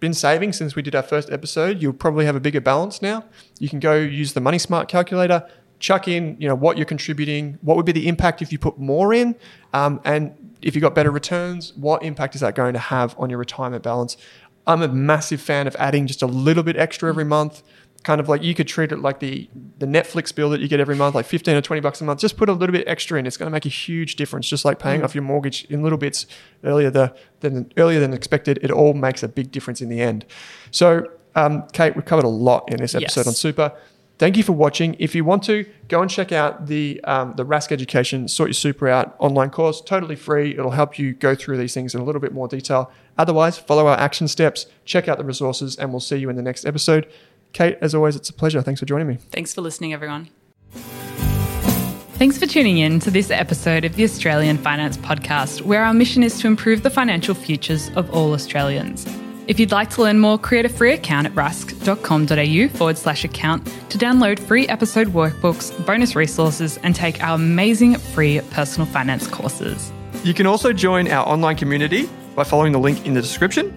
been 0.00 0.14
saving 0.14 0.52
since 0.52 0.74
we 0.74 0.82
did 0.82 0.94
our 0.94 1.02
first 1.02 1.30
episode, 1.30 1.80
you'll 1.80 1.92
probably 1.92 2.24
have 2.24 2.34
a 2.34 2.40
bigger 2.40 2.60
balance 2.60 3.00
now. 3.02 3.24
You 3.58 3.68
can 3.68 3.78
go 3.78 3.94
use 3.94 4.32
the 4.32 4.40
Money 4.40 4.58
Smart 4.58 4.88
calculator, 4.88 5.46
chuck 5.78 6.08
in, 6.08 6.36
you 6.40 6.48
know, 6.48 6.54
what 6.54 6.76
you're 6.76 6.86
contributing, 6.86 7.58
what 7.62 7.76
would 7.76 7.86
be 7.86 7.92
the 7.92 8.08
impact 8.08 8.42
if 8.42 8.50
you 8.52 8.58
put 8.58 8.78
more 8.78 9.14
in, 9.14 9.36
um, 9.72 10.00
and 10.04 10.34
if 10.62 10.74
you 10.74 10.80
got 10.80 10.94
better 10.94 11.10
returns, 11.10 11.72
what 11.74 12.02
impact 12.02 12.34
is 12.34 12.40
that 12.40 12.54
going 12.54 12.72
to 12.72 12.78
have 12.78 13.14
on 13.18 13.30
your 13.30 13.38
retirement 13.38 13.82
balance? 13.82 14.16
I'm 14.66 14.82
a 14.82 14.88
massive 14.88 15.40
fan 15.40 15.66
of 15.66 15.74
adding 15.76 16.06
just 16.06 16.22
a 16.22 16.26
little 16.26 16.62
bit 16.62 16.76
extra 16.76 17.08
every 17.08 17.24
month. 17.24 17.62
Kind 18.02 18.18
of 18.18 18.30
like 18.30 18.42
you 18.42 18.54
could 18.54 18.66
treat 18.66 18.92
it 18.92 18.98
like 19.00 19.20
the 19.20 19.48
the 19.78 19.84
Netflix 19.84 20.34
bill 20.34 20.48
that 20.50 20.60
you 20.60 20.68
get 20.68 20.80
every 20.80 20.96
month, 20.96 21.14
like 21.14 21.26
15 21.26 21.54
or 21.54 21.60
20 21.60 21.80
bucks 21.80 22.00
a 22.00 22.04
month. 22.04 22.20
Just 22.20 22.38
put 22.38 22.48
a 22.48 22.52
little 22.54 22.72
bit 22.72 22.88
extra 22.88 23.18
in. 23.18 23.26
It's 23.26 23.36
going 23.36 23.48
to 23.48 23.52
make 23.52 23.66
a 23.66 23.70
huge 23.70 24.16
difference. 24.16 24.48
Just 24.48 24.64
like 24.64 24.78
paying 24.78 25.02
off 25.04 25.14
your 25.14 25.22
mortgage 25.22 25.64
in 25.66 25.82
little 25.82 25.98
bits 25.98 26.24
earlier 26.64 26.88
the, 26.90 27.14
than 27.40 27.70
earlier 27.76 28.00
than 28.00 28.14
expected. 28.14 28.58
It 28.62 28.70
all 28.70 28.94
makes 28.94 29.22
a 29.22 29.28
big 29.28 29.52
difference 29.52 29.82
in 29.82 29.90
the 29.90 30.00
end. 30.00 30.24
So, 30.70 31.06
um, 31.34 31.66
Kate, 31.74 31.94
we've 31.94 32.04
covered 32.06 32.24
a 32.24 32.28
lot 32.28 32.70
in 32.72 32.78
this 32.78 32.94
episode 32.94 33.20
Yes. 33.20 33.26
on 33.26 33.34
super. 33.34 33.72
Thank 34.18 34.36
you 34.36 34.42
for 34.42 34.52
watching. 34.52 34.96
If 34.98 35.14
you 35.14 35.24
want 35.24 35.42
to, 35.44 35.64
go 35.88 36.02
and 36.02 36.10
check 36.10 36.30
out 36.30 36.66
the 36.66 37.00
um, 37.04 37.32
the 37.36 37.44
Rask 37.46 37.72
Education 37.72 38.28
Sort 38.28 38.48
Your 38.50 38.54
Super 38.54 38.86
Out 38.88 39.14
online 39.18 39.48
course. 39.48 39.80
Totally 39.80 40.14
free. 40.16 40.52
It'll 40.52 40.72
help 40.72 40.98
you 40.98 41.14
go 41.14 41.34
through 41.34 41.56
these 41.56 41.72
things 41.72 41.94
in 41.94 42.02
a 42.02 42.04
little 42.04 42.20
bit 42.20 42.32
more 42.34 42.46
detail. 42.46 42.90
Otherwise, 43.16 43.58
follow 43.58 43.86
our 43.86 43.98
action 43.98 44.28
steps, 44.28 44.66
check 44.84 45.08
out 45.08 45.16
the 45.16 45.24
resources, 45.24 45.74
and 45.76 45.90
we'll 45.90 46.00
see 46.00 46.16
you 46.18 46.28
in 46.28 46.36
the 46.36 46.42
next 46.42 46.66
episode. 46.66 47.06
Kate, 47.52 47.78
as 47.80 47.94
always, 47.94 48.16
it's 48.16 48.30
a 48.30 48.32
pleasure. 48.32 48.62
Thanks 48.62 48.80
for 48.80 48.86
joining 48.86 49.08
me. 49.08 49.18
Thanks 49.30 49.54
for 49.54 49.60
listening, 49.60 49.92
everyone. 49.92 50.28
Thanks 52.20 52.36
for 52.36 52.46
tuning 52.46 52.78
in 52.78 53.00
to 53.00 53.10
this 53.10 53.30
episode 53.30 53.84
of 53.84 53.96
the 53.96 54.04
Australian 54.04 54.58
Finance 54.58 54.98
Podcast, 54.98 55.62
where 55.62 55.82
our 55.82 55.94
mission 55.94 56.22
is 56.22 56.38
to 56.40 56.46
improve 56.46 56.82
the 56.82 56.90
financial 56.90 57.34
futures 57.34 57.90
of 57.96 58.10
all 58.10 58.34
Australians. 58.34 59.06
If 59.46 59.58
you'd 59.58 59.72
like 59.72 59.90
to 59.90 60.02
learn 60.02 60.20
more, 60.20 60.38
create 60.38 60.64
a 60.64 60.68
free 60.68 60.92
account 60.92 61.26
at 61.26 61.32
rask.com.au 61.32 62.76
forward 62.76 62.98
slash 62.98 63.24
account 63.24 63.66
to 63.88 63.98
download 63.98 64.38
free 64.38 64.68
episode 64.68 65.08
workbooks, 65.08 65.74
bonus 65.86 66.14
resources, 66.14 66.78
and 66.82 66.94
take 66.94 67.22
our 67.22 67.34
amazing 67.34 67.96
free 67.96 68.40
personal 68.50 68.86
finance 68.86 69.26
courses. 69.26 69.90
You 70.22 70.34
can 70.34 70.46
also 70.46 70.72
join 70.72 71.08
our 71.08 71.26
online 71.26 71.56
community 71.56 72.08
by 72.36 72.44
following 72.44 72.72
the 72.72 72.78
link 72.78 73.06
in 73.06 73.14
the 73.14 73.22
description. 73.22 73.76